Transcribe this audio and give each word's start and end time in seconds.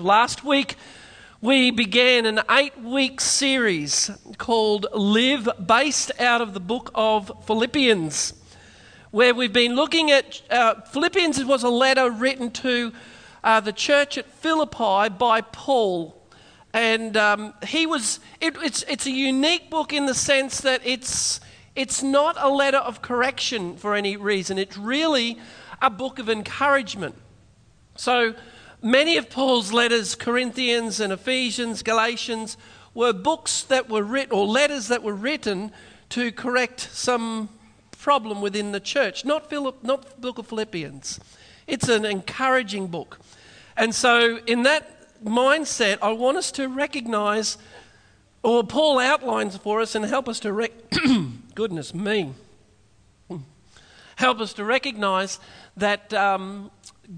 Last 0.00 0.42
week, 0.44 0.76
we 1.42 1.70
began 1.70 2.24
an 2.24 2.40
eight 2.50 2.80
week 2.80 3.20
series 3.20 4.10
called 4.38 4.86
Live, 4.94 5.46
based 5.66 6.10
out 6.18 6.40
of 6.40 6.54
the 6.54 6.60
book 6.60 6.90
of 6.94 7.30
Philippians, 7.44 8.32
where 9.10 9.34
we've 9.34 9.52
been 9.52 9.76
looking 9.76 10.10
at 10.10 10.40
uh, 10.50 10.80
Philippians 10.80 11.44
was 11.44 11.64
a 11.64 11.68
letter 11.68 12.10
written 12.10 12.50
to 12.52 12.94
uh, 13.44 13.60
the 13.60 13.74
church 13.74 14.16
at 14.16 14.24
Philippi 14.24 15.10
by 15.10 15.42
Paul. 15.42 16.16
And 16.72 17.14
um, 17.18 17.52
he 17.66 17.84
was, 17.84 18.20
it, 18.40 18.56
it's, 18.62 18.82
it's 18.84 19.04
a 19.04 19.10
unique 19.10 19.68
book 19.68 19.92
in 19.92 20.06
the 20.06 20.14
sense 20.14 20.62
that 20.62 20.80
it's, 20.82 21.40
it's 21.76 22.02
not 22.02 22.36
a 22.38 22.48
letter 22.48 22.78
of 22.78 23.02
correction 23.02 23.76
for 23.76 23.94
any 23.94 24.16
reason. 24.16 24.56
It's 24.56 24.78
really 24.78 25.38
a 25.82 25.90
book 25.90 26.18
of 26.18 26.30
encouragement. 26.30 27.16
So, 27.96 28.34
Many 28.82 29.18
of 29.18 29.28
Paul's 29.28 29.74
letters, 29.74 30.14
Corinthians 30.14 31.00
and 31.00 31.12
Ephesians, 31.12 31.82
Galatians, 31.82 32.56
were 32.94 33.12
books 33.12 33.62
that 33.64 33.90
were 33.90 34.02
written, 34.02 34.32
or 34.32 34.46
letters 34.46 34.88
that 34.88 35.02
were 35.02 35.12
written 35.12 35.70
to 36.08 36.32
correct 36.32 36.88
some 36.92 37.50
problem 37.98 38.40
within 38.40 38.72
the 38.72 38.80
church, 38.80 39.22
not, 39.22 39.50
Philip, 39.50 39.84
not 39.84 40.08
the 40.08 40.20
book 40.20 40.38
of 40.38 40.46
Philippians. 40.46 41.20
It's 41.66 41.90
an 41.90 42.06
encouraging 42.06 42.86
book. 42.86 43.20
And 43.76 43.94
so, 43.94 44.38
in 44.46 44.62
that 44.62 45.22
mindset, 45.22 45.98
I 46.00 46.12
want 46.12 46.38
us 46.38 46.50
to 46.52 46.66
recognize, 46.66 47.58
or 48.42 48.64
Paul 48.64 48.98
outlines 48.98 49.58
for 49.58 49.82
us 49.82 49.94
and 49.94 50.06
help 50.06 50.26
us 50.26 50.40
to, 50.40 50.54
rec- 50.54 50.72
goodness 51.54 51.92
me, 51.92 52.32
help 54.16 54.40
us 54.40 54.54
to 54.54 54.64
recognize 54.64 55.38
that 55.76 56.14
um, 56.14 56.70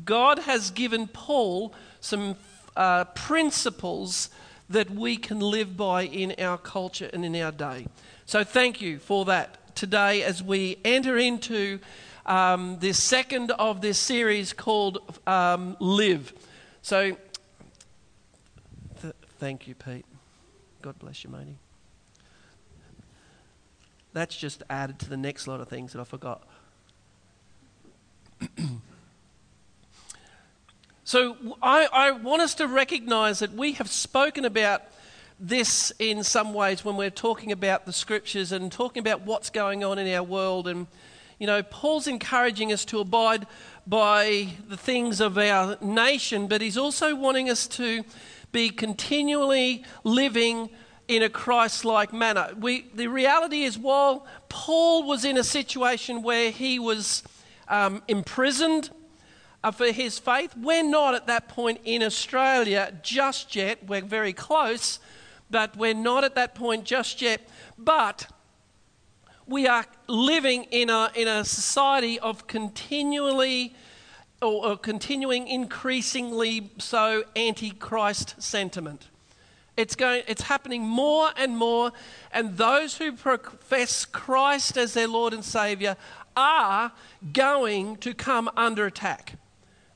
God 0.05 0.41
has 0.41 0.71
given 0.71 1.07
Paul 1.07 1.75
some 2.01 2.37
uh, 2.77 3.05
principles 3.05 4.31
that 4.71 4.91
we 4.91 5.17
can 5.17 5.41
live 5.41 5.77
by 5.77 6.03
in 6.03 6.35
our 6.39 6.57
culture 6.57 7.11
and 7.13 7.25
in 7.25 7.37
our 7.37 7.53
day. 7.53 7.87
So, 8.25 8.45
thank 8.45 8.81
you 8.81 8.99
for 8.99 9.25
that 9.27 9.75
today 9.75 10.23
as 10.23 10.43
we 10.43 10.79
enter 10.85 11.19
into 11.19 11.79
um, 12.25 12.79
this 12.79 13.03
second 13.03 13.51
of 13.53 13.81
this 13.81 13.99
series 13.99 14.53
called 14.53 15.21
um, 15.27 15.77
Live. 15.81 16.33
So, 16.81 17.17
th- 19.03 19.15
thank 19.39 19.67
you, 19.67 19.75
Pete. 19.75 20.07
God 20.81 20.99
bless 20.99 21.25
you, 21.25 21.31
matey. 21.31 21.59
That's 24.13 24.37
just 24.37 24.63
added 24.69 24.99
to 25.01 25.09
the 25.09 25.17
next 25.17 25.47
lot 25.47 25.61
of 25.61 25.69
things 25.69 25.93
that 25.93 26.01
I 26.01 26.05
forgot. 26.05 26.47
So 31.13 31.37
I, 31.63 31.89
I 31.93 32.11
want 32.13 32.41
us 32.41 32.55
to 32.55 32.67
recognize 32.67 33.41
that 33.41 33.53
we 33.53 33.73
have 33.73 33.91
spoken 33.91 34.47
about 34.47 34.81
this 35.39 35.93
in 35.99 36.25
some 36.25 36.55
ways 36.55 36.87
when 36.87 36.97
we're 36.97 37.11
talking 37.11 37.53
about 37.53 37.85
the 37.85 37.93
scriptures 37.93 38.51
and 38.51 38.73
talking 38.73 39.03
about 39.03 39.21
what's 39.21 39.51
going 39.51 39.85
on 39.85 39.99
in 39.99 40.11
our 40.15 40.23
world. 40.23 40.67
And, 40.67 40.87
you 41.39 41.47
know, 41.47 41.63
Paul's 41.65 42.07
encouraging 42.07 42.73
us 42.73 42.87
to 42.87 43.01
abide 43.01 43.47
by 43.87 44.55
the 44.67 44.79
things 44.79 45.21
of 45.21 45.37
our 45.37 45.77
nation, 45.83 46.47
but 46.47 46.63
he's 46.63 46.79
also 46.79 47.15
wanting 47.15 47.51
us 47.51 47.67
to 47.67 48.05
be 48.51 48.71
continually 48.71 49.85
living 50.05 50.71
in 51.09 51.23
a 51.23 51.29
Christ 51.29 51.85
like 51.85 52.15
manner. 52.15 52.55
We, 52.59 52.87
the 52.95 53.09
reality 53.09 53.65
is, 53.65 53.77
while 53.79 54.27
Paul 54.49 55.07
was 55.07 55.27
in 55.27 55.37
a 55.37 55.45
situation 55.45 56.23
where 56.23 56.51
he 56.51 56.79
was 56.79 57.23
um, 57.69 58.03
imprisoned, 58.09 58.89
Uh, 59.65 59.71
for 59.71 59.93
his 59.93 60.19
faith. 60.19 60.57
We're 60.57 60.83
not 60.83 61.15
at 61.15 61.29
that 61.29 61.47
point 61.47 61.79
in 61.85 62.03
Australia 62.03 62.93
just 63.01 63.55
yet. 63.55 63.87
We're 63.87 64.01
very 64.01 64.33
close, 64.33 64.99
but 65.53 65.77
we're 65.77 65.95
not 65.95 66.25
at 66.25 66.35
that 66.35 66.57
point 66.57 66.85
just 66.85 67.23
yet. 67.23 67.49
But 67.79 68.27
we 69.47 69.69
are 69.69 69.87
living 70.09 70.65
in 70.73 70.91
a, 70.91 71.13
in 71.15 71.29
a 71.29 71.45
society 71.45 72.19
of 72.19 72.49
continually 72.49 73.77
or, 74.41 74.67
or 74.67 74.77
continuing 74.77 75.47
increasingly 75.47 76.73
so 76.79 77.23
anti-Christ 77.37 78.43
sentiment. 78.43 79.11
It's, 79.77 79.95
going, 79.95 80.25
it's 80.27 80.43
happening 80.43 80.83
more 80.83 81.31
and 81.37 81.57
more, 81.57 81.93
and 82.33 82.57
those 82.57 82.97
who 82.97 83.13
profess 83.13 84.05
Christ 84.07 84.77
as 84.77 84.95
their 84.95 85.07
Lord 85.07 85.33
and 85.33 85.45
Savior 85.45 85.97
are 86.37 86.91
going 87.33 87.97
to 87.99 88.13
come 88.13 88.51
under 88.57 88.87
attack. 88.87 89.35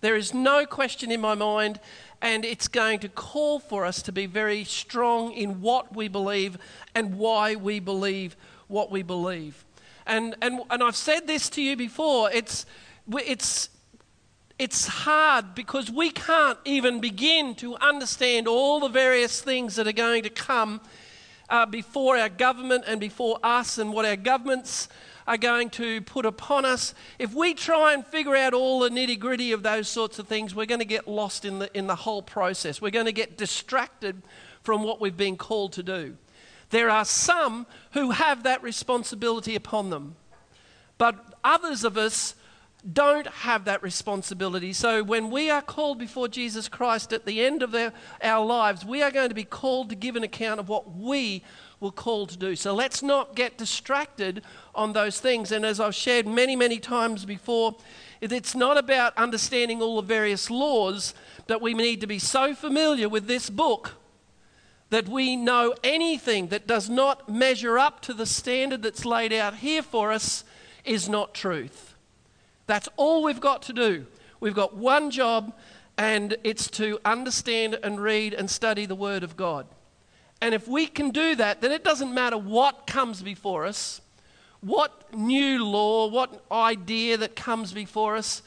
There 0.07 0.15
is 0.15 0.33
no 0.33 0.67
question 0.67 1.11
in 1.11 1.21
my 1.21 1.35
mind, 1.35 1.81
and 2.23 2.45
it's 2.45 2.69
going 2.69 3.01
to 3.01 3.09
call 3.09 3.59
for 3.59 3.85
us 3.85 4.03
to 4.03 4.13
be 4.13 4.27
very 4.27 4.63
strong 4.63 5.33
in 5.33 5.61
what 5.61 5.97
we 5.97 6.07
believe 6.07 6.59
and 6.95 7.19
why 7.19 7.57
we 7.57 7.81
believe 7.81 8.37
what 8.69 8.89
we 8.89 9.03
believe. 9.03 9.65
And, 10.07 10.37
and, 10.41 10.61
and 10.71 10.81
I've 10.81 10.95
said 10.95 11.27
this 11.27 11.49
to 11.51 11.61
you 11.61 11.75
before 11.75 12.31
it's, 12.31 12.67
it's, 13.09 13.69
it's 14.61 14.87
hard 14.87 15.57
because 15.57 15.91
we 15.91 16.11
can't 16.11 16.61
even 16.65 17.01
begin 17.01 17.57
to 17.57 17.75
understand 17.79 18.47
all 18.47 18.79
the 18.79 18.89
various 18.89 19.41
things 19.41 19.75
that 19.75 19.89
are 19.89 19.93
going 19.93 20.23
to 20.23 20.31
come 20.31 20.83
uh, 21.51 21.67
before 21.67 22.17
our 22.17 22.29
government 22.29 22.85
and 22.87 23.01
before 23.01 23.41
us 23.43 23.77
and 23.77 23.93
what 23.93 24.07
our 24.07 24.15
governments 24.15 24.89
are 25.27 25.37
going 25.37 25.71
to 25.71 26.01
put 26.03 26.25
upon 26.25 26.65
us, 26.65 26.95
if 27.19 27.35
we 27.35 27.55
try 27.55 27.93
and 27.93 28.07
figure 28.07 28.37
out 28.37 28.55
all 28.55 28.81
the 28.81 28.91
nitty 28.91 29.19
gritty 29.19 29.53
of 29.53 29.63
those 29.63 29.89
sorts 29.89 30.19
of 30.19 30.29
things, 30.29 30.55
we're 30.55 30.67
going 30.67 30.81
to 30.81 30.85
get 30.85 31.09
lost 31.09 31.45
in 31.45 31.59
the, 31.59 31.77
in 31.77 31.87
the 31.87 31.97
whole 31.97 32.23
process. 32.23 32.81
We're 32.81 32.91
going 32.91 33.07
to 33.07 33.13
get 33.13 33.37
distracted 33.37 34.23
from 34.63 34.83
what 34.83 35.01
we've 35.01 35.17
been 35.17 35.37
called 35.37 35.73
to 35.75 35.83
do. 35.83 36.17
There 36.71 36.91
are 36.91 37.05
some 37.05 37.67
who 37.93 38.11
have 38.11 38.43
that 38.43 38.63
responsibility 38.63 39.55
upon 39.55 39.91
them, 39.91 40.17
but 40.99 41.35
others 41.45 41.85
of 41.85 41.97
us 41.97 42.35
don't 42.93 43.27
have 43.27 43.65
that 43.65 43.83
responsibility. 43.83 44.73
So 44.73 45.03
when 45.03 45.31
we 45.31 45.51
are 45.51 45.63
called 45.63 45.99
before 45.99 46.29
Jesus 46.29 46.69
Christ 46.69 47.13
at 47.13 47.25
the 47.25 47.45
end 47.45 47.63
of 47.63 47.75
our 48.23 48.45
lives, 48.45 48.85
we 48.85 49.03
are 49.03 49.11
going 49.11 49.29
to 49.29 49.35
be 49.35 49.45
called 49.45 49.91
to 49.91 49.97
give 49.97 50.15
an 50.15 50.23
account 50.23 50.61
of 50.61 50.69
what 50.69 50.95
we 50.97 51.43
were 51.81 51.91
called 51.91 52.31
to 52.31 52.39
do. 52.39 52.57
So 52.57 52.75
let's 52.75 53.03
not 53.03 53.37
get 53.37 53.59
distracted 53.59 54.43
on 54.75 54.93
those 54.93 55.21
things. 55.21 55.53
And 55.53 55.65
as 55.65 55.79
I've 55.79 55.95
shared 55.95 56.27
many, 56.27 56.57
many 56.57 56.79
times 56.79 57.25
before, 57.25 57.77
it's 58.21 58.55
not 58.55 58.79
about 58.79 59.17
understanding 59.17 59.83
all 59.83 59.97
the 59.97 60.07
various 60.07 60.51
laws 60.51 61.15
that 61.49 61.61
we 61.61 61.75
need 61.75 62.01
to 62.01 62.07
be 62.07 62.19
so 62.19 62.55
familiar 62.55 63.09
with 63.09 63.27
this 63.27 63.51
book 63.51 63.95
that 64.91 65.09
we 65.09 65.37
know 65.37 65.75
anything 65.83 66.49
that 66.49 66.67
does 66.67 66.89
not 66.89 67.29
measure 67.29 67.79
up 67.79 68.01
to 68.01 68.15
the 68.15 68.27
standard 68.27 68.83
that's 68.83 69.05
laid 69.05 69.33
out 69.33 69.57
here 69.57 69.83
for 69.83 70.13
us 70.13 70.45
is 70.85 71.09
not 71.09 71.35
truth. 71.35 71.95
That's 72.67 72.89
all 72.97 73.23
we've 73.23 73.41
got 73.41 73.63
to 73.63 73.73
do. 73.73 74.07
We've 74.39 74.55
got 74.55 74.77
one 74.77 75.11
job, 75.11 75.53
and 75.99 76.37
it's 76.45 76.69
to 76.73 77.01
understand 77.05 77.79
and 77.83 78.01
read 78.01 78.33
and 78.33 78.51
study 78.51 78.87
the 78.87 78.95
Word 78.95 79.23
of 79.23 79.37
God. 79.37 79.67
And 80.41 80.55
if 80.55 80.69
we 80.69 80.87
can 80.87 81.11
do 81.11 81.35
that, 81.37 81.61
then 81.61 81.73
it 81.73 81.83
doesn't 81.83 82.13
matter 82.13 82.37
what 82.37 82.87
comes 82.87 83.23
before 83.23 83.65
us, 83.65 84.01
what 84.61 85.15
new 85.15 85.65
law, 85.65 86.09
what 86.09 86.45
idea 86.51 87.17
that 87.17 87.37
comes 87.37 87.73
before 87.73 88.17
us, 88.17 88.43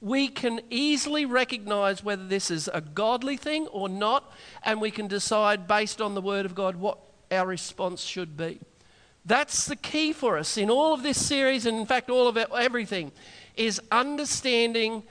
we 0.00 0.28
can 0.28 0.60
easily 0.70 1.26
recognize 1.26 2.02
whether 2.02 2.26
this 2.26 2.50
is 2.50 2.68
a 2.72 2.80
godly 2.80 3.36
thing 3.36 3.66
or 3.68 3.88
not, 3.88 4.32
and 4.62 4.80
we 4.80 4.90
can 4.90 5.06
decide 5.06 5.68
based 5.68 6.00
on 6.00 6.14
the 6.14 6.22
Word 6.22 6.46
of 6.46 6.54
God 6.54 6.76
what 6.76 6.98
our 7.30 7.46
response 7.46 8.02
should 8.02 8.36
be. 8.36 8.60
That's 9.26 9.66
the 9.66 9.76
key 9.76 10.12
for 10.12 10.38
us 10.38 10.56
in 10.56 10.70
all 10.70 10.94
of 10.94 11.02
this 11.02 11.24
series, 11.24 11.66
and 11.66 11.76
in 11.76 11.86
fact, 11.86 12.08
all 12.08 12.28
of 12.28 12.38
it, 12.38 12.48
everything, 12.56 13.12
is 13.56 13.80
understanding 13.90 15.02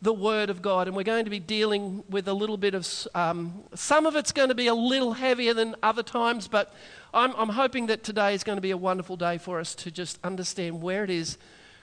the 0.00 0.12
Word 0.12 0.50
of 0.50 0.62
God. 0.62 0.86
And 0.86 0.96
we're 0.96 1.02
going 1.02 1.24
to 1.24 1.30
be 1.30 1.40
dealing 1.40 2.04
with 2.08 2.28
a 2.28 2.34
little 2.34 2.56
bit 2.56 2.74
of, 2.74 2.88
um, 3.14 3.64
some 3.74 4.06
of 4.06 4.16
it's 4.16 4.32
going 4.32 4.48
to 4.48 4.54
be 4.54 4.66
a 4.66 4.74
little 4.74 5.14
heavier 5.14 5.54
than 5.54 5.74
other 5.82 6.02
times, 6.02 6.48
but 6.48 6.72
I'm, 7.12 7.34
I'm 7.36 7.50
hoping 7.50 7.86
that 7.86 8.04
today 8.04 8.34
is 8.34 8.44
going 8.44 8.56
to 8.56 8.62
be 8.62 8.70
a 8.70 8.76
wonderful 8.76 9.16
day 9.16 9.38
for 9.38 9.58
us 9.58 9.74
to 9.76 9.90
just 9.90 10.18
understand 10.22 10.82
where 10.82 11.04
it 11.04 11.10
is 11.10 11.38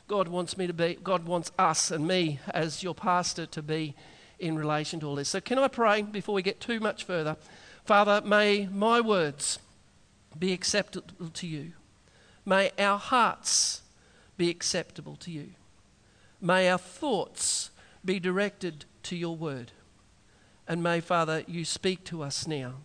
God 0.07 0.27
wants 0.27 0.57
me 0.57 0.67
to 0.67 0.73
be, 0.73 0.97
God 1.03 1.25
wants 1.25 1.51
us 1.57 1.89
and 1.89 2.07
me 2.07 2.39
as 2.49 2.83
your 2.83 2.93
pastor 2.93 3.45
to 3.47 3.61
be 3.63 3.95
in 4.37 4.55
relation 4.55 4.99
to 4.99 5.07
all 5.07 5.15
this. 5.15 5.29
So, 5.29 5.41
can 5.41 5.57
I 5.57 5.67
pray 5.67 6.03
before 6.03 6.35
we 6.35 6.43
get 6.43 6.59
too 6.59 6.79
much 6.79 7.03
further? 7.03 7.37
Father, 7.85 8.21
may 8.21 8.67
my 8.71 9.01
words 9.01 9.59
be 10.37 10.53
acceptable 10.53 11.29
to 11.33 11.47
you. 11.47 11.71
May 12.45 12.71
our 12.77 12.99
hearts 12.99 13.81
be 14.37 14.49
acceptable 14.49 15.15
to 15.17 15.31
you. 15.31 15.51
May 16.39 16.69
our 16.69 16.77
thoughts 16.77 17.71
be 18.05 18.19
directed 18.19 18.85
to 19.03 19.15
your 19.15 19.35
word. 19.35 19.71
And 20.67 20.81
may, 20.81 20.99
Father, 20.99 21.43
you 21.47 21.65
speak 21.65 22.03
to 22.05 22.21
us 22.21 22.47
now 22.47 22.75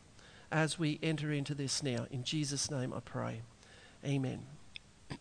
as 0.51 0.79
we 0.79 0.99
enter 1.03 1.31
into 1.31 1.55
this 1.55 1.83
now. 1.83 2.07
In 2.11 2.25
Jesus' 2.25 2.71
name 2.71 2.93
I 2.93 3.01
pray. 3.01 3.43
Amen. 4.05 4.41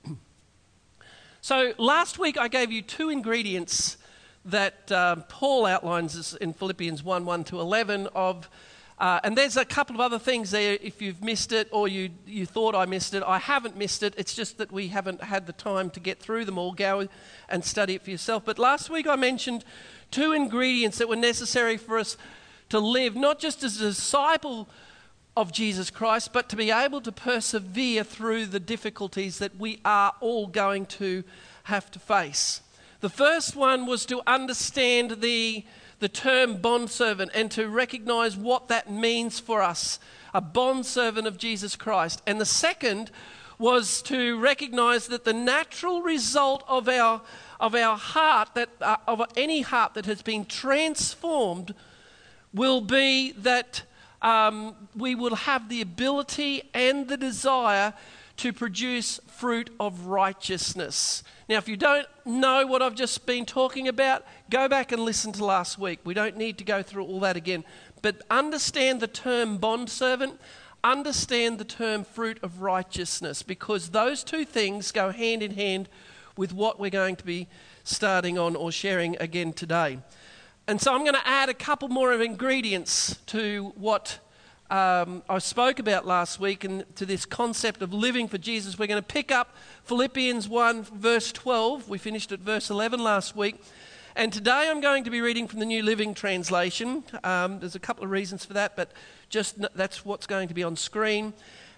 so, 1.41 1.73
last 1.77 2.17
week 2.19 2.37
I 2.37 2.47
gave 2.47 2.71
you 2.71 2.81
two 2.81 3.09
ingredients 3.09 3.97
that 4.45 4.91
um, 4.91 5.23
Paul 5.27 5.65
outlines 5.65 6.35
in 6.35 6.53
Philippians 6.53 7.03
1 7.03 7.25
1 7.25 7.43
to 7.45 7.59
11 7.59 8.07
of. 8.07 8.49
Uh, 8.99 9.19
and 9.23 9.37
there's 9.37 9.55
a 9.55 9.63
couple 9.63 9.95
of 9.95 10.01
other 10.01 10.19
things 10.19 10.51
there 10.51 10.77
if 10.81 11.01
you've 11.01 11.23
missed 11.23 11.53
it 11.53 11.69
or 11.71 11.87
you, 11.87 12.09
you 12.27 12.45
thought 12.45 12.75
I 12.75 12.85
missed 12.85 13.13
it. 13.13 13.23
I 13.23 13.37
haven't 13.37 13.77
missed 13.77 14.03
it. 14.03 14.13
It's 14.17 14.33
just 14.33 14.57
that 14.57 14.71
we 14.71 14.89
haven't 14.89 15.23
had 15.23 15.47
the 15.47 15.53
time 15.53 15.89
to 15.91 16.01
get 16.01 16.19
through 16.19 16.43
them 16.43 16.57
all. 16.57 16.73
Go 16.73 17.07
and 17.47 17.63
study 17.63 17.95
it 17.95 18.03
for 18.03 18.11
yourself. 18.11 18.43
But 18.43 18.59
last 18.59 18.89
week 18.89 19.07
I 19.07 19.15
mentioned 19.15 19.63
two 20.11 20.33
ingredients 20.33 20.97
that 20.97 21.07
were 21.07 21.15
necessary 21.15 21.77
for 21.77 21.97
us 21.97 22.17
to 22.69 22.79
live, 22.79 23.15
not 23.15 23.39
just 23.39 23.63
as 23.63 23.79
a 23.79 23.85
disciple 23.85 24.67
of 25.37 25.53
Jesus 25.53 25.89
Christ, 25.89 26.33
but 26.33 26.49
to 26.49 26.57
be 26.57 26.69
able 26.69 26.99
to 27.01 27.11
persevere 27.11 28.03
through 28.03 28.47
the 28.47 28.59
difficulties 28.59 29.39
that 29.39 29.57
we 29.57 29.79
are 29.85 30.13
all 30.19 30.47
going 30.47 30.85
to 30.87 31.23
have 31.63 31.89
to 31.91 31.99
face. 31.99 32.61
The 32.99 33.09
first 33.09 33.55
one 33.55 33.85
was 33.85 34.05
to 34.07 34.21
understand 34.27 35.21
the, 35.21 35.63
the 35.99 36.09
term 36.09 36.57
bondservant 36.57 37.31
and 37.33 37.51
to 37.51 37.67
recognize 37.67 38.37
what 38.37 38.67
that 38.69 38.91
means 38.91 39.39
for 39.39 39.61
us, 39.61 39.99
a 40.33 40.41
bondservant 40.41 41.27
of 41.27 41.37
Jesus 41.37 41.75
Christ. 41.75 42.21
And 42.25 42.39
the 42.39 42.45
second 42.45 43.11
was 43.57 44.01
to 44.03 44.39
recognize 44.39 45.07
that 45.07 45.25
the 45.25 45.33
natural 45.33 46.01
result 46.01 46.63
of 46.67 46.87
our, 46.87 47.21
of 47.59 47.75
our 47.75 47.97
heart, 47.97 48.49
that, 48.55 48.69
uh, 48.81 48.95
of 49.05 49.21
any 49.35 49.61
heart 49.61 49.93
that 49.95 50.05
has 50.05 50.21
been 50.21 50.45
transformed, 50.45 51.75
will 52.53 52.79
be 52.79 53.33
that 53.33 53.83
um, 54.21 54.75
we 54.95 55.13
will 55.13 55.35
have 55.35 55.67
the 55.69 55.81
ability 55.81 56.63
and 56.73 57.07
the 57.09 57.17
desire 57.17 57.93
to 58.37 58.53
produce 58.53 59.19
fruit 59.27 59.69
of 59.79 60.05
righteousness. 60.05 61.23
Now, 61.49 61.57
if 61.57 61.67
you 61.67 61.75
don't 61.75 62.07
know 62.25 62.65
what 62.65 62.81
I've 62.81 62.95
just 62.95 63.25
been 63.25 63.45
talking 63.45 63.89
about, 63.89 64.25
go 64.49 64.67
back 64.67 64.91
and 64.91 65.01
listen 65.03 65.31
to 65.33 65.45
last 65.45 65.77
week. 65.77 65.99
We 66.03 66.13
don't 66.13 66.37
need 66.37 66.57
to 66.57 66.63
go 66.63 66.81
through 66.81 67.05
all 67.05 67.19
that 67.21 67.37
again. 67.37 67.63
But 68.01 68.21
understand 68.29 68.99
the 68.99 69.07
term 69.07 69.57
bondservant, 69.57 70.39
understand 70.83 71.59
the 71.59 71.65
term 71.65 72.03
fruit 72.03 72.39
of 72.41 72.61
righteousness, 72.61 73.43
because 73.43 73.89
those 73.89 74.23
two 74.23 74.45
things 74.45 74.91
go 74.91 75.11
hand 75.11 75.43
in 75.43 75.51
hand 75.51 75.89
with 76.37 76.53
what 76.53 76.79
we're 76.79 76.89
going 76.89 77.15
to 77.17 77.25
be 77.25 77.47
starting 77.83 78.37
on 78.37 78.55
or 78.55 78.71
sharing 78.71 79.17
again 79.17 79.53
today. 79.53 79.99
And 80.67 80.79
so 80.79 80.93
I'm 80.93 81.01
going 81.01 81.15
to 81.15 81.27
add 81.27 81.49
a 81.49 81.53
couple 81.53 81.89
more 81.89 82.13
of 82.13 82.21
ingredients 82.21 83.17
to 83.27 83.73
what 83.75 84.19
um, 84.69 85.23
I 85.27 85.39
spoke 85.39 85.79
about 85.79 86.05
last 86.05 86.39
week 86.39 86.63
and 86.63 86.85
to 86.95 87.05
this 87.05 87.25
concept 87.25 87.81
of 87.81 87.91
living 87.91 88.27
for 88.27 88.37
Jesus. 88.37 88.77
We're 88.77 88.85
going 88.85 89.01
to 89.01 89.07
pick 89.07 89.31
up 89.31 89.55
Philippians 89.85 90.47
1, 90.47 90.83
verse 90.83 91.31
12. 91.31 91.89
We 91.89 91.97
finished 91.97 92.31
at 92.31 92.39
verse 92.39 92.69
11 92.69 93.03
last 93.03 93.35
week. 93.35 93.59
And 94.19 94.33
today 94.33 94.67
I'm 94.69 94.81
going 94.81 95.05
to 95.05 95.09
be 95.09 95.21
reading 95.21 95.47
from 95.47 95.59
the 95.61 95.65
New 95.65 95.81
Living 95.81 96.13
Translation. 96.13 97.05
Um, 97.23 97.61
there's 97.61 97.75
a 97.75 97.79
couple 97.79 98.03
of 98.03 98.11
reasons 98.11 98.43
for 98.43 98.51
that, 98.51 98.75
but 98.75 98.91
just 99.29 99.55
that's 99.77 100.03
what's 100.03 100.27
going 100.27 100.49
to 100.49 100.53
be 100.53 100.61
on 100.61 100.75
screen. 100.75 101.31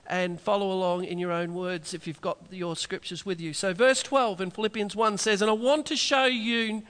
And 0.08 0.42
follow 0.42 0.72
along 0.72 1.04
in 1.04 1.20
your 1.20 1.32
own 1.32 1.54
words 1.54 1.94
if 1.94 2.08
you've 2.08 2.20
got 2.20 2.40
your 2.50 2.76
scriptures 2.76 3.28
with 3.28 3.40
you. 3.40 3.54
So, 3.54 3.76
verse 3.76 4.02
12 4.02 4.42
in 4.42 4.50
Philippians 4.50 4.96
1 4.96 5.20
says, 5.20 5.44
And 5.44 5.52
I 5.52 5.54
want 5.54 5.86
to 5.86 5.96
show 5.96 6.26
you 6.26 6.82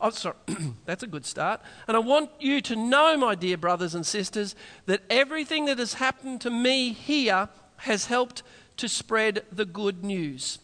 Oh, 0.00 0.10
sorry, 0.10 0.36
that's 0.86 1.02
a 1.02 1.08
good 1.08 1.26
start. 1.26 1.60
And 1.88 1.96
I 1.96 2.00
want 2.00 2.30
you 2.38 2.60
to 2.60 2.76
know, 2.76 3.16
my 3.16 3.34
dear 3.34 3.56
brothers 3.56 3.96
and 3.96 4.06
sisters, 4.06 4.54
that 4.86 5.02
everything 5.10 5.64
that 5.64 5.80
has 5.80 5.94
happened 5.94 6.40
to 6.42 6.50
me 6.50 6.92
here 6.92 7.48
has 7.78 8.06
helped 8.06 8.44
to 8.76 8.88
spread 8.88 9.42
the 9.50 9.64
good 9.64 10.04
news. 10.04 10.60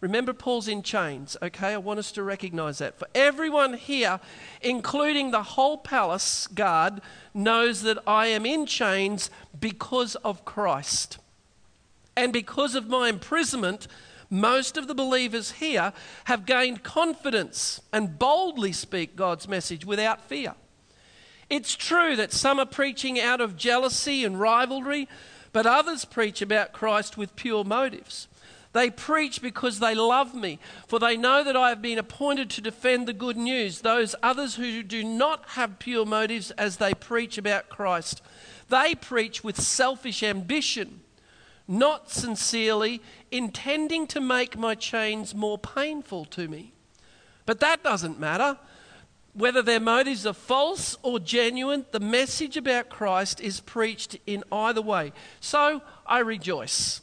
Remember, 0.00 0.32
Paul's 0.32 0.68
in 0.68 0.82
chains, 0.82 1.36
okay? 1.42 1.74
I 1.74 1.78
want 1.78 1.98
us 1.98 2.12
to 2.12 2.22
recognize 2.22 2.78
that. 2.78 2.98
For 2.98 3.08
everyone 3.14 3.74
here, 3.74 4.20
including 4.62 5.32
the 5.32 5.42
whole 5.42 5.76
palace 5.76 6.46
guard, 6.46 7.00
knows 7.34 7.82
that 7.82 7.98
I 8.06 8.28
am 8.28 8.46
in 8.46 8.64
chains 8.64 9.28
because 9.58 10.14
of 10.16 10.44
Christ. 10.44 11.18
And 12.16 12.32
because 12.32 12.76
of 12.76 12.88
my 12.88 13.08
imprisonment, 13.08 13.88
most 14.30 14.76
of 14.76 14.86
the 14.86 14.94
believers 14.94 15.52
here 15.52 15.92
have 16.24 16.46
gained 16.46 16.84
confidence 16.84 17.80
and 17.92 18.18
boldly 18.18 18.72
speak 18.72 19.16
God's 19.16 19.48
message 19.48 19.84
without 19.84 20.22
fear. 20.22 20.54
It's 21.50 21.74
true 21.74 22.14
that 22.14 22.32
some 22.32 22.60
are 22.60 22.66
preaching 22.66 23.18
out 23.18 23.40
of 23.40 23.56
jealousy 23.56 24.24
and 24.24 24.38
rivalry, 24.38 25.08
but 25.52 25.66
others 25.66 26.04
preach 26.04 26.40
about 26.40 26.72
Christ 26.72 27.16
with 27.16 27.34
pure 27.34 27.64
motives. 27.64 28.27
They 28.72 28.90
preach 28.90 29.40
because 29.40 29.78
they 29.78 29.94
love 29.94 30.34
me, 30.34 30.58
for 30.86 30.98
they 30.98 31.16
know 31.16 31.42
that 31.42 31.56
I 31.56 31.70
have 31.70 31.80
been 31.80 31.98
appointed 31.98 32.50
to 32.50 32.60
defend 32.60 33.08
the 33.08 33.12
good 33.12 33.36
news. 33.36 33.80
Those 33.80 34.14
others 34.22 34.56
who 34.56 34.82
do 34.82 35.02
not 35.02 35.44
have 35.50 35.78
pure 35.78 36.04
motives 36.04 36.50
as 36.52 36.76
they 36.76 36.94
preach 36.94 37.38
about 37.38 37.68
Christ, 37.68 38.20
they 38.68 38.94
preach 38.94 39.42
with 39.42 39.60
selfish 39.60 40.22
ambition 40.22 41.00
not 41.68 42.10
sincerely, 42.10 43.02
intending 43.30 44.06
to 44.06 44.20
make 44.20 44.56
my 44.56 44.74
chains 44.74 45.34
more 45.34 45.58
painful 45.58 46.24
to 46.24 46.48
me. 46.48 46.72
But 47.44 47.60
that 47.60 47.84
doesn't 47.84 48.18
matter. 48.18 48.58
Whether 49.34 49.60
their 49.62 49.78
motives 49.78 50.26
are 50.26 50.32
false 50.32 50.96
or 51.02 51.20
genuine, 51.20 51.84
the 51.92 52.00
message 52.00 52.56
about 52.56 52.88
Christ 52.88 53.40
is 53.40 53.60
preached 53.60 54.16
in 54.26 54.42
either 54.50 54.80
way. 54.80 55.12
So 55.40 55.82
I 56.06 56.20
rejoice. 56.20 57.02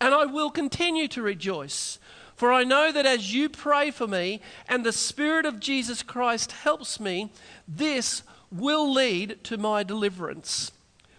And 0.00 0.14
I 0.14 0.26
will 0.26 0.50
continue 0.50 1.08
to 1.08 1.22
rejoice. 1.22 1.98
For 2.36 2.52
I 2.52 2.64
know 2.64 2.92
that 2.92 3.06
as 3.06 3.32
you 3.32 3.48
pray 3.48 3.90
for 3.90 4.06
me 4.06 4.42
and 4.68 4.84
the 4.84 4.92
Spirit 4.92 5.46
of 5.46 5.58
Jesus 5.58 6.02
Christ 6.02 6.52
helps 6.52 7.00
me, 7.00 7.30
this 7.66 8.22
will 8.52 8.92
lead 8.92 9.42
to 9.44 9.56
my 9.56 9.82
deliverance. 9.82 10.70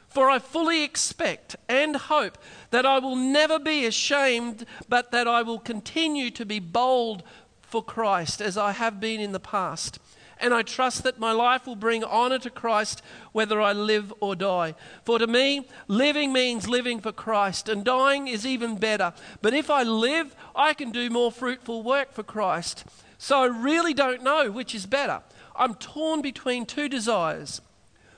For 0.07 0.29
I 0.29 0.39
fully 0.39 0.83
expect 0.83 1.55
and 1.67 1.95
hope 1.95 2.37
that 2.71 2.85
I 2.85 2.99
will 2.99 3.15
never 3.15 3.59
be 3.59 3.85
ashamed, 3.85 4.65
but 4.87 5.11
that 5.11 5.27
I 5.27 5.41
will 5.41 5.59
continue 5.59 6.29
to 6.31 6.45
be 6.45 6.59
bold 6.59 7.23
for 7.67 7.83
Christ 7.83 8.41
as 8.41 8.57
I 8.57 8.71
have 8.71 8.99
been 8.99 9.19
in 9.19 9.33
the 9.33 9.39
past. 9.39 9.99
And 10.39 10.53
I 10.53 10.61
trust 10.61 11.03
that 11.03 11.19
my 11.19 11.31
life 11.31 11.65
will 11.65 11.75
bring 11.75 12.03
honor 12.03 12.39
to 12.39 12.49
Christ 12.49 13.01
whether 13.31 13.59
I 13.59 13.73
live 13.73 14.13
or 14.19 14.35
die. 14.35 14.75
For 15.03 15.19
to 15.19 15.27
me, 15.27 15.67
living 15.87 16.31
means 16.31 16.69
living 16.69 16.99
for 16.99 17.11
Christ, 17.11 17.67
and 17.67 17.83
dying 17.83 18.27
is 18.27 18.45
even 18.45 18.77
better. 18.77 19.13
But 19.41 19.53
if 19.53 19.69
I 19.69 19.83
live, 19.83 20.35
I 20.55 20.73
can 20.73 20.91
do 20.91 21.09
more 21.09 21.31
fruitful 21.31 21.83
work 21.83 22.13
for 22.13 22.23
Christ. 22.23 22.85
So 23.17 23.41
I 23.41 23.47
really 23.47 23.93
don't 23.93 24.23
know 24.23 24.51
which 24.51 24.75
is 24.75 24.85
better. 24.85 25.21
I'm 25.55 25.73
torn 25.75 26.21
between 26.21 26.65
two 26.67 26.87
desires. 26.87 27.61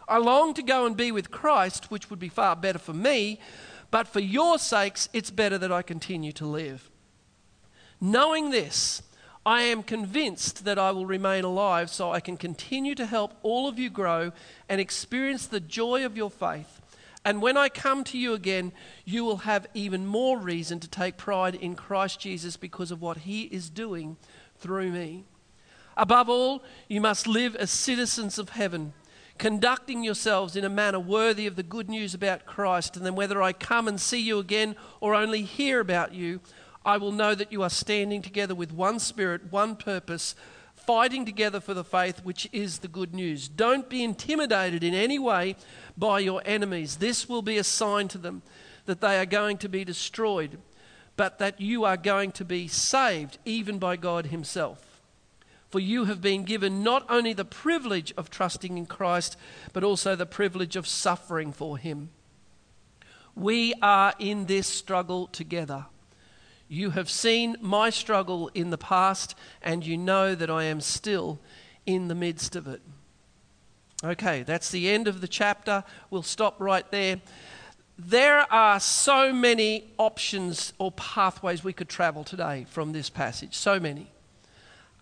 I 0.07 0.17
long 0.17 0.53
to 0.55 0.61
go 0.61 0.85
and 0.85 0.97
be 0.97 1.11
with 1.11 1.31
Christ, 1.31 1.89
which 1.89 2.09
would 2.09 2.19
be 2.19 2.29
far 2.29 2.55
better 2.55 2.79
for 2.79 2.93
me, 2.93 3.39
but 3.91 4.07
for 4.07 4.19
your 4.19 4.59
sakes, 4.59 5.07
it's 5.13 5.31
better 5.31 5.57
that 5.57 5.71
I 5.71 5.81
continue 5.83 6.33
to 6.33 6.45
live. 6.45 6.89
Knowing 8.01 8.49
this, 8.49 9.01
I 9.49 9.63
am 9.63 9.81
convinced 9.81 10.65
that 10.65 10.77
I 10.77 10.91
will 10.91 11.07
remain 11.07 11.43
alive 11.43 11.89
so 11.89 12.11
I 12.11 12.19
can 12.19 12.37
continue 12.37 12.93
to 12.93 13.07
help 13.07 13.33
all 13.41 13.67
of 13.67 13.79
you 13.79 13.89
grow 13.89 14.31
and 14.69 14.79
experience 14.79 15.47
the 15.47 15.59
joy 15.59 16.05
of 16.05 16.15
your 16.15 16.29
faith. 16.29 16.79
And 17.25 17.41
when 17.41 17.57
I 17.57 17.67
come 17.67 18.03
to 18.03 18.17
you 18.19 18.35
again, 18.35 18.73
you 19.05 19.23
will 19.23 19.37
have 19.37 19.65
even 19.73 20.05
more 20.05 20.37
reason 20.37 20.79
to 20.81 20.87
take 20.87 21.17
pride 21.17 21.55
in 21.55 21.73
Christ 21.73 22.19
Jesus 22.19 22.57
because 22.57 22.91
of 22.91 23.01
what 23.01 23.17
he 23.17 23.45
is 23.45 23.71
doing 23.71 24.17
through 24.59 24.91
me. 24.91 25.25
Above 25.97 26.29
all, 26.29 26.61
you 26.87 27.01
must 27.01 27.25
live 27.25 27.55
as 27.55 27.71
citizens 27.71 28.37
of 28.37 28.49
heaven 28.49 28.93
conducting 29.39 30.03
yourselves 30.03 30.55
in 30.55 30.65
a 30.65 30.69
manner 30.69 30.99
worthy 30.99 31.47
of 31.47 31.55
the 31.55 31.63
good 31.63 31.89
news 31.89 32.13
about 32.13 32.45
Christ. 32.45 32.95
And 32.95 33.05
then, 33.05 33.15
whether 33.15 33.41
I 33.41 33.53
come 33.53 33.87
and 33.87 33.99
see 33.99 34.19
you 34.19 34.37
again 34.37 34.75
or 34.99 35.15
only 35.15 35.41
hear 35.41 35.79
about 35.79 36.13
you, 36.13 36.41
I 36.85 36.97
will 36.97 37.11
know 37.11 37.35
that 37.35 37.51
you 37.51 37.61
are 37.61 37.69
standing 37.69 38.21
together 38.21 38.55
with 38.55 38.71
one 38.71 38.99
spirit, 38.99 39.51
one 39.51 39.75
purpose, 39.75 40.35
fighting 40.75 41.25
together 41.25 41.59
for 41.59 41.73
the 41.73 41.83
faith, 41.83 42.23
which 42.23 42.49
is 42.51 42.79
the 42.79 42.87
good 42.87 43.13
news. 43.13 43.47
Don't 43.47 43.89
be 43.89 44.03
intimidated 44.03 44.83
in 44.83 44.93
any 44.93 45.19
way 45.19 45.55
by 45.97 46.19
your 46.19 46.41
enemies. 46.45 46.97
This 46.97 47.27
will 47.27 47.41
be 47.41 47.57
a 47.57 47.63
sign 47.63 48.07
to 48.09 48.17
them 48.17 48.41
that 48.85 49.01
they 49.01 49.19
are 49.19 49.25
going 49.25 49.57
to 49.57 49.69
be 49.69 49.83
destroyed, 49.83 50.57
but 51.15 51.37
that 51.37 51.61
you 51.61 51.83
are 51.83 51.97
going 51.97 52.31
to 52.31 52.45
be 52.45 52.67
saved, 52.67 53.37
even 53.45 53.77
by 53.77 53.95
God 53.97 54.27
Himself. 54.27 55.01
For 55.69 55.79
you 55.79 56.05
have 56.05 56.21
been 56.21 56.43
given 56.43 56.81
not 56.81 57.05
only 57.09 57.33
the 57.33 57.45
privilege 57.45 58.11
of 58.17 58.31
trusting 58.31 58.77
in 58.77 58.87
Christ, 58.87 59.37
but 59.73 59.83
also 59.83 60.15
the 60.15 60.25
privilege 60.25 60.75
of 60.75 60.87
suffering 60.87 61.51
for 61.51 61.77
Him. 61.77 62.09
We 63.35 63.75
are 63.81 64.15
in 64.17 64.47
this 64.47 64.65
struggle 64.65 65.27
together. 65.27 65.85
You 66.71 66.91
have 66.91 67.09
seen 67.09 67.55
my 67.61 67.89
struggle 67.89 68.51
in 68.53 68.69
the 68.69 68.77
past, 68.77 69.33
and 69.59 69.83
you 69.83 69.97
know 69.97 70.35
that 70.35 70.51
I 70.51 70.65
am 70.65 70.81
still 70.81 71.39
in 71.87 72.09
the 72.09 72.15
midst 72.15 72.55
of 72.55 72.67
it. 72.67 72.79
Okay, 74.03 74.43
that's 74.43 74.69
the 74.69 74.87
end 74.87 75.07
of 75.07 75.19
the 75.19 75.27
chapter. 75.27 75.83
We'll 76.11 76.21
stop 76.21 76.61
right 76.61 76.89
there. 76.91 77.21
There 77.97 78.41
are 78.53 78.79
so 78.79 79.33
many 79.33 79.89
options 79.97 80.71
or 80.77 80.91
pathways 80.91 81.63
we 81.63 81.73
could 81.73 81.89
travel 81.89 82.23
today 82.23 82.67
from 82.69 82.91
this 82.91 83.09
passage, 83.09 83.55
so 83.55 83.79
many. 83.79 84.11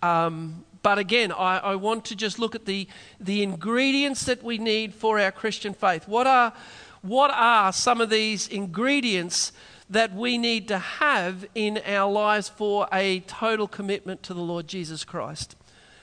Um, 0.02 0.64
but 0.84 0.98
again, 0.98 1.34
I, 1.34 1.58
I 1.58 1.76
want 1.76 2.06
to 2.06 2.16
just 2.16 2.40
look 2.40 2.56
at 2.56 2.64
the, 2.64 2.88
the 3.20 3.44
ingredients 3.44 4.24
that 4.24 4.42
we 4.42 4.58
need 4.58 4.94
for 4.94 5.20
our 5.20 5.34
Christian 5.34 5.74
faith. 5.74 6.08
What 6.08 6.28
are, 6.28 6.54
what 7.02 7.30
are 7.34 7.74
some 7.74 8.00
of 8.00 8.10
these 8.10 8.48
ingredients 8.48 9.52
that 9.90 10.14
we 10.14 10.38
need 10.38 10.68
to 10.68 10.78
have 10.78 11.46
in 11.56 11.80
our 11.86 12.12
lives 12.12 12.50
for 12.50 12.88
a 12.92 13.22
total 13.22 13.68
commitment 13.68 14.24
to 14.24 14.34
the 14.34 14.42
Lord 14.42 14.68
Jesus 14.68 15.04
Christ? 15.04 15.56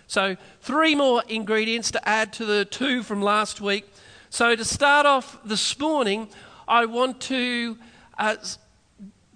So, 0.07 0.37
three 0.61 0.95
more 0.95 1.23
ingredients 1.29 1.91
to 1.93 2.09
add 2.09 2.33
to 2.35 2.45
the 2.45 2.65
two 2.65 3.03
from 3.03 3.23
last 3.23 3.61
week. 3.61 3.91
So, 4.31 4.55
to 4.55 4.65
start 4.65 5.07
off 5.07 5.39
this 5.45 5.79
morning, 5.79 6.29
I 6.69 6.85
want 6.85 7.21
to 7.23 7.79
uh, 8.19 8.37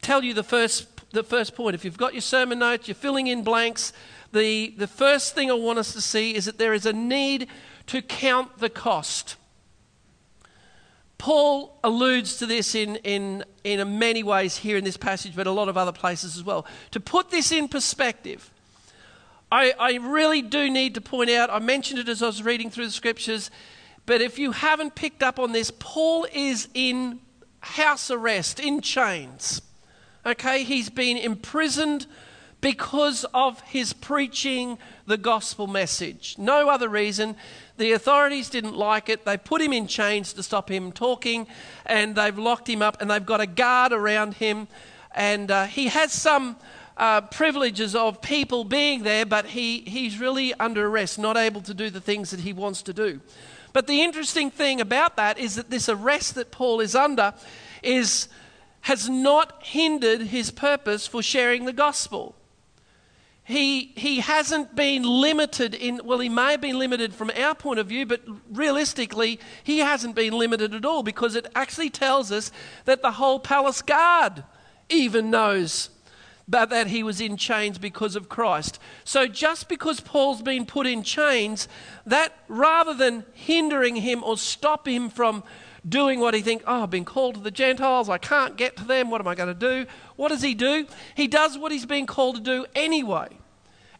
tell 0.03 0.23
you 0.23 0.35
the 0.35 0.43
first, 0.43 1.11
the 1.13 1.23
first 1.23 1.55
point. 1.55 1.75
If 1.75 1.85
you've 1.85 1.97
got 1.97 2.15
your 2.15 2.21
sermon 2.21 2.59
notes, 2.59 2.89
you're 2.89 2.95
filling 2.95 3.27
in 3.29 3.43
blanks, 3.43 3.93
the, 4.33 4.75
the 4.77 4.87
first 4.87 5.35
thing 5.35 5.51
I 5.51 5.55
want 5.55 5.79
us 5.79 5.93
to 5.95 6.01
see 6.01 6.35
is 6.35 6.45
that 6.45 6.59
there 6.59 6.75
is 6.75 6.85
a 6.85 6.93
need 6.93 7.49
to 7.87 8.03
count 8.03 8.59
the 8.59 8.69
cost. 8.69 9.37
Paul 11.19 11.77
alludes 11.83 12.37
to 12.39 12.47
this 12.47 12.77
in, 12.77 12.97
in, 12.97 13.45
in 13.65 13.99
many 13.99 14.23
ways 14.23 14.57
here 14.57 14.77
in 14.77 14.85
this 14.85 14.97
passage, 14.97 15.35
but 15.35 15.49
a 15.49 15.51
lot 15.51 15.69
of 15.69 15.77
other 15.77 15.93
places 15.93 16.37
as 16.37 16.45
well. 16.45 16.65
To 16.93 17.01
put 17.01 17.31
this 17.31 17.51
in 17.51 17.69
perspective, 17.69 18.51
I, 19.51 19.73
I 19.79 19.97
really 19.97 20.43
do 20.43 20.71
need 20.71 20.95
to 20.95 21.01
point 21.01 21.31
out, 21.31 21.51
I 21.51 21.59
mentioned 21.59 21.99
it 21.99 22.09
as 22.09 22.23
I 22.23 22.27
was 22.27 22.43
reading 22.43 22.71
through 22.71 22.87
the 22.87 22.93
scriptures, 22.93 23.51
but 24.07 24.23
if 24.23 24.39
you 24.39 24.53
haven't 24.53 24.95
picked 24.95 25.23
up 25.23 25.39
on 25.39 25.53
this, 25.53 25.73
Paul 25.79 26.27
is 26.33 26.69
in 26.73 27.19
house 27.61 28.11
arrest, 28.11 28.61
in 28.61 28.81
chains. 28.81 29.61
Okay, 30.25 30.65
he's 30.65 30.89
been 30.89 31.17
imprisoned 31.17 32.07
because 32.61 33.25
of 33.33 33.61
his 33.63 33.93
preaching 33.93 34.79
the 35.07 35.17
gospel 35.17 35.67
message. 35.67 36.35
No 36.39 36.69
other 36.69 36.89
reason. 36.89 37.37
The 37.77 37.93
authorities 37.93 38.51
didn't 38.51 38.77
like 38.77 39.09
it. 39.09 39.25
They 39.25 39.37
put 39.37 39.63
him 39.63 39.73
in 39.73 39.87
chains 39.87 40.33
to 40.33 40.43
stop 40.43 40.71
him 40.71 40.91
talking, 40.91 41.47
and 41.87 42.17
they've 42.17 42.37
locked 42.37 42.69
him 42.69 42.83
up, 42.83 43.01
and 43.01 43.11
they've 43.11 43.25
got 43.25 43.41
a 43.41 43.47
guard 43.47 43.93
around 43.93 44.35
him. 44.35 44.67
And 45.13 45.51
uh, 45.51 45.67
he 45.67 45.87
has 45.89 46.13
some 46.13 46.57
uh, 46.97 47.21
privileges 47.23 47.95
of 47.95 48.21
people 48.21 48.65
being 48.65 49.05
there, 49.05 49.25
but 49.25 49.47
he, 49.47 49.81
he's 49.81 50.19
really 50.19 50.53
under 50.55 50.87
arrest, 50.89 51.19
not 51.19 51.37
able 51.37 51.61
to 51.63 51.75
do 51.75 51.91
the 51.91 52.01
things 52.01 52.31
that 52.31 52.41
he 52.41 52.53
wants 52.53 52.83
to 52.83 52.93
do. 52.93 53.21
But 53.73 53.87
the 53.87 54.03
interesting 54.03 54.51
thing 54.51 54.81
about 54.81 55.17
that 55.17 55.39
is 55.39 55.55
that 55.55 55.71
this 55.71 55.89
arrest 55.89 56.35
that 56.35 56.51
Paul 56.51 56.81
is 56.81 56.97
under 56.97 57.35
is, 57.85 58.29
has 58.81 59.09
not 59.09 59.63
hindered 59.63 60.23
his 60.23 60.51
purpose 60.51 61.07
for 61.07 61.23
sharing 61.23 61.65
the 61.65 61.73
gospel 61.73 62.35
he, 63.49 63.95
he 63.97 64.21
hasn't 64.21 64.77
been 64.77 65.05
limited 65.05 65.73
in, 65.73 66.03
well, 66.05 66.19
he 66.19 66.29
may 66.29 66.51
have 66.51 66.61
been 66.61 66.79
limited 66.79 67.15
from 67.15 67.31
our 67.35 67.55
point 67.55 67.81
of 67.81 67.87
view, 67.87 68.05
but 68.05 68.21
realistically, 68.51 69.41
he 69.65 69.79
hasn't 69.79 70.15
been 70.15 70.35
limited 70.35 70.75
at 70.75 70.85
all 70.85 71.03
because 71.03 71.35
it 71.35 71.47
actually 71.55 71.89
tells 71.89 72.31
us 72.31 72.53
that 72.85 73.01
the 73.01 73.13
whole 73.13 73.41
palace 73.41 73.81
guard 73.81 74.45
even 74.91 75.31
knows 75.31 75.89
but 76.47 76.71
that 76.71 76.87
he 76.87 77.03
was 77.03 77.21
in 77.21 77.37
chains 77.37 77.77
because 77.77 78.17
of 78.17 78.29
Christ. 78.29 78.79
So 79.05 79.27
just 79.27 79.69
because 79.69 80.01
Paul's 80.01 80.41
been 80.41 80.65
put 80.65 80.87
in 80.87 81.03
chains, 81.03 81.69
that 82.07 82.33
rather 82.49 82.95
than 82.95 83.25
hindering 83.35 83.97
him 83.97 84.25
or 84.25 84.39
stop 84.39 84.89
him 84.89 85.11
from 85.11 85.45
doing 85.87 86.21
what 86.21 86.35
he 86.35 86.41
thinks, 86.41 86.65
oh, 86.67 86.85
I've 86.85 86.91
been 86.91 87.05
called 87.05 87.35
to 87.35 87.41
the 87.41 87.51
Gentiles, 87.51 88.09
I 88.09 88.19
can't 88.19 88.57
get 88.57 88.77
to 88.77 88.85
them, 88.85 89.11
what 89.11 89.21
am 89.21 89.29
I 89.29 89.35
going 89.35 89.49
to 89.49 89.55
do? 89.55 89.87
What 90.17 90.29
does 90.29 90.43
he 90.43 90.55
do? 90.55 90.87
He 91.15 91.27
does 91.27 91.59
what 91.59 91.73
he's 91.73 91.87
been 91.87 92.07
called 92.07 92.37
to 92.37 92.43
do 92.43 92.67
anyway. 92.75 93.29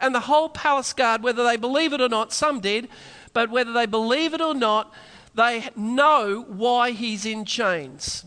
And 0.01 0.15
the 0.15 0.21
whole 0.21 0.49
palace 0.49 0.93
guard, 0.93 1.23
whether 1.23 1.45
they 1.45 1.57
believe 1.57 1.93
it 1.93 2.01
or 2.01 2.09
not, 2.09 2.33
some 2.33 2.61
did, 2.61 2.89
but 3.33 3.51
whether 3.51 3.73
they 3.73 3.87
believe 3.87 4.35
it 4.35 4.41
or 4.41 4.55
not, 4.55 4.93
they 5.35 5.69
know 5.77 6.45
why 6.49 6.93
he's 6.93 7.27
in 7.27 7.45
chains. 7.45 8.25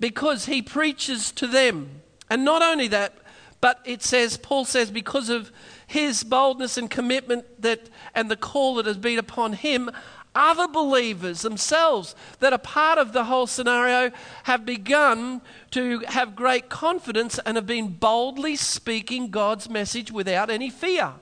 Because 0.00 0.46
he 0.46 0.62
preaches 0.62 1.32
to 1.32 1.46
them. 1.46 2.02
And 2.30 2.44
not 2.44 2.62
only 2.62 2.88
that, 2.88 3.14
but 3.60 3.80
it 3.84 4.02
says, 4.02 4.36
Paul 4.36 4.64
says, 4.64 4.90
because 4.90 5.28
of 5.28 5.50
his 5.86 6.22
boldness 6.22 6.78
and 6.78 6.88
commitment 6.88 7.62
that 7.62 7.90
and 8.14 8.30
the 8.30 8.36
call 8.36 8.76
that 8.76 8.86
has 8.86 8.98
been 8.98 9.18
upon 9.18 9.54
him, 9.54 9.90
other 10.38 10.68
believers 10.68 11.42
themselves 11.42 12.14
that 12.38 12.52
are 12.52 12.58
part 12.58 12.96
of 12.96 13.12
the 13.12 13.24
whole 13.24 13.46
scenario 13.46 14.12
have 14.44 14.64
begun 14.64 15.42
to 15.72 15.98
have 16.06 16.36
great 16.36 16.68
confidence 16.68 17.38
and 17.44 17.56
have 17.56 17.66
been 17.66 17.88
boldly 17.88 18.54
speaking 18.56 19.28
God's 19.30 19.68
message 19.68 20.12
without 20.12 20.48
any 20.48 20.70
fear. 20.70 21.14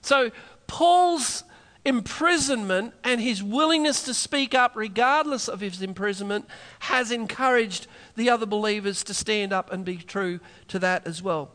So, 0.00 0.30
Paul's 0.66 1.44
imprisonment 1.84 2.94
and 3.02 3.20
his 3.20 3.42
willingness 3.42 4.04
to 4.04 4.14
speak 4.14 4.54
up, 4.54 4.72
regardless 4.74 5.48
of 5.48 5.60
his 5.60 5.82
imprisonment, 5.82 6.46
has 6.80 7.10
encouraged 7.10 7.86
the 8.16 8.30
other 8.30 8.46
believers 8.46 9.02
to 9.04 9.14
stand 9.14 9.52
up 9.52 9.72
and 9.72 9.84
be 9.84 9.96
true 9.96 10.40
to 10.68 10.78
that 10.78 11.06
as 11.06 11.22
well. 11.22 11.50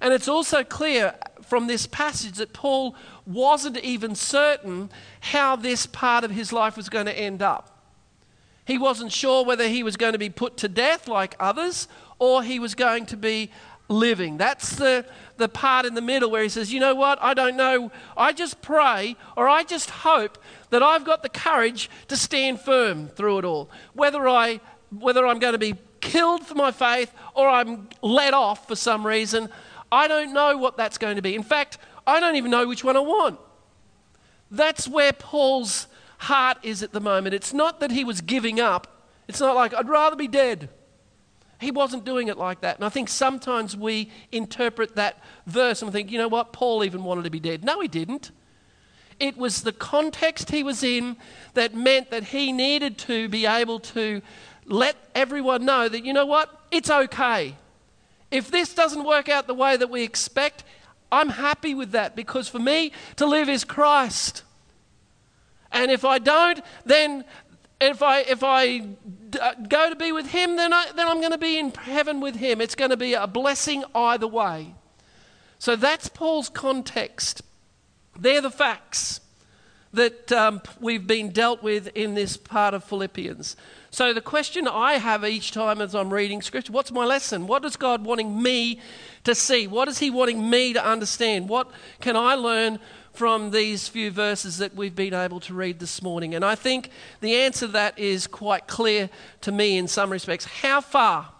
And 0.00 0.14
it's 0.14 0.28
also 0.28 0.64
clear 0.64 1.14
from 1.42 1.66
this 1.66 1.86
passage 1.86 2.36
that 2.36 2.52
Paul 2.52 2.94
wasn't 3.26 3.78
even 3.78 4.14
certain 4.14 4.90
how 5.20 5.56
this 5.56 5.86
part 5.86 6.24
of 6.24 6.30
his 6.30 6.52
life 6.52 6.76
was 6.76 6.88
going 6.88 7.06
to 7.06 7.18
end 7.18 7.42
up. 7.42 7.76
He 8.64 8.78
wasn't 8.78 9.12
sure 9.12 9.44
whether 9.44 9.66
he 9.66 9.82
was 9.82 9.96
going 9.96 10.12
to 10.12 10.18
be 10.18 10.30
put 10.30 10.56
to 10.58 10.68
death 10.68 11.08
like 11.08 11.34
others 11.40 11.88
or 12.18 12.42
he 12.42 12.60
was 12.60 12.74
going 12.74 13.06
to 13.06 13.16
be 13.16 13.50
living. 13.88 14.36
That's 14.36 14.76
the, 14.76 15.04
the 15.38 15.48
part 15.48 15.84
in 15.84 15.94
the 15.94 16.00
middle 16.00 16.30
where 16.30 16.44
he 16.44 16.48
says, 16.48 16.72
You 16.72 16.78
know 16.80 16.94
what? 16.94 17.18
I 17.20 17.34
don't 17.34 17.56
know. 17.56 17.90
I 18.16 18.32
just 18.32 18.62
pray 18.62 19.16
or 19.36 19.48
I 19.48 19.64
just 19.64 19.90
hope 19.90 20.38
that 20.70 20.82
I've 20.82 21.04
got 21.04 21.22
the 21.22 21.28
courage 21.28 21.90
to 22.08 22.16
stand 22.16 22.60
firm 22.60 23.08
through 23.08 23.38
it 23.38 23.44
all. 23.44 23.68
Whether, 23.92 24.28
I, 24.28 24.60
whether 24.96 25.26
I'm 25.26 25.40
going 25.40 25.54
to 25.54 25.58
be 25.58 25.74
killed 26.00 26.46
for 26.46 26.54
my 26.54 26.70
faith 26.70 27.12
or 27.34 27.48
I'm 27.48 27.88
let 28.02 28.34
off 28.34 28.68
for 28.68 28.76
some 28.76 29.04
reason, 29.04 29.48
I 29.92 30.08
don't 30.08 30.32
know 30.32 30.56
what 30.56 30.76
that's 30.76 30.98
going 30.98 31.16
to 31.16 31.22
be. 31.22 31.34
In 31.34 31.42
fact, 31.42 31.78
I 32.06 32.20
don't 32.20 32.36
even 32.36 32.50
know 32.50 32.66
which 32.66 32.84
one 32.84 32.96
I 32.96 33.00
want. 33.00 33.38
That's 34.50 34.88
where 34.88 35.12
Paul's 35.12 35.86
heart 36.18 36.58
is 36.62 36.82
at 36.82 36.92
the 36.92 37.00
moment. 37.00 37.34
It's 37.34 37.52
not 37.52 37.80
that 37.80 37.90
he 37.90 38.04
was 38.04 38.20
giving 38.20 38.60
up, 38.60 39.06
it's 39.28 39.40
not 39.40 39.54
like, 39.54 39.72
I'd 39.74 39.88
rather 39.88 40.16
be 40.16 40.28
dead. 40.28 40.68
He 41.60 41.70
wasn't 41.70 42.04
doing 42.04 42.28
it 42.28 42.38
like 42.38 42.62
that. 42.62 42.76
And 42.76 42.84
I 42.84 42.88
think 42.88 43.08
sometimes 43.08 43.76
we 43.76 44.10
interpret 44.32 44.96
that 44.96 45.22
verse 45.46 45.82
and 45.82 45.92
think, 45.92 46.10
you 46.10 46.18
know 46.18 46.26
what, 46.26 46.52
Paul 46.52 46.82
even 46.82 47.04
wanted 47.04 47.24
to 47.24 47.30
be 47.30 47.38
dead. 47.38 47.64
No, 47.64 47.80
he 47.80 47.86
didn't. 47.86 48.30
It 49.20 49.36
was 49.36 49.62
the 49.62 49.72
context 49.72 50.50
he 50.50 50.62
was 50.62 50.82
in 50.82 51.16
that 51.52 51.74
meant 51.74 52.10
that 52.10 52.24
he 52.24 52.50
needed 52.50 52.96
to 52.98 53.28
be 53.28 53.44
able 53.44 53.78
to 53.80 54.22
let 54.64 54.96
everyone 55.14 55.66
know 55.66 55.88
that, 55.88 56.04
you 56.04 56.14
know 56.14 56.24
what, 56.24 56.48
it's 56.70 56.90
okay. 56.90 57.56
If 58.30 58.50
this 58.50 58.74
doesn't 58.74 59.04
work 59.04 59.28
out 59.28 59.46
the 59.46 59.54
way 59.54 59.76
that 59.76 59.90
we 59.90 60.02
expect, 60.02 60.64
I'm 61.10 61.30
happy 61.30 61.74
with 61.74 61.92
that 61.92 62.14
because 62.14 62.48
for 62.48 62.58
me 62.58 62.92
to 63.16 63.26
live 63.26 63.48
is 63.48 63.64
Christ. 63.64 64.42
And 65.72 65.90
if 65.90 66.04
I 66.04 66.18
don't, 66.18 66.60
then 66.84 67.24
if 67.80 68.02
I, 68.02 68.20
if 68.20 68.42
I 68.42 68.82
uh, 69.40 69.54
go 69.68 69.88
to 69.88 69.96
be 69.96 70.12
with 70.12 70.26
Him, 70.26 70.56
then, 70.56 70.72
I, 70.72 70.86
then 70.94 71.08
I'm 71.08 71.20
going 71.20 71.32
to 71.32 71.38
be 71.38 71.58
in 71.58 71.70
heaven 71.70 72.20
with 72.20 72.36
Him. 72.36 72.60
It's 72.60 72.74
going 72.74 72.90
to 72.90 72.96
be 72.96 73.14
a 73.14 73.26
blessing 73.26 73.84
either 73.94 74.26
way. 74.26 74.74
So 75.58 75.76
that's 75.76 76.08
Paul's 76.08 76.48
context. 76.48 77.42
They're 78.18 78.40
the 78.40 78.50
facts 78.50 79.20
that 79.92 80.30
um, 80.30 80.62
we've 80.78 81.06
been 81.06 81.30
dealt 81.30 81.62
with 81.62 81.88
in 81.88 82.14
this 82.14 82.36
part 82.36 82.74
of 82.74 82.84
Philippians. 82.84 83.56
So, 83.92 84.12
the 84.12 84.20
question 84.20 84.68
I 84.68 84.94
have 84.94 85.24
each 85.24 85.50
time 85.50 85.80
as 85.80 85.96
I'm 85.96 86.12
reading 86.12 86.42
scripture 86.42 86.72
what's 86.72 86.92
my 86.92 87.04
lesson? 87.04 87.48
What 87.48 87.64
is 87.64 87.76
God 87.76 88.04
wanting 88.04 88.40
me 88.40 88.80
to 89.24 89.34
see? 89.34 89.66
What 89.66 89.88
is 89.88 89.98
He 89.98 90.10
wanting 90.10 90.48
me 90.48 90.72
to 90.72 90.84
understand? 90.84 91.48
What 91.48 91.70
can 92.00 92.16
I 92.16 92.34
learn 92.36 92.78
from 93.12 93.50
these 93.50 93.88
few 93.88 94.12
verses 94.12 94.58
that 94.58 94.76
we've 94.76 94.94
been 94.94 95.12
able 95.12 95.40
to 95.40 95.54
read 95.54 95.80
this 95.80 96.02
morning? 96.02 96.36
And 96.36 96.44
I 96.44 96.54
think 96.54 96.90
the 97.20 97.34
answer 97.34 97.66
to 97.66 97.72
that 97.72 97.98
is 97.98 98.28
quite 98.28 98.68
clear 98.68 99.10
to 99.40 99.50
me 99.50 99.76
in 99.76 99.88
some 99.88 100.10
respects. 100.10 100.44
How 100.44 100.80
far? 100.80 101.32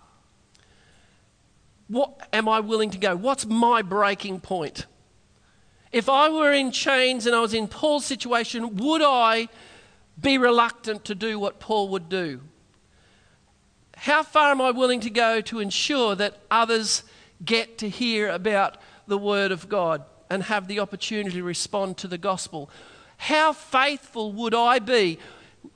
What 1.86 2.28
am 2.32 2.48
I 2.48 2.58
willing 2.58 2.90
to 2.90 2.98
go? 2.98 3.14
What's 3.14 3.46
my 3.46 3.82
breaking 3.82 4.40
point? 4.40 4.86
If 5.92 6.08
I 6.08 6.28
were 6.28 6.52
in 6.52 6.72
chains 6.72 7.26
and 7.26 7.34
I 7.34 7.40
was 7.40 7.54
in 7.54 7.68
Paul's 7.68 8.06
situation, 8.06 8.76
would 8.76 9.02
I 9.02 9.48
be 10.20 10.38
reluctant 10.38 11.04
to 11.06 11.14
do 11.14 11.38
what 11.38 11.60
Paul 11.60 11.88
would 11.88 12.08
do? 12.08 12.40
How 13.96 14.22
far 14.22 14.50
am 14.50 14.60
I 14.60 14.70
willing 14.70 15.00
to 15.00 15.10
go 15.10 15.40
to 15.42 15.60
ensure 15.60 16.14
that 16.14 16.38
others 16.50 17.02
get 17.44 17.78
to 17.78 17.88
hear 17.88 18.28
about 18.28 18.78
the 19.06 19.18
Word 19.18 19.52
of 19.52 19.68
God 19.68 20.04
and 20.30 20.44
have 20.44 20.68
the 20.68 20.80
opportunity 20.80 21.36
to 21.36 21.42
respond 21.42 21.98
to 21.98 22.08
the 22.08 22.18
gospel? 22.18 22.70
How 23.18 23.52
faithful 23.52 24.32
would 24.32 24.54
I 24.54 24.78
be 24.78 25.18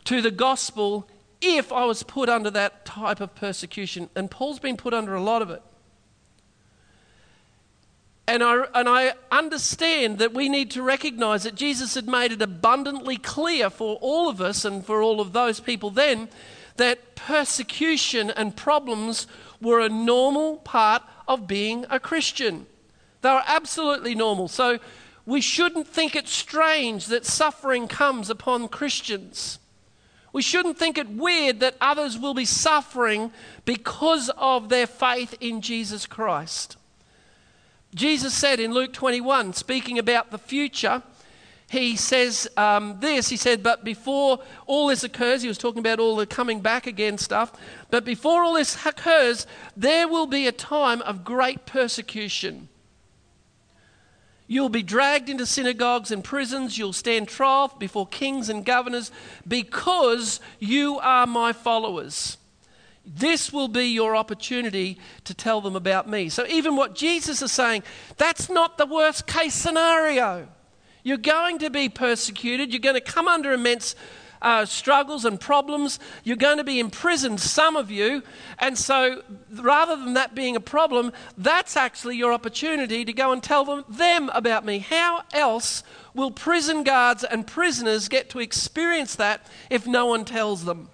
to 0.05 0.23
the 0.23 0.31
gospel 0.31 1.07
if 1.43 1.71
I 1.71 1.85
was 1.85 2.03
put 2.03 2.31
under 2.31 2.51
that 2.51 2.87
type 2.87 3.21
of 3.21 3.35
persecution? 3.35 4.09
And 4.17 4.31
Paul's 4.31 4.59
been 4.59 4.79
put 4.79 4.95
under 4.95 5.15
a 5.15 5.23
lot 5.23 5.43
of 5.43 5.51
it. 5.51 5.63
And 8.27 8.43
I, 8.43 8.65
and 8.75 8.89
I 8.89 9.13
understand 9.31 10.19
that 10.19 10.33
we 10.33 10.49
need 10.49 10.71
to 10.73 10.83
recognize 10.83 11.43
that 11.43 11.55
Jesus 11.55 11.95
had 11.95 12.09
made 12.09 12.33
it 12.33 12.41
abundantly 12.41 13.19
clear 13.19 13.69
for 13.69 13.97
all 14.01 14.31
of 14.31 14.41
us 14.41 14.65
and 14.65 14.85
for 14.85 15.03
all 15.03 15.21
of 15.21 15.33
those 15.33 15.61
people 15.61 15.91
then 15.91 16.29
that 16.77 17.15
persecution 17.15 18.31
and 18.31 18.57
problems 18.57 19.27
were 19.61 19.81
a 19.81 19.89
normal 19.89 20.57
part 20.57 21.03
of 21.29 21.47
being 21.47 21.87
a 21.91 22.01
Christian. 22.01 22.67
They 23.23 23.31
were 23.31 23.43
absolutely 23.47 24.15
normal. 24.15 24.49
So 24.49 24.79
we 25.27 25.41
shouldn't 25.41 25.87
think 25.87 26.17
it 26.17 26.29
strange 26.29 27.07
that 27.07 27.25
suffering 27.25 27.89
comes 27.89 28.29
upon 28.29 28.69
Christians. 28.69 29.59
We 30.33 30.43
shouldn't 30.43 30.79
think 30.79 30.99
it 30.99 31.09
weird 31.09 31.61
that 31.61 31.77
others 31.81 32.19
will 32.19 32.35
be 32.35 32.45
suffering 32.45 33.31
because 33.65 34.31
of 34.37 34.69
their 34.69 34.87
faith 34.87 35.37
in 35.41 35.61
Jesus 35.61 36.07
Christ. 36.07 36.77
Jesus 37.95 38.35
said 38.35 38.59
in 38.59 38.73
Luke 38.73 38.93
21, 38.93 39.53
speaking 39.53 39.99
about 39.99 40.31
the 40.31 40.39
future, 40.39 41.03
he 41.71 41.97
says 41.97 42.49
um, 42.57 42.99
this. 43.01 43.29
He 43.29 43.37
said, 43.37 43.63
But 43.63 43.85
before 43.85 44.41
all 44.67 44.89
this 44.89 45.05
occurs, 45.05 45.43
he 45.43 45.49
was 45.49 45.59
talking 45.59 45.79
about 45.79 45.99
all 45.99 46.17
the 46.17 46.27
coming 46.27 46.61
back 46.61 46.87
again 46.87 47.19
stuff. 47.19 47.53
But 47.91 48.05
before 48.05 48.43
all 48.43 48.55
this 48.55 48.85
occurs, 48.85 49.47
there 49.77 50.09
will 50.09 50.27
be 50.27 50.47
a 50.47 50.53
time 50.53 51.03
of 51.03 51.25
great 51.25 51.67
persecution. 51.67 52.69
You'll 54.47 54.69
be 54.69 54.83
dragged 54.83 55.31
into 55.31 55.47
synagogues 55.47 56.11
and 56.11 56.23
prisons. 56.23 56.77
You'll 56.77 56.93
stand 56.93 57.29
trial 57.29 57.75
before 57.79 58.07
kings 58.07 58.49
and 58.49 58.65
governors 58.65 59.11
because 59.49 60.39
you 60.59 60.99
are 60.99 61.27
my 61.27 61.53
followers. 61.53 62.37
This 63.07 63.53
will 63.53 63.69
be 63.69 63.87
your 63.87 64.17
opportunity 64.17 64.99
to 65.25 65.35
tell 65.35 65.61
them 65.61 65.77
about 65.77 66.09
me. 66.09 66.29
So, 66.31 66.47
even 66.47 66.75
what 66.75 66.95
Jesus 66.95 67.43
is 67.43 67.53
saying, 67.53 67.83
that's 68.17 68.49
not 68.49 68.79
the 68.79 68.87
worst 68.87 69.27
case 69.27 69.55
scenario. 69.55 70.49
You're 71.03 71.19
going 71.19 71.59
to 71.59 71.69
be 71.69 71.91
persecuted, 71.91 72.73
you're 72.73 72.81
going 72.81 72.95
to 72.95 73.01
come 73.01 73.29
under 73.29 73.53
immense 73.53 73.95
uh, 74.45 74.65
struggles 74.67 75.25
and 75.25 75.41
problems. 75.41 75.99
You're 76.23 76.37
going 76.37 76.59
to 76.59 76.65
be 76.65 76.79
imprisoned, 76.79 77.41
some 77.41 77.77
of 77.77 77.91
you. 77.91 78.23
And 78.59 78.79
so, 78.79 79.23
rather 79.51 79.97
than 79.97 80.15
that 80.15 80.35
being 80.35 80.55
a 80.55 80.61
problem, 80.61 81.13
that's 81.37 81.77
actually 81.77 82.17
your 82.17 82.33
opportunity 82.33 83.05
to 83.05 83.13
go 83.13 83.33
and 83.33 83.43
tell 83.43 83.65
them, 83.65 83.85
them 83.89 84.31
about 84.35 84.65
me. 84.65 84.79
How 84.79 85.23
else 85.33 85.83
will 86.15 86.31
prison 86.31 86.85
guards 86.85 87.25
and 87.25 87.47
prisoners 87.47 88.09
get 88.09 88.31
to 88.31 88.39
experience 88.39 89.17
that 89.17 89.47
if 89.71 89.87
no 89.87 90.07
one 90.07 90.25
tells 90.25 90.65
them? 90.65 90.91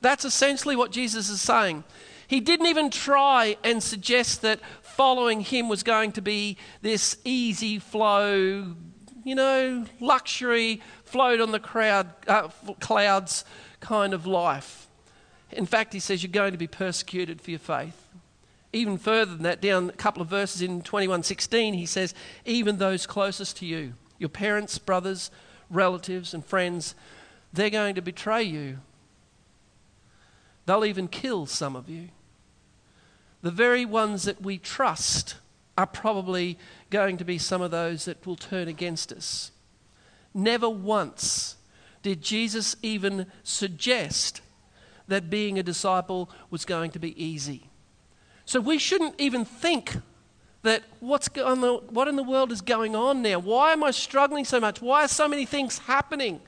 That's 0.00 0.24
essentially 0.24 0.76
what 0.76 0.90
Jesus 0.90 1.28
is 1.28 1.40
saying. 1.40 1.84
He 2.26 2.40
didn't 2.40 2.66
even 2.66 2.90
try 2.90 3.56
and 3.64 3.82
suggest 3.82 4.42
that 4.42 4.60
following 4.82 5.40
him 5.40 5.68
was 5.68 5.82
going 5.82 6.12
to 6.12 6.22
be 6.22 6.58
this 6.82 7.16
easy 7.24 7.78
flow, 7.78 8.74
you 9.24 9.34
know, 9.34 9.86
luxury, 9.98 10.82
float 11.04 11.40
on 11.40 11.52
the 11.52 11.58
crowd, 11.58 12.08
uh, 12.26 12.48
clouds 12.80 13.44
kind 13.80 14.12
of 14.12 14.26
life. 14.26 14.88
In 15.50 15.64
fact, 15.64 15.94
he 15.94 16.00
says 16.00 16.22
you're 16.22 16.30
going 16.30 16.52
to 16.52 16.58
be 16.58 16.66
persecuted 16.66 17.40
for 17.40 17.50
your 17.50 17.60
faith. 17.60 18.08
Even 18.74 18.98
further 18.98 19.32
than 19.32 19.44
that, 19.44 19.62
down 19.62 19.88
a 19.88 19.92
couple 19.92 20.20
of 20.20 20.28
verses 20.28 20.60
in 20.60 20.82
21:16, 20.82 21.74
he 21.74 21.86
says, 21.86 22.12
even 22.44 22.76
those 22.76 23.06
closest 23.06 23.56
to 23.56 23.66
you, 23.66 23.94
your 24.18 24.28
parents, 24.28 24.76
brothers, 24.76 25.30
relatives, 25.70 26.34
and 26.34 26.44
friends, 26.44 26.94
they're 27.54 27.70
going 27.70 27.94
to 27.94 28.02
betray 28.02 28.42
you 28.42 28.80
They'll 30.68 30.84
even 30.84 31.08
kill 31.08 31.46
some 31.46 31.74
of 31.74 31.88
you. 31.88 32.10
The 33.40 33.50
very 33.50 33.86
ones 33.86 34.24
that 34.24 34.42
we 34.42 34.58
trust 34.58 35.36
are 35.78 35.86
probably 35.86 36.58
going 36.90 37.16
to 37.16 37.24
be 37.24 37.38
some 37.38 37.62
of 37.62 37.70
those 37.70 38.04
that 38.04 38.26
will 38.26 38.36
turn 38.36 38.68
against 38.68 39.10
us. 39.10 39.50
Never 40.34 40.68
once 40.68 41.56
did 42.02 42.20
Jesus 42.20 42.76
even 42.82 43.28
suggest 43.42 44.42
that 45.06 45.30
being 45.30 45.58
a 45.58 45.62
disciple 45.62 46.28
was 46.50 46.66
going 46.66 46.90
to 46.90 46.98
be 46.98 47.18
easy. 47.24 47.70
So 48.44 48.60
we 48.60 48.76
shouldn't 48.76 49.14
even 49.18 49.46
think 49.46 49.96
that 50.64 50.82
what's 51.00 51.30
going 51.30 51.64
on, 51.64 51.78
what 51.94 52.08
in 52.08 52.16
the 52.16 52.22
world 52.22 52.52
is 52.52 52.60
going 52.60 52.94
on 52.94 53.22
now? 53.22 53.38
Why 53.38 53.72
am 53.72 53.82
I 53.82 53.90
struggling 53.90 54.44
so 54.44 54.60
much? 54.60 54.82
Why 54.82 55.04
are 55.04 55.08
so 55.08 55.28
many 55.28 55.46
things 55.46 55.78
happening? 55.78 56.42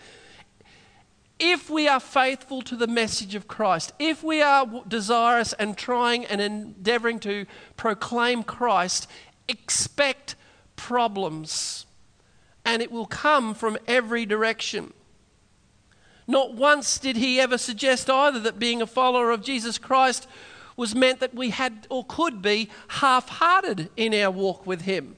If 1.41 1.71
we 1.71 1.89
are 1.89 1.99
faithful 1.99 2.61
to 2.63 2.77
the 2.77 2.87
message 2.87 3.35
of 3.35 3.49
Christ, 3.49 3.93
if 3.99 4.23
we 4.23 4.43
are 4.43 4.85
desirous 4.87 5.55
and 5.55 5.77
trying 5.77 6.27
and 6.27 6.41
endeavoring 6.41 7.19
to 7.21 7.47
proclaim 7.77 8.43
Christ, 8.43 9.09
expect 9.49 10.37
problems. 10.77 11.87
And 12.65 12.83
it 12.83 12.93
will 12.93 13.07
come 13.07 13.55
from 13.55 13.79
every 13.89 14.27
direction. 14.27 14.93
Not 16.27 16.55
once 16.55 16.99
did 16.99 17.17
he 17.17 17.41
ever 17.41 17.59
suggest 17.59 18.11
either 18.11 18.39
that 18.41 18.59
being 18.59 18.83
a 18.83 18.87
follower 18.87 19.31
of 19.31 19.43
Jesus 19.43 19.79
Christ 19.79 20.29
was 20.77 20.95
meant 20.95 21.21
that 21.21 21.35
we 21.35 21.51
had 21.51 21.87
or 21.91 22.05
could 22.05 22.43
be 22.43 22.71
half 22.89 23.29
hearted 23.29 23.91
in 23.97 24.15
our 24.15 24.31
walk 24.31 24.67
with 24.67 24.83
him. 24.83 25.17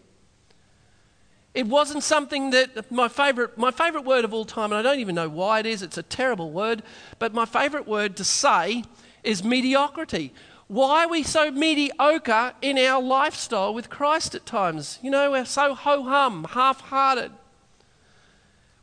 It 1.55 1.67
wasn't 1.67 2.03
something 2.03 2.51
that 2.51 2.91
my 2.91 3.09
favorite, 3.09 3.59
my 3.59 3.71
favorite 3.71 4.05
word 4.05 4.25
of 4.25 4.33
all 4.33 4.47
time, 4.47 4.73
and 4.73 4.79
I 4.79 4.83
don't 4.83 5.01
even 5.01 5.15
know 5.15 5.29
why 5.29 5.59
it 5.59 5.67
is, 5.67 5.83
it's 5.83 5.99
a 5.99 6.03
terrible 6.03 6.51
word, 6.51 6.83
but 7.19 7.35
my 7.35 7.45
favorite 7.45 7.87
word 7.87 8.17
to 8.17 8.25
say 8.25 8.85
is 9.23 9.45
mediocrity. 9.45 10.33
Why 10.69 11.05
are 11.05 11.09
we 11.09 11.23
so 11.23 11.51
mediocre 11.51 12.55
in 12.63 12.79
our 12.79 13.03
lifestyle 13.03 13.75
with 13.75 13.91
Christ 13.91 14.35
at 14.35 14.47
times? 14.47 14.99
You 15.03 15.11
know, 15.11 15.33
we're 15.33 15.45
so 15.45 15.75
ho 15.75 16.05
hum, 16.05 16.47
half 16.51 16.81
hearted. 16.81 17.33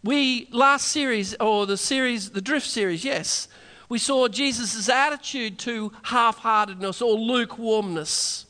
We, 0.04 0.48
last 0.52 0.90
series, 0.90 1.36
or 1.40 1.66
the 1.66 1.76
series, 1.76 2.30
the 2.30 2.42
Drift 2.42 2.68
series, 2.68 3.04
yes, 3.04 3.48
we 3.90 3.98
saw 3.98 4.28
Jesus' 4.28 4.88
attitude 4.88 5.58
to 5.60 5.92
half 6.04 6.38
heartedness 6.38 7.02
or 7.02 7.16
lukewarmness. 7.16 8.46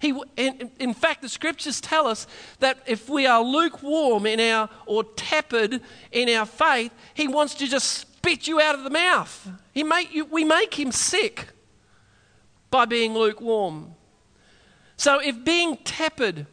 He, 0.00 0.18
in, 0.36 0.70
in, 0.78 0.94
fact, 0.94 1.20
the 1.20 1.28
scriptures 1.28 1.78
tell 1.78 2.06
us 2.06 2.26
that 2.60 2.78
if 2.86 3.10
we 3.10 3.26
are 3.26 3.42
lukewarm 3.42 4.24
in 4.24 4.40
our, 4.40 4.70
or 4.86 5.04
tepid 5.04 5.82
in 6.10 6.30
our 6.30 6.46
faith, 6.46 6.90
he 7.12 7.28
wants 7.28 7.54
to 7.56 7.66
just 7.66 7.86
spit 7.86 8.48
you 8.48 8.60
out 8.60 8.74
of 8.74 8.82
the 8.82 8.90
mouth. 8.90 9.48
He 9.72 9.84
make 9.84 10.14
you, 10.14 10.24
we 10.24 10.42
make 10.42 10.78
him 10.78 10.90
sick 10.90 11.48
by 12.70 12.86
being 12.86 13.12
lukewarm. 13.12 13.94
So 14.96 15.18
if 15.20 15.44
being 15.44 15.76
tepid 15.84 16.46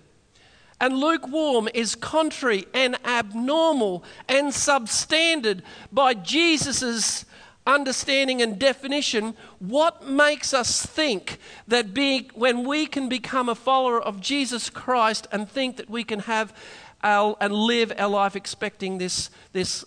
and 0.81 0.97
lukewarm 0.97 1.69
is 1.73 1.95
contrary 1.95 2.65
and 2.73 2.97
abnormal 3.05 4.03
and 4.27 4.47
substandard 4.47 5.61
by 5.91 6.13
Jesus' 6.15 7.23
understanding 7.67 8.41
and 8.41 8.57
definition, 8.57 9.35
what 9.59 10.07
makes 10.07 10.53
us 10.53 10.83
think 10.83 11.37
that 11.67 11.93
being, 11.93 12.31
when 12.33 12.67
we 12.67 12.87
can 12.87 13.09
become 13.09 13.49
a 13.49 13.55
follower 13.55 14.01
of 14.01 14.21
Jesus 14.21 14.69
Christ 14.69 15.27
and 15.31 15.49
think 15.49 15.77
that 15.77 15.89
we 15.89 16.03
can 16.03 16.19
have 16.19 16.55
our, 17.03 17.35
and 17.39 17.53
live 17.53 17.91
our 17.97 18.09
life 18.09 18.35
expecting 18.35 18.97
this, 18.97 19.29
this 19.51 19.85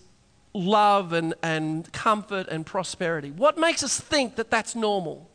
love 0.53 1.13
and, 1.13 1.35
and 1.43 1.91
comfort 1.93 2.47
and 2.49 2.65
prosperity? 2.65 3.31
What 3.31 3.59
makes 3.59 3.83
us 3.83 3.99
think 3.99 4.37
that 4.37 4.51
that's 4.51 4.77
normal? 4.77 5.29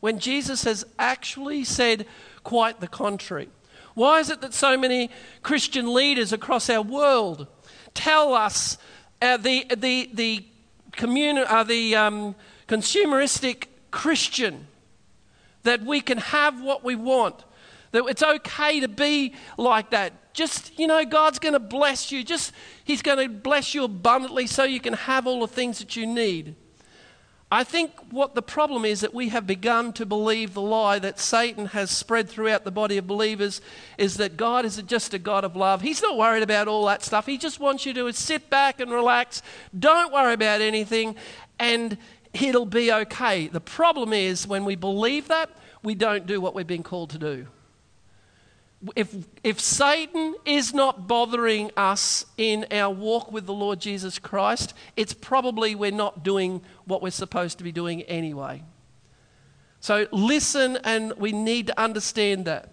When 0.00 0.18
Jesus 0.18 0.64
has 0.64 0.84
actually 0.98 1.64
said 1.64 2.06
quite 2.44 2.80
the 2.80 2.88
contrary. 2.88 3.48
Why 3.94 4.20
is 4.20 4.30
it 4.30 4.40
that 4.40 4.54
so 4.54 4.76
many 4.76 5.10
Christian 5.42 5.92
leaders 5.92 6.32
across 6.32 6.70
our 6.70 6.82
world 6.82 7.46
tell 7.94 8.34
us 8.34 8.78
uh, 9.20 9.36
the, 9.36 9.66
the, 9.76 10.10
the 10.12 10.44
communi- 10.92 11.46
uh, 11.46 11.64
the 11.64 11.96
um, 11.96 12.34
consumeristic 12.68 13.66
Christian, 13.90 14.66
that 15.62 15.82
we 15.84 16.00
can 16.00 16.18
have 16.18 16.60
what 16.60 16.82
we 16.82 16.96
want, 16.96 17.44
that 17.92 18.04
it's 18.06 18.22
okay 18.22 18.80
to 18.80 18.88
be 18.88 19.34
like 19.56 19.90
that. 19.90 20.34
Just, 20.34 20.78
you 20.78 20.86
know, 20.86 21.04
God's 21.04 21.38
going 21.38 21.52
to 21.52 21.60
bless 21.60 22.10
you. 22.10 22.24
Just, 22.24 22.52
He's 22.84 23.02
going 23.02 23.18
to 23.18 23.28
bless 23.28 23.74
you 23.74 23.84
abundantly 23.84 24.46
so 24.46 24.64
you 24.64 24.80
can 24.80 24.94
have 24.94 25.26
all 25.26 25.40
the 25.40 25.46
things 25.46 25.78
that 25.78 25.94
you 25.94 26.06
need. 26.06 26.56
I 27.52 27.64
think 27.64 27.92
what 28.08 28.34
the 28.34 28.40
problem 28.40 28.86
is 28.86 29.02
that 29.02 29.12
we 29.12 29.28
have 29.28 29.46
begun 29.46 29.92
to 29.94 30.06
believe 30.06 30.54
the 30.54 30.62
lie 30.62 30.98
that 30.98 31.18
Satan 31.18 31.66
has 31.66 31.90
spread 31.90 32.30
throughout 32.30 32.64
the 32.64 32.70
body 32.70 32.96
of 32.96 33.06
believers 33.06 33.60
is 33.98 34.16
that 34.16 34.38
God 34.38 34.64
is 34.64 34.80
just 34.86 35.12
a 35.12 35.18
God 35.18 35.44
of 35.44 35.54
love. 35.54 35.82
He's 35.82 36.00
not 36.00 36.16
worried 36.16 36.42
about 36.42 36.66
all 36.66 36.86
that 36.86 37.02
stuff. 37.02 37.26
He 37.26 37.36
just 37.36 37.60
wants 37.60 37.84
you 37.84 37.92
to 37.92 38.10
sit 38.14 38.48
back 38.48 38.80
and 38.80 38.90
relax. 38.90 39.42
Don't 39.78 40.14
worry 40.14 40.32
about 40.32 40.62
anything, 40.62 41.14
and 41.58 41.98
it'll 42.32 42.64
be 42.64 42.90
okay. 42.90 43.48
The 43.48 43.60
problem 43.60 44.14
is 44.14 44.46
when 44.46 44.64
we 44.64 44.74
believe 44.74 45.28
that, 45.28 45.50
we 45.82 45.94
don't 45.94 46.24
do 46.24 46.40
what 46.40 46.54
we've 46.54 46.66
been 46.66 46.82
called 46.82 47.10
to 47.10 47.18
do 47.18 47.48
if, 48.96 49.14
if 49.44 49.60
Satan 49.60 50.34
is 50.44 50.74
not 50.74 51.06
bothering 51.06 51.70
us 51.76 52.26
in 52.36 52.66
our 52.70 52.92
walk 52.92 53.30
with 53.30 53.46
the 53.46 53.52
Lord 53.52 53.80
Jesus 53.80 54.18
Christ, 54.18 54.74
it's 54.96 55.14
probably 55.14 55.74
we're 55.74 55.92
not 55.92 56.24
doing 56.24 56.62
what 56.86 57.02
we're 57.02 57.10
supposed 57.10 57.58
to 57.58 57.64
be 57.64 57.72
doing 57.72 58.02
anyway. 58.02 58.62
So 59.80 60.06
listen, 60.12 60.78
and 60.84 61.12
we 61.14 61.32
need 61.32 61.66
to 61.66 61.80
understand 61.80 62.44
that. 62.44 62.68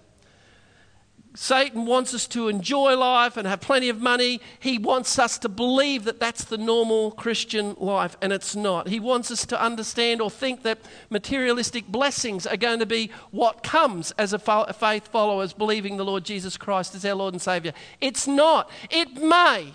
Satan 1.36 1.86
wants 1.86 2.14
us 2.14 2.28
to 2.28 2.50
enjoy 2.50 2.98
life 2.98 3.38
and 3.38 3.48
have 3.48 3.62
plenty 3.62 3.88
of 3.88 4.02
money. 4.02 4.42
He 4.60 4.78
wants 4.80 5.18
us 5.20 5.38
to 5.40 5.50
believe 5.50 6.04
that 6.06 6.20
that's 6.20 6.44
the 6.44 6.58
normal 6.58 7.12
Christian 7.12 7.76
life, 7.80 8.18
and 8.22 8.34
it's 8.34 8.56
not. 8.56 8.88
He 8.88 9.00
wants 9.00 9.30
us 9.30 9.46
to 9.46 9.62
understand 9.62 10.22
or 10.22 10.32
think 10.32 10.64
that 10.64 10.80
materialistic 11.10 11.88
blessings 11.88 12.48
are 12.48 12.58
going 12.58 12.80
to 12.80 12.86
be 12.86 13.12
what 13.32 13.64
comes 13.64 14.12
as 14.18 14.34
a 14.34 14.40
faith 14.40 15.08
followers 15.08 15.54
believing 15.54 15.98
the 15.98 16.06
Lord 16.06 16.26
Jesus 16.26 16.58
Christ 16.58 16.96
as 16.96 17.06
our 17.06 17.16
Lord 17.16 17.36
and 17.36 17.42
Savior. 17.42 17.74
It's 18.02 18.28
not. 18.28 18.70
It 18.90 19.16
may. 19.16 19.74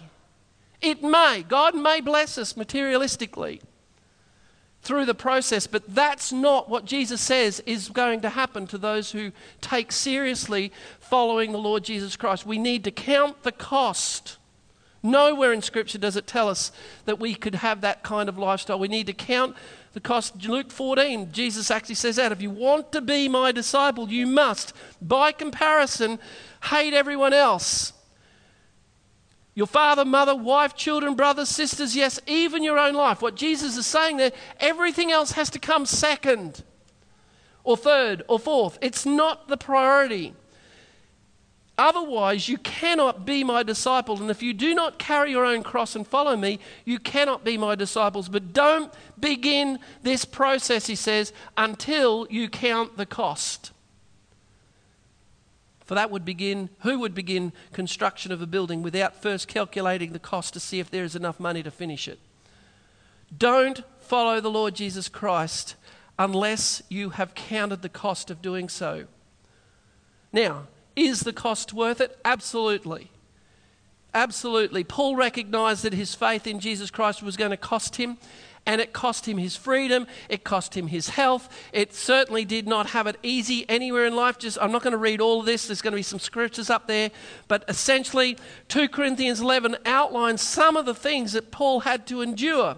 It 0.81 1.03
may. 1.03 1.45
God 1.49 1.77
may 1.77 2.01
bless 2.01 2.37
us 2.37 2.55
materialistically 2.55 3.61
through 4.85 5.07
the 5.07 5.15
process, 5.15 5.67
but 5.67 5.83
that's 5.95 6.31
not 6.31 6.69
what 6.69 6.85
Jesus 6.85 7.21
says 7.21 7.61
is 7.61 7.89
going 7.89 8.21
to 8.21 8.29
happen 8.29 8.67
to 8.69 8.79
those 8.79 9.13
who 9.13 9.33
take 9.61 9.91
seriously 9.91 10.71
following 11.01 11.53
the 11.53 11.59
Lord 11.59 11.85
Jesus 11.85 12.17
Christ. 12.17 12.47
We 12.47 12.59
need 12.59 12.85
to 12.85 12.91
count 12.91 13.43
the 13.43 13.53
cost. 13.53 14.37
Nowhere 15.03 15.53
in 15.53 15.63
Scripture 15.63 15.99
does 15.99 16.17
it 16.17 16.27
tell 16.27 16.49
us 16.49 16.71
that 17.07 17.19
we 17.19 17.35
could 17.35 17.57
have 17.57 17.81
that 17.81 18.03
kind 18.03 18.29
of 18.29 18.39
lifestyle. 18.39 18.79
We 18.79 18.89
need 18.89 19.07
to 19.07 19.13
count 19.13 19.57
the 19.95 20.01
cost. 20.01 20.45
Luke 20.47 20.71
14, 20.71 21.33
Jesus 21.33 21.71
actually 21.71 21.95
says 21.95 22.17
that 22.17 22.33
if 22.33 22.43
you 22.43 22.51
want 22.51 22.93
to 22.93 23.01
be 23.01 23.29
my 23.29 23.53
disciple, 23.53 24.09
you 24.11 24.27
must, 24.27 24.75
by 25.01 25.33
comparison, 25.33 26.19
hate 26.65 26.95
everyone 26.95 27.33
else 27.33 27.93
your 29.55 29.67
father, 29.67 30.05
mother, 30.05 30.35
wife, 30.35 30.75
children, 30.75 31.15
brothers, 31.15 31.49
sisters, 31.49 31.95
yes, 31.95 32.19
even 32.27 32.63
your 32.63 32.79
own 32.79 32.95
life. 32.95 33.23
What 33.23 33.37
Jesus 33.37 33.77
is 33.77 33.87
saying 33.87 34.17
there, 34.17 34.33
everything 34.59 35.13
else 35.13 35.33
has 35.33 35.49
to 35.51 35.59
come 35.59 35.87
second 35.87 36.65
or 37.63 37.77
third 37.77 38.23
or 38.29 38.39
fourth. 38.39 38.79
It's 38.83 39.07
not 39.07 39.49
the 39.49 39.57
priority. 39.57 40.35
Otherwise, 41.77 42.49
you 42.49 42.59
cannot 42.59 43.25
be 43.27 43.43
my 43.43 43.63
disciple. 43.63 44.21
And 44.21 44.31
if 44.31 44.43
you 44.43 44.53
do 44.53 44.75
not 44.75 44.99
carry 44.99 45.31
your 45.31 45.45
own 45.45 45.63
cross 45.63 45.97
and 45.97 46.07
follow 46.07 46.37
me, 46.37 46.61
you 46.85 46.99
cannot 46.99 47.45
be 47.45 47.57
my 47.57 47.75
disciples. 47.75 48.29
But 48.29 48.53
don't 48.53 48.93
begin 49.19 49.81
this 50.03 50.25
process, 50.25 50.87
he 50.87 50.95
says, 50.95 51.33
until 51.57 52.29
you 52.31 52.49
count 52.49 52.97
the 52.97 53.07
cost. 53.07 53.73
For 55.85 55.95
that 55.95 56.11
would 56.11 56.25
begin, 56.25 56.71
who 56.81 56.99
would 57.01 57.15
begin 57.15 57.53
construction 57.73 58.33
of 58.33 58.41
a 58.41 58.47
building 58.47 58.83
without 58.83 59.21
first 59.21 59.49
calculating 59.49 60.13
the 60.13 60.19
cost 60.19 60.55
to 60.55 60.61
see 60.61 60.81
if 60.81 60.91
there 60.91 61.05
is 61.05 61.15
enough 61.15 61.39
money 61.39 61.63
to 61.63 61.71
finish 61.71 62.09
it? 62.09 62.19
Don't 63.37 63.83
follow 64.01 64.41
the 64.41 64.51
Lord 64.51 64.75
Jesus 64.75 65.09
Christ 65.09 65.77
unless 66.19 66.83
you 66.89 67.11
have 67.11 67.35
counted 67.35 67.83
the 67.83 67.89
cost 67.89 68.31
of 68.31 68.41
doing 68.41 68.69
so. 68.69 69.05
Now, 70.33 70.69
is 70.97 71.21
the 71.21 71.33
cost 71.33 71.73
worth 71.73 72.01
it? 72.01 72.19
Absolutely. 72.25 73.11
Absolutely. 74.15 74.85
Paul 74.85 75.17
recognized 75.17 75.83
that 75.83 75.93
his 75.93 76.15
faith 76.15 76.47
in 76.47 76.61
Jesus 76.61 76.91
Christ 76.91 77.23
was 77.23 77.37
going 77.37 77.51
to 77.51 77.57
cost 77.57 77.97
him, 77.97 78.17
and 78.67 78.81
it 78.81 78.93
cost 78.93 79.27
him 79.27 79.37
his 79.37 79.57
freedom, 79.57 80.07
it 80.29 80.45
cost 80.45 80.77
him 80.77 80.87
his 80.87 81.11
health. 81.11 81.49
It 81.73 81.95
certainly 81.95 82.45
did 82.45 82.67
not 82.67 82.89
have 82.89 83.07
it 83.07 83.17
easy 83.23 83.69
anywhere 83.69 84.07
in 84.07 84.17
life. 84.17 84.39
Just 84.39 84.59
I'm 84.61 84.73
not 84.73 84.83
going 84.83 84.93
to 84.93 84.99
read 84.99 85.21
all 85.21 85.41
of 85.41 85.47
this. 85.47 85.67
There's 85.67 85.83
going 85.83 85.93
to 85.93 85.97
be 85.97 86.03
some 86.03 86.19
scriptures 86.19 86.71
up 86.71 86.87
there, 86.87 87.11
but 87.49 87.65
essentially 87.69 88.39
2 88.69 88.89
Corinthians 88.89 89.41
11 89.41 89.77
outlines 89.85 90.41
some 90.41 90.77
of 90.77 90.87
the 90.87 90.95
things 90.95 91.33
that 91.33 91.51
Paul 91.51 91.81
had 91.81 92.07
to 92.07 92.23
endure. 92.23 92.77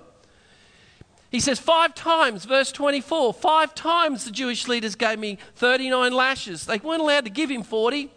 He 1.30 1.40
says, 1.40 1.58
Five 1.58 1.94
times, 1.94 2.44
verse 2.44 2.72
24, 2.72 3.34
five 3.34 3.74
times 3.74 4.24
the 4.24 4.30
Jewish 4.30 4.68
leaders 4.68 4.94
gave 4.94 5.18
me 5.18 5.38
39 5.56 6.12
lashes. 6.12 6.66
They 6.66 6.78
weren't 6.78 7.02
allowed 7.02 7.24
to 7.24 7.30
give 7.30 7.50
him 7.50 7.62
40 7.62 8.10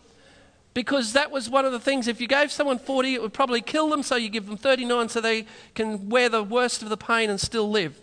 because 0.74 1.14
that 1.14 1.32
was 1.32 1.50
one 1.50 1.66
of 1.66 1.72
the 1.72 1.80
things. 1.80 2.08
If 2.08 2.22
you 2.22 2.28
gave 2.28 2.52
someone 2.52 2.80
40, 2.80 3.16
it 3.16 3.22
would 3.22 3.34
probably 3.34 3.62
kill 3.62 3.90
them, 3.90 4.04
so 4.04 4.16
you 4.16 4.30
give 4.30 4.46
them 4.46 4.58
39 4.58 5.10
so 5.10 5.22
they 5.22 5.46
can 5.76 6.10
wear 6.10 6.30
the 6.30 6.44
worst 6.44 6.82
of 6.82 6.90
the 6.90 6.98
pain 6.98 7.30
and 7.30 7.40
still 7.40 7.70
live. 7.70 8.00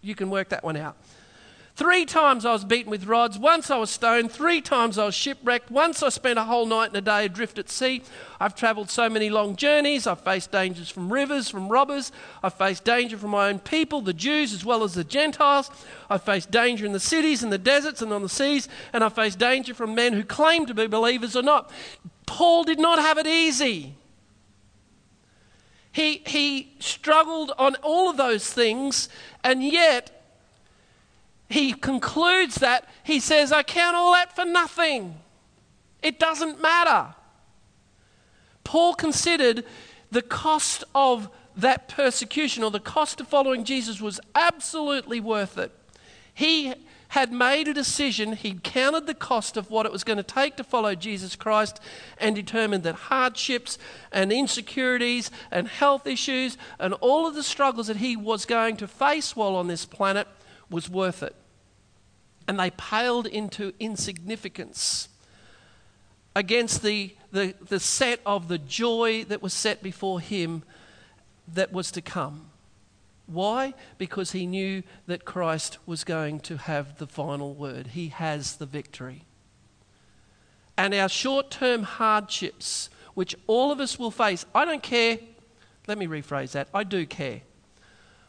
You 0.00 0.14
can 0.14 0.30
work 0.30 0.48
that 0.48 0.64
one 0.64 0.76
out. 0.76 0.96
Three 1.74 2.04
times 2.04 2.44
I 2.44 2.52
was 2.52 2.66
beaten 2.66 2.90
with 2.90 3.06
rods. 3.06 3.38
Once 3.38 3.70
I 3.70 3.78
was 3.78 3.88
stoned. 3.88 4.30
Three 4.30 4.60
times 4.60 4.98
I 4.98 5.06
was 5.06 5.14
shipwrecked. 5.14 5.70
Once 5.70 6.02
I 6.02 6.10
spent 6.10 6.38
a 6.38 6.44
whole 6.44 6.66
night 6.66 6.88
and 6.88 6.96
a 6.96 7.00
day 7.00 7.24
adrift 7.24 7.58
at 7.58 7.70
sea. 7.70 8.02
I've 8.38 8.54
travelled 8.54 8.90
so 8.90 9.08
many 9.08 9.30
long 9.30 9.56
journeys. 9.56 10.06
I've 10.06 10.20
faced 10.20 10.52
dangers 10.52 10.90
from 10.90 11.10
rivers, 11.10 11.48
from 11.48 11.70
robbers. 11.70 12.12
I've 12.42 12.52
faced 12.52 12.84
danger 12.84 13.16
from 13.16 13.30
my 13.30 13.48
own 13.48 13.58
people, 13.58 14.02
the 14.02 14.12
Jews 14.12 14.52
as 14.52 14.66
well 14.66 14.84
as 14.84 14.92
the 14.92 15.04
Gentiles. 15.04 15.70
I've 16.10 16.22
faced 16.22 16.50
danger 16.50 16.84
in 16.84 16.92
the 16.92 17.00
cities, 17.00 17.42
in 17.42 17.48
the 17.48 17.56
deserts, 17.56 18.02
and 18.02 18.12
on 18.12 18.22
the 18.22 18.28
seas. 18.28 18.68
And 18.92 19.02
I've 19.02 19.14
faced 19.14 19.38
danger 19.38 19.72
from 19.72 19.94
men 19.94 20.12
who 20.12 20.24
claim 20.24 20.66
to 20.66 20.74
be 20.74 20.86
believers 20.86 21.34
or 21.34 21.42
not. 21.42 21.70
Paul 22.26 22.64
did 22.64 22.78
not 22.78 22.98
have 22.98 23.16
it 23.16 23.26
easy. 23.26 23.96
He, 25.90 26.22
he 26.26 26.74
struggled 26.80 27.52
on 27.58 27.76
all 27.76 28.10
of 28.10 28.18
those 28.18 28.50
things, 28.50 29.08
and 29.42 29.62
yet 29.62 30.21
he 31.52 31.74
concludes 31.74 32.56
that 32.56 32.88
he 33.04 33.20
says, 33.20 33.52
I 33.52 33.62
count 33.62 33.94
all 33.94 34.12
that 34.12 34.34
for 34.34 34.44
nothing. 34.44 35.16
It 36.02 36.18
doesn't 36.18 36.62
matter. 36.62 37.14
Paul 38.64 38.94
considered 38.94 39.64
the 40.10 40.22
cost 40.22 40.82
of 40.94 41.28
that 41.54 41.88
persecution 41.88 42.64
or 42.64 42.70
the 42.70 42.80
cost 42.80 43.20
of 43.20 43.28
following 43.28 43.64
Jesus 43.64 44.00
was 44.00 44.18
absolutely 44.34 45.20
worth 45.20 45.58
it. 45.58 45.72
He 46.32 46.72
had 47.08 47.30
made 47.30 47.68
a 47.68 47.74
decision, 47.74 48.32
he'd 48.32 48.62
counted 48.62 49.06
the 49.06 49.12
cost 49.12 49.58
of 49.58 49.70
what 49.70 49.84
it 49.84 49.92
was 49.92 50.02
going 50.02 50.16
to 50.16 50.22
take 50.22 50.56
to 50.56 50.64
follow 50.64 50.94
Jesus 50.94 51.36
Christ 51.36 51.78
and 52.16 52.34
determined 52.34 52.84
that 52.84 52.94
hardships 52.94 53.76
and 54.10 54.32
insecurities 54.32 55.30
and 55.50 55.68
health 55.68 56.06
issues 56.06 56.56
and 56.78 56.94
all 56.94 57.26
of 57.26 57.34
the 57.34 57.42
struggles 57.42 57.88
that 57.88 57.98
he 57.98 58.16
was 58.16 58.46
going 58.46 58.78
to 58.78 58.88
face 58.88 59.36
while 59.36 59.54
on 59.54 59.66
this 59.66 59.84
planet 59.84 60.26
was 60.70 60.88
worth 60.88 61.22
it 61.22 61.36
and 62.46 62.58
they 62.58 62.70
paled 62.70 63.26
into 63.26 63.72
insignificance 63.78 65.08
against 66.34 66.82
the, 66.82 67.14
the, 67.30 67.54
the 67.68 67.80
set 67.80 68.20
of 68.24 68.48
the 68.48 68.58
joy 68.58 69.24
that 69.24 69.42
was 69.42 69.52
set 69.52 69.82
before 69.82 70.20
him 70.20 70.62
that 71.52 71.72
was 71.72 71.90
to 71.92 72.00
come. 72.00 72.46
Why? 73.26 73.74
Because 73.98 74.32
he 74.32 74.46
knew 74.46 74.82
that 75.06 75.24
Christ 75.24 75.78
was 75.86 76.04
going 76.04 76.40
to 76.40 76.56
have 76.56 76.98
the 76.98 77.06
final 77.06 77.54
word. 77.54 77.88
He 77.88 78.08
has 78.08 78.56
the 78.56 78.66
victory. 78.66 79.24
And 80.76 80.94
our 80.94 81.08
short 81.08 81.50
term 81.50 81.82
hardships, 81.82 82.90
which 83.14 83.36
all 83.46 83.70
of 83.70 83.80
us 83.80 83.98
will 83.98 84.10
face, 84.10 84.44
I 84.54 84.64
don't 84.64 84.82
care. 84.82 85.18
Let 85.86 85.98
me 85.98 86.06
rephrase 86.06 86.52
that. 86.52 86.68
I 86.74 86.84
do 86.84 87.06
care. 87.06 87.42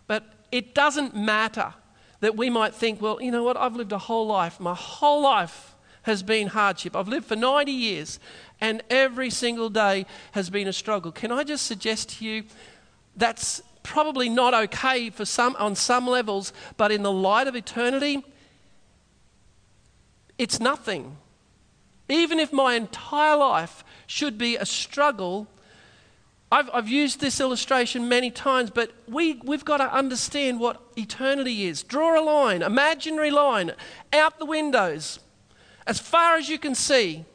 But 0.08 0.26
it 0.52 0.76
doesn't 0.76 1.16
matter 1.16 1.74
that 2.24 2.38
we 2.38 2.50
might 2.50 2.74
think, 2.74 3.02
well, 3.02 3.22
you 3.22 3.30
know 3.32 3.44
what, 3.44 3.58
I've 3.58 3.76
lived 3.76 3.92
a 3.92 3.98
whole 3.98 4.26
life. 4.26 4.58
My 4.58 4.74
whole 4.74 5.22
life 5.22 5.76
has 6.04 6.24
been 6.24 6.48
hardship. 6.48 6.96
I've 6.96 7.10
lived 7.10 7.26
for 7.26 7.36
90 7.36 7.70
years, 7.70 8.18
and 8.62 8.82
every 8.90 9.30
single 9.30 9.70
day 9.70 10.06
has 10.32 10.50
been 10.50 10.66
a 10.70 10.72
struggle. 10.72 11.12
Can 11.12 11.34
I 11.34 11.44
just 11.44 11.66
suggest 11.66 12.18
to 12.18 12.26
you 12.26 12.46
that's 13.18 13.62
probably 13.84 14.30
not 14.30 14.54
okay 14.54 15.10
for 15.10 15.26
some 15.26 15.58
on 15.60 15.76
some 15.76 16.08
levels, 16.08 16.54
but 16.78 16.94
in 16.94 17.04
the 17.04 17.12
light 17.12 17.48
of 17.48 17.58
eternity, 17.58 18.24
it's 20.38 20.62
nothing. 20.62 21.18
Even 22.08 22.40
if 22.40 22.54
my 22.54 22.76
entire 22.76 23.36
life 23.36 23.84
should 24.08 24.38
be 24.38 24.56
a 24.56 24.66
struggle, 24.66 25.50
I've, 26.54 26.70
I've 26.72 26.88
used 26.88 27.20
this 27.20 27.40
illustration 27.40 28.08
many 28.08 28.30
times, 28.30 28.70
but 28.70 28.92
we, 29.08 29.42
we've 29.44 29.66
got 29.66 29.78
to 29.78 29.92
understand 29.92 30.60
what 30.60 30.80
eternity 30.96 31.66
is. 31.66 31.82
Draw 31.82 32.22
a 32.22 32.24
line, 32.24 32.62
imaginary 32.62 33.32
line, 33.32 33.72
out 34.14 34.38
the 34.38 34.46
windows, 34.46 35.18
as 35.88 35.98
far 35.98 36.36
as 36.36 36.50
you 36.50 36.60
can 36.60 36.76
see, 36.76 37.26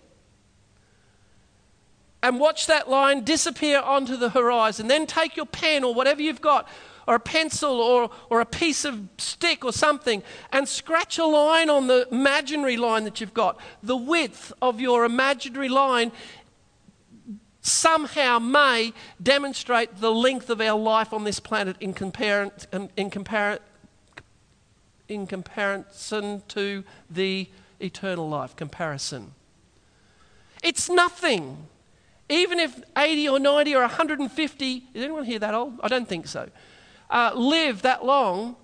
and 2.22 2.38
watch 2.38 2.68
that 2.68 2.88
line 2.88 3.24
disappear 3.24 3.80
onto 3.80 4.16
the 4.16 4.28
horizon. 4.28 4.86
Then 4.86 5.04
take 5.04 5.36
your 5.36 5.46
pen 5.46 5.82
or 5.82 5.92
whatever 5.92 6.22
you've 6.22 6.40
got, 6.40 6.68
or 7.08 7.16
a 7.16 7.20
pencil 7.20 7.80
or, 7.80 8.10
or 8.30 8.40
a 8.40 8.46
piece 8.46 8.84
of 8.84 9.08
stick 9.18 9.64
or 9.64 9.72
something, 9.72 10.22
and 10.52 10.68
scratch 10.68 11.18
a 11.18 11.24
line 11.24 11.70
on 11.70 11.88
the 11.88 12.06
imaginary 12.12 12.76
line 12.76 13.02
that 13.02 13.20
you've 13.20 13.34
got. 13.34 13.58
The 13.82 13.96
width 13.96 14.52
of 14.62 14.80
your 14.80 15.04
imaginary 15.04 15.70
line 15.70 16.12
somehow 17.68 18.38
may 18.38 18.92
demonstrate 19.22 20.00
the 20.00 20.10
length 20.10 20.50
of 20.50 20.60
our 20.60 20.78
life 20.78 21.12
on 21.12 21.24
this 21.24 21.40
planet 21.40 21.76
in, 21.80 21.94
compar- 21.94 22.52
in, 22.96 23.10
compar- 23.10 23.60
in 25.08 25.26
comparison 25.26 26.42
to 26.48 26.84
the 27.10 27.48
eternal 27.80 28.28
life. 28.28 28.56
Comparison. 28.56 29.32
It's 30.62 30.90
nothing. 30.90 31.68
Even 32.28 32.58
if 32.58 32.80
80 32.96 33.28
or 33.28 33.38
90 33.38 33.74
or 33.74 33.80
150, 33.80 34.84
is 34.94 35.02
anyone 35.02 35.24
here 35.24 35.38
that 35.38 35.54
old? 35.54 35.80
I 35.82 35.88
don't 35.88 36.08
think 36.08 36.26
so. 36.26 36.50
Uh, 37.08 37.32
live 37.34 37.82
that 37.82 38.04
long, 38.04 38.56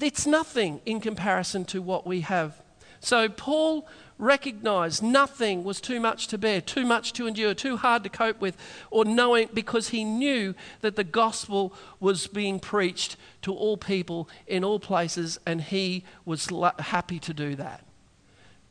it's 0.00 0.26
nothing 0.26 0.80
in 0.84 1.00
comparison 1.00 1.64
to 1.66 1.80
what 1.80 2.06
we 2.06 2.22
have. 2.22 2.60
So 3.00 3.28
Paul 3.28 3.86
recognized 4.18 5.02
nothing 5.02 5.62
was 5.62 5.80
too 5.80 6.00
much 6.00 6.26
to 6.28 6.38
bear, 6.38 6.60
too 6.60 6.84
much 6.86 7.12
to 7.12 7.26
endure, 7.26 7.54
too 7.54 7.76
hard 7.76 8.02
to 8.02 8.08
cope 8.08 8.40
with, 8.40 8.56
or 8.90 9.04
knowing 9.04 9.48
because 9.52 9.90
he 9.90 10.04
knew 10.04 10.54
that 10.80 10.96
the 10.96 11.04
gospel 11.04 11.74
was 12.00 12.26
being 12.26 12.58
preached 12.58 13.16
to 13.42 13.52
all 13.52 13.76
people 13.76 14.28
in 14.46 14.64
all 14.64 14.80
places, 14.80 15.38
and 15.46 15.60
he 15.60 16.04
was 16.24 16.48
happy 16.78 17.18
to 17.18 17.34
do 17.34 17.54
that. 17.56 17.84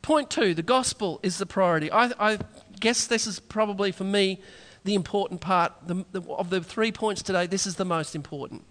Point 0.02 0.30
two 0.30 0.54
the 0.54 0.62
gospel 0.62 1.18
is 1.22 1.38
the 1.38 1.46
priority. 1.46 1.90
I, 1.90 2.12
I 2.18 2.38
guess 2.78 3.06
this 3.06 3.26
is 3.26 3.40
probably 3.40 3.92
for 3.92 4.04
me 4.04 4.40
the 4.84 4.94
important 4.94 5.40
part 5.40 5.72
the, 5.86 6.04
the, 6.12 6.22
of 6.22 6.50
the 6.50 6.60
three 6.60 6.92
points 6.92 7.22
today. 7.22 7.46
This 7.46 7.66
is 7.66 7.74
the 7.74 7.84
most 7.84 8.14
important. 8.14 8.62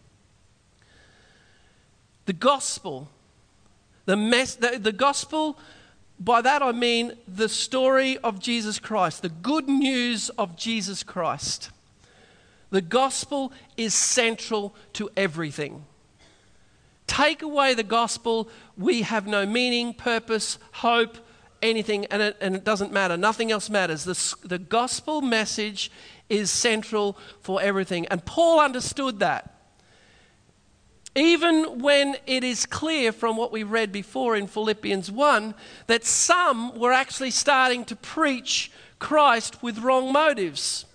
The 2.25 2.33
gospel, 2.33 3.09
the, 4.05 4.15
mess, 4.15 4.55
the, 4.55 4.79
the 4.79 4.93
gospel 4.93 5.59
by 6.19 6.41
that 6.41 6.61
I 6.61 6.71
mean 6.71 7.13
the 7.27 7.49
story 7.49 8.17
of 8.19 8.39
Jesus 8.39 8.79
Christ, 8.79 9.21
the 9.21 9.29
good 9.29 9.67
news 9.67 10.29
of 10.29 10.55
Jesus 10.55 11.03
Christ. 11.03 11.71
The 12.69 12.81
gospel 12.81 13.51
is 13.77 13.93
central 13.93 14.75
to 14.93 15.09
everything. 15.15 15.85
Take 17.07 17.41
away 17.41 17.73
the 17.73 17.83
gospel, 17.83 18.49
we 18.77 19.03
have 19.03 19.27
no 19.27 19.45
meaning, 19.45 19.93
purpose, 19.93 20.57
hope, 20.71 21.17
anything, 21.61 22.05
and 22.05 22.21
it, 22.21 22.37
and 22.41 22.55
it 22.55 22.63
doesn't 22.63 22.91
matter. 22.91 23.15
Nothing 23.17 23.51
else 23.51 23.69
matters. 23.69 24.03
The, 24.03 24.47
the 24.47 24.57
gospel 24.57 25.21
message 25.21 25.91
is 26.29 26.49
central 26.49 27.17
for 27.41 27.61
everything. 27.61 28.07
And 28.07 28.25
Paul 28.25 28.59
understood 28.59 29.19
that. 29.19 29.54
Even 31.15 31.79
when 31.79 32.17
it 32.27 32.43
is 32.43 32.65
clear 32.65 33.13
from 33.13 33.37
what 33.37 33.51
we 33.51 33.63
read 33.63 33.91
before 33.91 34.35
in 34.35 34.47
Philippians 34.47 35.09
1 35.09 35.55
that 35.87 36.03
some 36.03 36.77
were 36.77 36.91
actually 36.91 37.31
starting 37.31 37.85
to 37.85 37.95
preach 37.95 38.69
Christ 38.99 39.63
with 39.63 39.79
wrong 39.79 40.11
motives. 40.11 40.85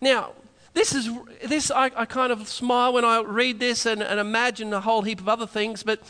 Now, 0.00 0.32
this 0.74 0.92
is 0.92 1.08
this 1.44 1.70
I, 1.70 1.92
I 1.94 2.04
kind 2.04 2.32
of 2.32 2.48
smile 2.48 2.92
when 2.92 3.04
I 3.04 3.20
read 3.22 3.60
this 3.60 3.86
and, 3.86 4.02
and 4.02 4.18
imagine 4.18 4.72
a 4.72 4.80
whole 4.80 5.02
heap 5.02 5.20
of 5.20 5.28
other 5.28 5.46
things, 5.46 5.84
but 5.84 6.00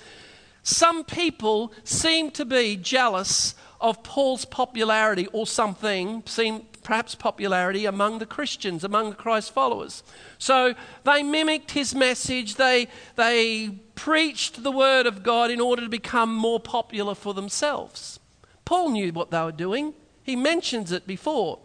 some 0.62 1.04
people 1.04 1.74
seem 1.84 2.30
to 2.32 2.46
be 2.46 2.76
jealous 2.76 3.54
of 3.82 4.02
Paul's 4.02 4.46
popularity 4.46 5.26
or 5.32 5.46
something, 5.46 6.22
seem 6.24 6.66
perhaps 6.84 7.16
popularity 7.16 7.86
among 7.86 8.20
the 8.20 8.26
Christians, 8.26 8.84
among 8.84 9.10
the 9.10 9.16
Christ 9.16 9.52
followers. 9.52 10.04
So 10.38 10.74
they 11.02 11.24
mimicked 11.24 11.72
his 11.72 11.94
message, 11.94 12.54
they, 12.54 12.86
they 13.16 13.70
preached 13.96 14.62
the 14.62 14.70
word 14.70 15.06
of 15.06 15.24
God 15.24 15.50
in 15.50 15.60
order 15.60 15.82
to 15.82 15.88
become 15.88 16.32
more 16.32 16.60
popular 16.60 17.16
for 17.16 17.34
themselves. 17.34 18.20
Paul 18.64 18.90
knew 18.90 19.12
what 19.12 19.30
they 19.30 19.40
were 19.42 19.50
doing, 19.50 19.94
he 20.22 20.36
mentions 20.36 20.92
it 20.92 21.06
before. 21.06 21.58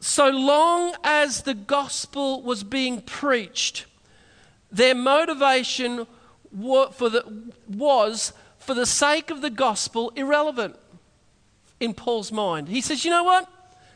So 0.00 0.28
long 0.28 0.94
as 1.02 1.42
the 1.42 1.54
gospel 1.54 2.42
was 2.42 2.62
being 2.62 3.00
preached, 3.02 3.86
their 4.70 4.94
motivation 4.94 6.06
for 6.52 7.10
the, 7.10 7.52
was, 7.68 8.32
for 8.58 8.74
the 8.74 8.86
sake 8.86 9.30
of 9.30 9.42
the 9.42 9.50
gospel, 9.50 10.12
irrelevant 10.16 10.76
in 11.80 11.94
Paul's 11.94 12.32
mind. 12.32 12.68
He 12.68 12.80
says, 12.80 13.04
You 13.04 13.10
know 13.10 13.24
what? 13.24 13.48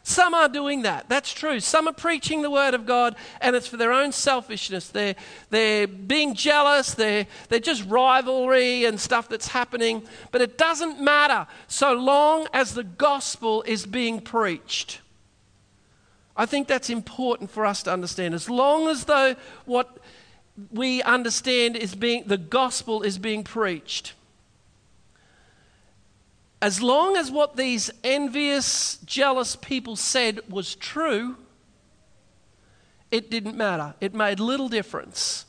Some 0.02 0.32
are 0.32 0.48
doing 0.48 0.82
that. 0.82 1.08
That's 1.08 1.32
true. 1.32 1.60
Some 1.60 1.86
are 1.86 1.92
preaching 1.92 2.42
the 2.42 2.50
word 2.50 2.72
of 2.74 2.86
God 2.86 3.16
and 3.40 3.54
it's 3.54 3.66
for 3.66 3.76
their 3.76 3.92
own 3.92 4.12
selfishness. 4.12 4.88
They're, 4.88 5.14
they're 5.50 5.86
being 5.86 6.34
jealous, 6.34 6.94
they're, 6.94 7.26
they're 7.48 7.60
just 7.60 7.84
rivalry 7.86 8.86
and 8.86 8.98
stuff 8.98 9.28
that's 9.28 9.48
happening. 9.48 10.02
But 10.32 10.40
it 10.40 10.56
doesn't 10.56 11.00
matter 11.00 11.46
so 11.68 11.92
long 11.92 12.48
as 12.52 12.74
the 12.74 12.84
gospel 12.84 13.62
is 13.66 13.84
being 13.84 14.20
preached. 14.20 15.00
I 16.36 16.46
think 16.46 16.66
that's 16.66 16.88
important 16.88 17.50
for 17.50 17.66
us 17.66 17.82
to 17.82 17.92
understand. 17.92 18.32
As 18.32 18.48
long 18.48 18.88
as 18.88 19.04
though 19.04 19.36
what 19.66 19.98
we 20.72 21.02
understand 21.02 21.76
is 21.76 21.94
being 21.94 22.24
the 22.26 22.38
gospel 22.38 23.02
is 23.02 23.18
being 23.18 23.44
preached 23.44 24.14
as 26.62 26.82
long 26.82 27.16
as 27.16 27.30
what 27.30 27.56
these 27.56 27.90
envious, 28.04 28.98
jealous 29.04 29.56
people 29.56 29.96
said 29.96 30.40
was 30.48 30.74
true, 30.74 31.36
it 33.10 33.30
didn't 33.30 33.56
matter. 33.56 33.94
It 34.00 34.14
made 34.14 34.38
little 34.40 34.68
difference. 34.68 35.46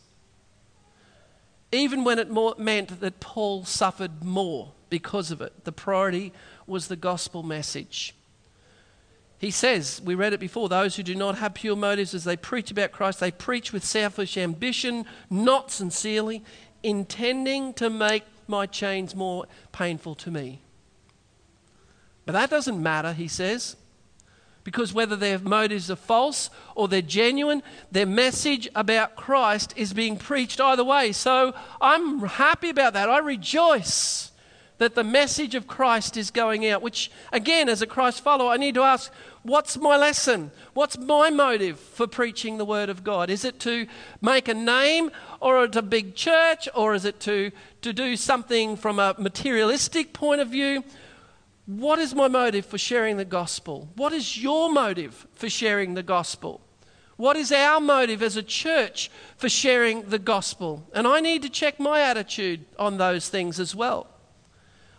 Even 1.71 2.03
when 2.03 2.17
it 2.17 2.29
more, 2.29 2.55
meant 2.57 2.99
that 3.01 3.19
Paul 3.19 3.65
suffered 3.65 4.23
more 4.23 4.71
because 4.89 5.31
of 5.31 5.41
it, 5.41 5.63
the 5.63 5.71
priority 5.71 6.33
was 6.65 6.87
the 6.87 6.95
gospel 6.95 7.43
message. 7.43 8.15
He 9.37 9.51
says, 9.51 10.01
we 10.03 10.13
read 10.13 10.33
it 10.33 10.39
before, 10.39 10.69
those 10.69 10.95
who 10.95 11.03
do 11.03 11.15
not 11.15 11.37
have 11.39 11.55
pure 11.55 11.75
motives 11.75 12.13
as 12.13 12.25
they 12.25 12.37
preach 12.37 12.71
about 12.71 12.91
Christ, 12.91 13.19
they 13.19 13.31
preach 13.31 13.73
with 13.73 13.83
selfish 13.83 14.37
ambition, 14.37 15.05
not 15.29 15.71
sincerely, 15.71 16.43
intending 16.83 17.73
to 17.73 17.89
make 17.89 18.23
my 18.47 18.65
chains 18.65 19.15
more 19.15 19.45
painful 19.71 20.15
to 20.15 20.31
me. 20.31 20.61
But 22.25 22.33
that 22.33 22.49
doesn't 22.49 22.81
matter, 22.81 23.13
he 23.13 23.27
says, 23.27 23.75
because 24.63 24.93
whether 24.93 25.15
their 25.15 25.39
motives 25.39 25.89
are 25.89 25.95
false 25.95 26.49
or 26.75 26.87
they're 26.87 27.01
genuine, 27.01 27.63
their 27.91 28.05
message 28.05 28.69
about 28.75 29.15
Christ 29.15 29.73
is 29.75 29.93
being 29.93 30.17
preached 30.17 30.61
either 30.61 30.83
way. 30.83 31.11
So 31.13 31.53
I'm 31.79 32.19
happy 32.19 32.69
about 32.69 32.93
that. 32.93 33.09
I 33.09 33.17
rejoice 33.17 34.31
that 34.77 34.95
the 34.95 35.03
message 35.03 35.53
of 35.53 35.67
Christ 35.67 36.17
is 36.17 36.31
going 36.31 36.67
out, 36.67 36.81
which, 36.81 37.11
again, 37.31 37.69
as 37.69 37.83
a 37.83 37.87
Christ 37.87 38.21
follower, 38.21 38.49
I 38.49 38.57
need 38.57 38.73
to 38.73 38.81
ask 38.81 39.11
what's 39.43 39.77
my 39.77 39.95
lesson? 39.95 40.49
What's 40.73 40.97
my 40.97 41.29
motive 41.29 41.79
for 41.79 42.07
preaching 42.07 42.57
the 42.57 42.65
Word 42.65 42.89
of 42.89 43.03
God? 43.03 43.29
Is 43.29 43.45
it 43.45 43.59
to 43.59 43.85
make 44.21 44.47
a 44.47 44.55
name, 44.55 45.11
or 45.39 45.63
it 45.65 45.75
a 45.75 45.83
big 45.83 46.15
church, 46.15 46.67
or 46.73 46.95
is 46.95 47.05
it 47.05 47.19
to, 47.21 47.51
to 47.83 47.93
do 47.93 48.15
something 48.15 48.75
from 48.75 48.97
a 48.97 49.13
materialistic 49.19 50.13
point 50.13 50.41
of 50.41 50.49
view? 50.49 50.83
What 51.65 51.99
is 51.99 52.15
my 52.15 52.27
motive 52.27 52.65
for 52.65 52.77
sharing 52.77 53.17
the 53.17 53.25
gospel? 53.25 53.89
What 53.95 54.13
is 54.13 54.41
your 54.41 54.71
motive 54.71 55.27
for 55.33 55.49
sharing 55.49 55.93
the 55.93 56.03
gospel? 56.03 56.61
What 57.17 57.37
is 57.37 57.51
our 57.51 57.79
motive 57.79 58.23
as 58.23 58.35
a 58.35 58.41
church 58.41 59.11
for 59.37 59.47
sharing 59.47 60.09
the 60.09 60.17
gospel? 60.17 60.87
And 60.93 61.07
I 61.07 61.19
need 61.19 61.43
to 61.43 61.49
check 61.49 61.79
my 61.79 62.01
attitude 62.01 62.65
on 62.79 62.97
those 62.97 63.29
things 63.29 63.59
as 63.59 63.75
well. 63.75 64.07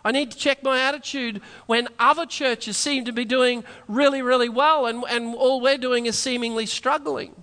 I 0.05 0.11
need 0.11 0.31
to 0.31 0.37
check 0.37 0.63
my 0.63 0.79
attitude 0.79 1.41
when 1.65 1.89
other 1.99 2.25
churches 2.25 2.77
seem 2.77 3.05
to 3.05 3.11
be 3.11 3.25
doing 3.25 3.63
really, 3.87 4.21
really 4.21 4.49
well 4.49 4.85
and, 4.85 5.03
and 5.09 5.35
all 5.35 5.59
we're 5.59 5.77
doing 5.77 6.05
is 6.05 6.17
seemingly 6.17 6.65
struggling. 6.65 7.35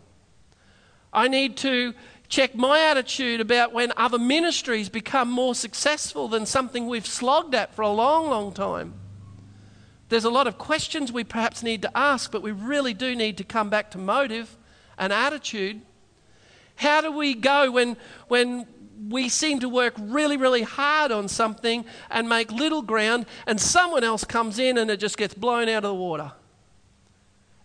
I 1.12 1.28
need 1.28 1.56
to 1.58 1.94
check 2.28 2.54
my 2.54 2.80
attitude 2.80 3.40
about 3.40 3.72
when 3.72 3.92
other 3.96 4.18
ministries 4.18 4.88
become 4.88 5.30
more 5.30 5.54
successful 5.54 6.28
than 6.28 6.46
something 6.46 6.86
we've 6.86 7.06
slogged 7.06 7.54
at 7.54 7.74
for 7.74 7.82
a 7.82 7.90
long, 7.90 8.28
long 8.28 8.52
time. 8.52 8.94
There's 10.10 10.24
a 10.24 10.30
lot 10.30 10.48
of 10.48 10.58
questions 10.58 11.12
we 11.12 11.22
perhaps 11.22 11.62
need 11.62 11.82
to 11.82 11.96
ask, 11.96 12.32
but 12.32 12.42
we 12.42 12.50
really 12.50 12.92
do 12.92 13.14
need 13.14 13.38
to 13.38 13.44
come 13.44 13.70
back 13.70 13.92
to 13.92 13.98
motive 13.98 14.56
and 14.98 15.12
attitude. 15.12 15.82
How 16.74 17.00
do 17.00 17.12
we 17.12 17.32
go 17.32 17.70
when, 17.70 17.96
when 18.26 18.66
we 19.08 19.28
seem 19.28 19.60
to 19.60 19.68
work 19.68 19.94
really, 19.98 20.36
really 20.36 20.62
hard 20.62 21.12
on 21.12 21.28
something 21.28 21.84
and 22.10 22.28
make 22.28 22.50
little 22.50 22.82
ground, 22.82 23.26
and 23.46 23.60
someone 23.60 24.02
else 24.02 24.24
comes 24.24 24.58
in 24.58 24.78
and 24.78 24.90
it 24.90 24.98
just 24.98 25.16
gets 25.16 25.32
blown 25.32 25.68
out 25.68 25.84
of 25.84 25.90
the 25.90 25.94
water? 25.94 26.32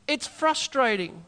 It's 0.08 0.27
frustrating. 0.27 1.25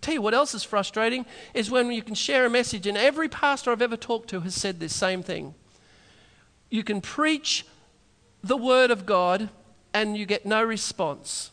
Tell 0.00 0.14
you 0.14 0.22
what 0.22 0.34
else 0.34 0.54
is 0.54 0.62
frustrating 0.62 1.26
is 1.52 1.68
when 1.68 1.90
you 1.90 2.02
can 2.02 2.14
share 2.14 2.46
a 2.46 2.50
message, 2.50 2.86
and 2.86 2.96
every 2.96 3.28
pastor 3.28 3.72
I've 3.72 3.82
ever 3.82 3.96
talked 3.96 4.30
to 4.30 4.40
has 4.42 4.54
said 4.54 4.78
this 4.78 4.94
same 4.94 5.24
thing. 5.24 5.56
You 6.70 6.84
can 6.84 7.00
preach 7.00 7.66
the 8.40 8.56
Word 8.56 8.92
of 8.92 9.04
God 9.04 9.48
and 9.94 10.16
you 10.16 10.26
get 10.26 10.44
no 10.44 10.62
response. 10.62 11.52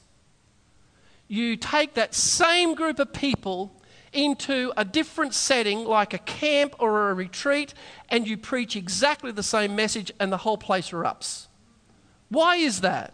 You 1.27 1.55
take 1.55 1.93
that 1.93 2.13
same 2.13 2.73
group 2.73 2.99
of 2.99 3.13
people 3.13 3.71
into 4.11 4.73
a 4.75 4.83
different 4.83 5.33
setting, 5.33 5.85
like 5.85 6.13
a 6.13 6.17
camp 6.17 6.75
or 6.79 7.11
a 7.11 7.13
retreat, 7.13 7.73
and 8.09 8.27
you 8.27 8.35
preach 8.35 8.75
exactly 8.75 9.31
the 9.31 9.43
same 9.43 9.75
message, 9.75 10.11
and 10.19 10.33
the 10.33 10.37
whole 10.37 10.57
place 10.57 10.89
erupts. 10.89 11.47
Why 12.27 12.57
is 12.57 12.81
that? 12.81 13.13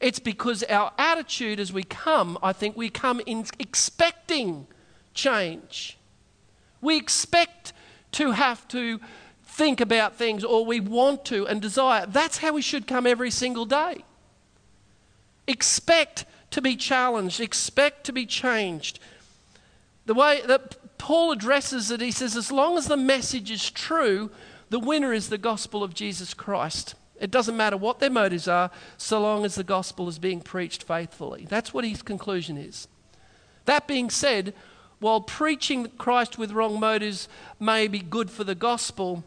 It's 0.00 0.18
because 0.18 0.62
our 0.64 0.92
attitude 0.98 1.58
as 1.58 1.72
we 1.72 1.82
come, 1.82 2.38
I 2.42 2.52
think 2.52 2.76
we 2.76 2.90
come 2.90 3.20
in 3.26 3.46
expecting 3.58 4.66
change. 5.14 5.98
We 6.80 6.96
expect 6.96 7.72
to 8.12 8.32
have 8.32 8.68
to 8.68 9.00
think 9.56 9.80
about 9.80 10.16
things 10.16 10.44
or 10.44 10.66
we 10.66 10.80
want 10.80 11.24
to 11.24 11.46
and 11.46 11.62
desire. 11.62 12.04
That's 12.06 12.38
how 12.38 12.52
we 12.52 12.60
should 12.60 12.86
come 12.86 13.06
every 13.06 13.30
single 13.30 13.64
day. 13.64 14.04
Expect 15.46 16.26
to 16.50 16.60
be 16.60 16.76
challenged, 16.76 17.40
expect 17.40 18.04
to 18.04 18.12
be 18.12 18.26
changed. 18.26 19.00
The 20.04 20.12
way 20.12 20.42
that 20.46 20.98
Paul 20.98 21.32
addresses 21.32 21.90
it, 21.90 22.02
he 22.02 22.10
says, 22.10 22.36
as 22.36 22.52
long 22.52 22.76
as 22.76 22.86
the 22.86 22.98
message 22.98 23.50
is 23.50 23.70
true, 23.70 24.30
the 24.68 24.78
winner 24.78 25.14
is 25.14 25.30
the 25.30 25.38
gospel 25.38 25.82
of 25.82 25.94
Jesus 25.94 26.34
Christ. 26.34 26.94
It 27.18 27.30
doesn't 27.30 27.56
matter 27.56 27.78
what 27.78 27.98
their 27.98 28.10
motives 28.10 28.46
are, 28.46 28.70
so 28.98 29.18
long 29.18 29.46
as 29.46 29.54
the 29.54 29.64
gospel 29.64 30.06
is 30.06 30.18
being 30.18 30.42
preached 30.42 30.82
faithfully. 30.82 31.46
That's 31.48 31.72
what 31.72 31.84
his 31.84 32.02
conclusion 32.02 32.58
is. 32.58 32.88
That 33.64 33.88
being 33.88 34.10
said, 34.10 34.52
while 35.00 35.22
preaching 35.22 35.90
Christ 35.96 36.36
with 36.36 36.52
wrong 36.52 36.78
motives 36.78 37.26
may 37.58 37.88
be 37.88 38.00
good 38.00 38.30
for 38.30 38.44
the 38.44 38.54
gospel, 38.54 39.24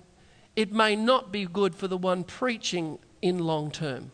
it 0.59 0.73
may 0.73 0.93
not 0.93 1.31
be 1.31 1.45
good 1.45 1.73
for 1.73 1.87
the 1.87 1.95
one 1.95 2.21
preaching 2.21 2.99
in 3.21 3.39
long 3.39 3.71
term. 3.71 4.11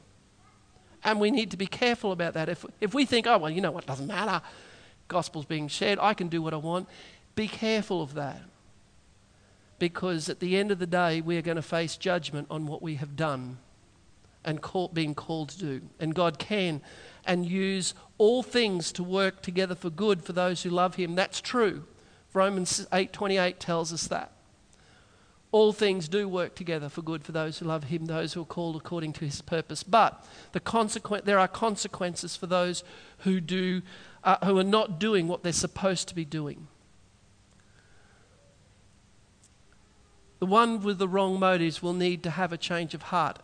And 1.04 1.20
we 1.20 1.32
need 1.32 1.50
to 1.50 1.58
be 1.58 1.66
careful 1.66 2.12
about 2.12 2.36
that. 2.36 2.50
If, 2.50 2.64
if 2.80 2.94
we 2.94 3.04
think, 3.04 3.26
oh, 3.26 3.40
well, 3.40 3.50
you 3.50 3.62
know 3.62 3.72
what, 3.72 3.88
doesn't 3.88 4.06
matter, 4.06 4.44
gospel's 5.08 5.48
being 5.48 5.68
shared, 5.68 5.98
I 6.00 6.14
can 6.14 6.28
do 6.28 6.44
what 6.44 6.54
I 6.54 6.58
want, 6.58 6.88
be 7.34 7.48
careful 7.48 8.00
of 8.00 8.14
that. 8.14 8.44
Because 9.80 10.30
at 10.30 10.40
the 10.40 10.56
end 10.56 10.70
of 10.70 10.78
the 10.78 10.86
day, 10.86 11.20
we 11.20 11.36
are 11.36 11.42
going 11.42 11.56
to 11.56 11.64
face 11.64 11.98
judgment 11.98 12.46
on 12.52 12.68
what 12.68 12.84
we 12.84 12.94
have 12.96 13.16
done 13.16 13.58
and 14.44 14.62
call, 14.62 14.90
being 14.90 15.16
called 15.16 15.50
to 15.50 15.58
do. 15.58 15.82
And 16.00 16.14
God 16.14 16.38
can 16.38 16.80
and 17.26 17.44
use 17.48 17.96
all 18.20 18.44
things 18.44 18.92
to 18.92 19.04
work 19.04 19.42
together 19.42 19.74
for 19.74 19.90
good 19.90 20.24
for 20.24 20.34
those 20.34 20.62
who 20.62 20.70
love 20.70 20.94
him. 20.94 21.16
That's 21.16 21.42
true. 21.42 21.86
Romans 22.34 22.86
8:28 22.92 23.58
tells 23.58 23.92
us 23.92 24.06
that. 24.10 24.35
All 25.56 25.72
things 25.72 26.10
do 26.10 26.28
work 26.28 26.54
together 26.54 26.90
for 26.90 27.02
good 27.02 27.24
for 27.24 27.32
those 27.32 27.60
who 27.60 27.66
love 27.66 27.86
him, 27.86 28.08
those 28.08 28.34
who 28.34 28.42
are 28.42 28.46
called 28.46 28.76
according 28.76 29.14
to 29.14 29.24
his 29.24 29.42
purpose. 29.42 29.84
But 29.84 30.22
the 30.52 30.60
consequent, 30.60 31.24
there 31.24 31.40
are 31.40 31.48
consequences 31.48 32.36
for 32.36 32.46
those 32.46 32.84
who, 33.20 33.40
do, 33.40 33.82
uh, 34.26 34.46
who 34.46 34.58
are 34.58 34.66
not 34.66 35.00
doing 35.00 35.30
what 35.30 35.44
they're 35.44 35.54
supposed 35.54 36.10
to 36.10 36.14
be 36.14 36.26
doing. 36.26 36.68
The 40.40 40.46
one 40.46 40.82
with 40.82 40.98
the 40.98 41.08
wrong 41.08 41.40
motives 41.40 41.82
will 41.82 41.94
need 41.94 42.22
to 42.24 42.32
have 42.32 42.52
a 42.52 42.58
change 42.58 42.94
of 42.94 43.04
heart. 43.04 43.40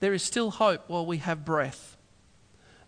There 0.00 0.12
is 0.12 0.24
still 0.24 0.50
hope 0.50 0.88
while 0.88 1.06
we 1.06 1.18
have 1.18 1.44
breath. 1.44 1.96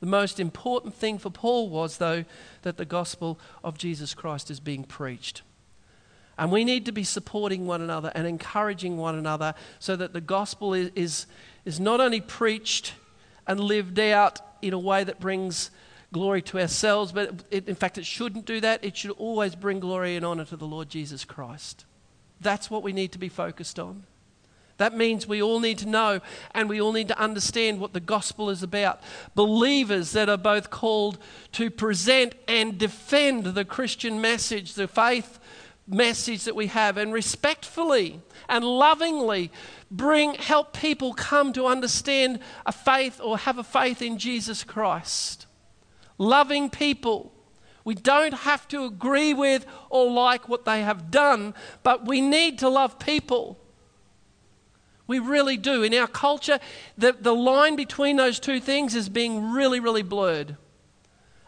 The 0.01 0.07
most 0.07 0.41
important 0.41 0.95
thing 0.95 1.19
for 1.19 1.31
Paul 1.31 1.71
was, 1.71 1.99
though, 1.99 2.25
that 2.63 2.77
the 2.77 2.85
gospel 2.85 3.39
of 3.63 3.79
Jesus 3.79 4.15
Christ 4.15 4.51
is 4.51 4.59
being 4.59 4.83
preached. 4.83 5.43
And 6.39 6.51
we 6.51 6.65
need 6.65 6.87
to 6.87 6.93
be 6.93 7.05
supporting 7.05 7.67
one 7.67 7.81
another 7.81 8.11
and 8.15 8.27
encouraging 8.27 8.97
one 8.97 9.17
another 9.17 9.55
so 9.79 9.97
that 9.97 10.13
the 10.13 10.21
gospel 10.21 10.75
is, 10.75 10.91
is, 10.95 11.27
is 11.65 11.79
not 11.79 12.01
only 12.01 12.21
preached 12.21 12.95
and 13.47 13.61
lived 13.61 13.99
out 13.99 14.41
in 14.63 14.73
a 14.73 14.79
way 14.79 15.05
that 15.05 15.21
brings 15.21 15.71
glory 16.13 16.43
to 16.43 16.59
ourselves, 16.61 17.13
but 17.13 17.45
it, 17.51 17.69
in 17.69 17.75
fact, 17.75 17.99
it 17.99 18.07
shouldn't 18.07 18.47
do 18.47 18.61
that. 18.61 18.85
It 18.85 18.97
should 18.97 19.11
always 19.13 19.55
bring 19.55 19.81
glory 19.81 20.17
and 20.17 20.25
honor 20.25 20.45
to 20.47 20.57
the 20.57 20.67
Lord 20.67 20.89
Jesus 20.89 21.25
Christ. 21.25 21.85
That's 22.41 22.71
what 22.71 22.83
we 22.83 22.93
need 22.93 23.13
to 23.13 23.19
be 23.19 23.29
focused 23.29 23.79
on. 23.79 24.05
That 24.77 24.97
means 24.97 25.27
we 25.27 25.41
all 25.41 25.61
need 25.61 25.79
to 25.79 25.89
know 25.89 26.21
and 26.53 26.69
we 26.69 26.81
all 26.81 26.93
need 26.93 27.09
to 27.09 27.19
understand 27.19 27.79
what 27.79 27.93
the 27.93 28.01
gospel 28.01 28.51
is 28.51 28.63
about. 28.63 29.01
Believers 29.35 30.13
that 30.13 30.29
are 30.29 30.37
both 30.37 30.71
called 30.71 31.19
to 31.53 31.71
present 31.71 32.35
and 32.49 32.77
defend 32.77 33.45
the 33.45 33.65
Christian 33.65 34.21
message, 34.21 34.75
the 34.75 34.89
faith 34.89 35.39
message 35.87 36.45
that 36.45 36.57
we 36.57 36.69
have, 36.69 36.97
and 36.97 37.13
respectfully 37.13 38.21
and 38.49 38.65
lovingly 38.65 39.51
bring 39.91 40.35
help 40.35 40.73
people 40.73 41.13
come 41.13 41.53
to 41.53 41.67
understand 41.67 42.41
a 42.67 42.73
faith 42.73 43.21
or 43.23 43.39
have 43.39 43.59
a 43.59 43.65
faith 43.65 44.03
in 44.03 44.19
Jesus 44.19 44.65
Christ. 44.65 45.47
Loving 46.19 46.71
people. 46.71 47.33
We 47.85 47.95
don't 47.95 48.33
have 48.33 48.67
to 48.69 48.85
agree 48.85 49.35
with 49.35 49.67
or 49.91 50.11
like 50.11 50.49
what 50.49 50.65
they 50.65 50.83
have 50.83 51.11
done, 51.11 51.55
but 51.83 52.07
we 52.07 52.21
need 52.21 52.59
to 52.61 52.69
love 52.69 52.99
people. 52.99 53.59
We 55.07 55.19
really 55.19 55.59
do. 55.59 55.83
In 55.83 55.93
our 55.95 56.07
culture, 56.07 56.59
the, 56.97 57.13
the 57.13 57.35
line 57.35 57.77
between 57.77 58.17
those 58.17 58.41
two 58.41 58.59
things 58.59 58.95
is 58.95 59.11
being 59.11 59.53
really, 59.53 59.81
really 59.81 60.03
blurred. 60.03 60.57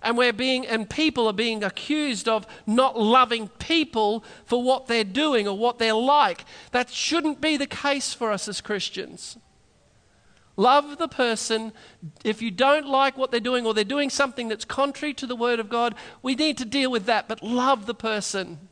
And 0.03 0.17
we're 0.17 0.33
being 0.33 0.67
and 0.67 0.89
people 0.89 1.27
are 1.27 1.33
being 1.33 1.65
accused 1.65 2.29
of 2.29 2.47
not 2.67 2.99
loving 2.99 3.49
people 3.49 4.23
for 4.45 4.63
what 4.63 4.87
they're 4.87 5.05
doing 5.05 5.49
or 5.49 5.57
what 5.57 5.79
they're 5.79 5.95
like. 5.95 6.45
That 6.73 6.91
shouldn't 6.91 7.41
be 7.41 7.57
the 7.57 7.67
case 7.67 8.13
for 8.13 8.31
us 8.31 8.47
as 8.49 8.61
Christians. 8.61 9.37
Love 10.57 10.99
the 10.99 11.09
person. 11.09 11.73
If 12.25 12.41
you 12.41 12.51
don't 12.51 12.87
like 12.87 13.19
what 13.19 13.31
they're 13.31 13.41
doing 13.41 13.67
or 13.67 13.75
they're 13.75 13.85
doing 13.85 14.09
something 14.11 14.49
that's 14.49 14.65
contrary 14.65 15.13
to 15.15 15.27
the 15.27 15.37
Word 15.37 15.61
of 15.61 15.69
God, 15.69 15.95
we 16.23 16.35
need 16.35 16.57
to 16.59 16.65
deal 16.65 16.91
with 16.91 17.05
that, 17.07 17.29
but 17.29 17.43
love 17.43 17.87
the 17.87 17.95
person. 17.95 18.69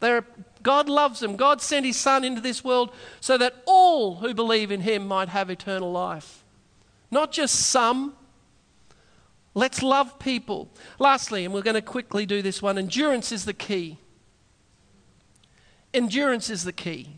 They're 0.00 0.24
God 0.66 0.88
loves 0.88 1.20
them. 1.20 1.36
God 1.36 1.62
sent 1.62 1.86
his 1.86 1.96
Son 1.96 2.24
into 2.24 2.40
this 2.40 2.64
world 2.64 2.90
so 3.20 3.38
that 3.38 3.62
all 3.66 4.16
who 4.16 4.34
believe 4.34 4.72
in 4.72 4.80
him 4.80 5.06
might 5.06 5.28
have 5.28 5.48
eternal 5.48 5.92
life. 5.92 6.42
Not 7.08 7.30
just 7.30 7.54
some. 7.54 8.16
Let's 9.56 9.82
love 9.82 10.18
people. 10.18 10.68
Lastly, 10.98 11.46
and 11.46 11.54
we're 11.54 11.62
going 11.62 11.74
to 11.76 11.80
quickly 11.82 12.26
do 12.26 12.42
this 12.42 12.60
one 12.60 12.76
endurance 12.76 13.32
is 13.32 13.46
the 13.46 13.54
key. 13.54 13.96
Endurance 15.94 16.50
is 16.50 16.64
the 16.64 16.74
key. 16.74 17.16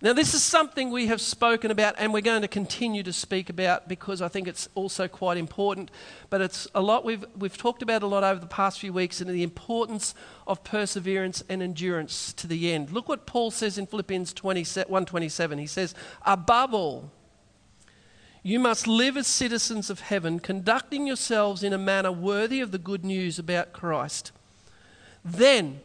Now, 0.00 0.12
this 0.12 0.32
is 0.32 0.44
something 0.44 0.92
we 0.92 1.08
have 1.08 1.20
spoken 1.20 1.72
about 1.72 1.96
and 1.98 2.12
we're 2.12 2.20
going 2.20 2.42
to 2.42 2.48
continue 2.48 3.02
to 3.02 3.12
speak 3.12 3.50
about 3.50 3.88
because 3.88 4.22
I 4.22 4.28
think 4.28 4.46
it's 4.46 4.68
also 4.76 5.08
quite 5.08 5.38
important. 5.38 5.90
But 6.30 6.40
it's 6.40 6.68
a 6.72 6.80
lot 6.80 7.04
we've, 7.04 7.24
we've 7.36 7.58
talked 7.58 7.82
about 7.82 8.04
a 8.04 8.06
lot 8.06 8.22
over 8.22 8.38
the 8.38 8.46
past 8.46 8.78
few 8.78 8.92
weeks 8.92 9.20
and 9.20 9.28
the 9.28 9.42
importance 9.42 10.14
of 10.46 10.62
perseverance 10.62 11.42
and 11.48 11.60
endurance 11.60 12.32
to 12.34 12.46
the 12.46 12.72
end. 12.72 12.92
Look 12.92 13.08
what 13.08 13.26
Paul 13.26 13.50
says 13.50 13.76
in 13.76 13.86
Philippians 13.86 14.34
20, 14.34 14.62
127. 14.62 15.58
He 15.58 15.66
says, 15.66 15.96
Above 16.24 16.74
all, 16.74 17.10
you 18.46 18.60
must 18.60 18.86
live 18.86 19.16
as 19.16 19.26
citizens 19.26 19.88
of 19.88 20.00
heaven, 20.00 20.38
conducting 20.38 21.06
yourselves 21.06 21.62
in 21.62 21.72
a 21.72 21.78
manner 21.78 22.12
worthy 22.12 22.60
of 22.60 22.72
the 22.72 22.78
good 22.78 23.02
news 23.02 23.38
about 23.38 23.72
Christ. 23.72 24.32
Then, 25.24 25.80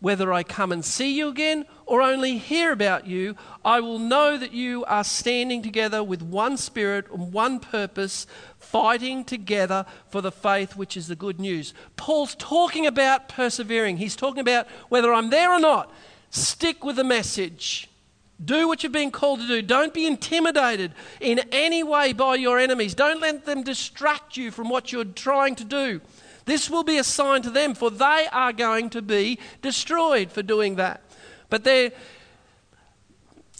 whether 0.00 0.32
I 0.32 0.42
come 0.42 0.72
and 0.72 0.82
see 0.82 1.14
you 1.14 1.28
again 1.28 1.66
or 1.84 2.00
only 2.00 2.38
hear 2.38 2.72
about 2.72 3.06
you, 3.06 3.36
I 3.62 3.80
will 3.80 3.98
know 3.98 4.38
that 4.38 4.52
you 4.52 4.86
are 4.86 5.04
standing 5.04 5.62
together 5.62 6.02
with 6.02 6.22
one 6.22 6.56
spirit 6.56 7.10
and 7.12 7.30
one 7.30 7.60
purpose, 7.60 8.26
fighting 8.58 9.22
together 9.22 9.84
for 10.08 10.22
the 10.22 10.32
faith 10.32 10.76
which 10.76 10.96
is 10.96 11.08
the 11.08 11.14
good 11.14 11.38
news. 11.38 11.74
Paul's 11.96 12.34
talking 12.36 12.86
about 12.86 13.28
persevering. 13.28 13.98
He's 13.98 14.16
talking 14.16 14.40
about 14.40 14.66
whether 14.88 15.12
I'm 15.12 15.28
there 15.28 15.52
or 15.52 15.60
not, 15.60 15.92
stick 16.30 16.82
with 16.82 16.96
the 16.96 17.04
message. 17.04 17.90
Do 18.44 18.68
what 18.68 18.82
you're 18.82 18.92
being 18.92 19.10
called 19.10 19.40
to 19.40 19.46
do. 19.48 19.62
Don't 19.62 19.92
be 19.92 20.06
intimidated 20.06 20.92
in 21.20 21.40
any 21.50 21.82
way 21.82 22.12
by 22.12 22.36
your 22.36 22.58
enemies. 22.58 22.94
Don't 22.94 23.20
let 23.20 23.44
them 23.44 23.64
distract 23.64 24.36
you 24.36 24.50
from 24.50 24.68
what 24.68 24.92
you're 24.92 25.04
trying 25.04 25.56
to 25.56 25.64
do. 25.64 26.00
This 26.44 26.70
will 26.70 26.84
be 26.84 26.98
a 26.98 27.04
sign 27.04 27.42
to 27.42 27.50
them, 27.50 27.74
for 27.74 27.90
they 27.90 28.26
are 28.32 28.52
going 28.52 28.90
to 28.90 29.02
be 29.02 29.38
destroyed 29.60 30.30
for 30.30 30.42
doing 30.42 30.76
that. 30.76 31.02
But 31.50 31.64
they're. 31.64 31.92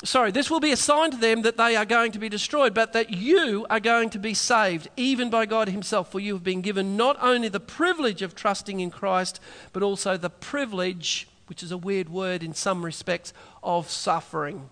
Sorry, 0.05 0.31
this 0.31 0.49
will 0.49 0.61
be 0.61 0.71
a 0.71 0.77
sign 0.77 1.11
to 1.11 1.17
them 1.17 1.43
that 1.43 1.57
they 1.57 1.75
are 1.75 1.85
going 1.85 2.13
to 2.13 2.21
be 2.21 2.29
destroyed, 2.29 2.73
but 2.73 2.93
that 2.93 3.11
you 3.11 3.67
are 3.69 3.81
going 3.81 4.11
to 4.11 4.19
be 4.21 4.33
saved, 4.33 4.89
even 4.97 5.29
by 5.29 5.45
God 5.45 5.69
Himself. 5.69 6.13
For 6.13 6.21
you 6.21 6.35
have 6.35 6.45
been 6.45 6.63
given 6.63 6.97
not 6.97 7.17
only 7.21 7.49
the 7.49 7.59
privilege 7.59 8.23
of 8.23 8.37
trusting 8.37 8.79
in 8.79 8.93
Christ, 8.93 9.41
but 9.73 9.83
also 9.83 10.17
the 10.17 10.31
privilege, 10.31 11.27
which 11.49 11.63
is 11.63 11.73
a 11.73 11.79
weird 11.79 12.09
word 12.09 12.43
in 12.43 12.55
some 12.55 12.85
respects, 12.85 13.33
of 13.63 13.91
suffering 13.91 14.71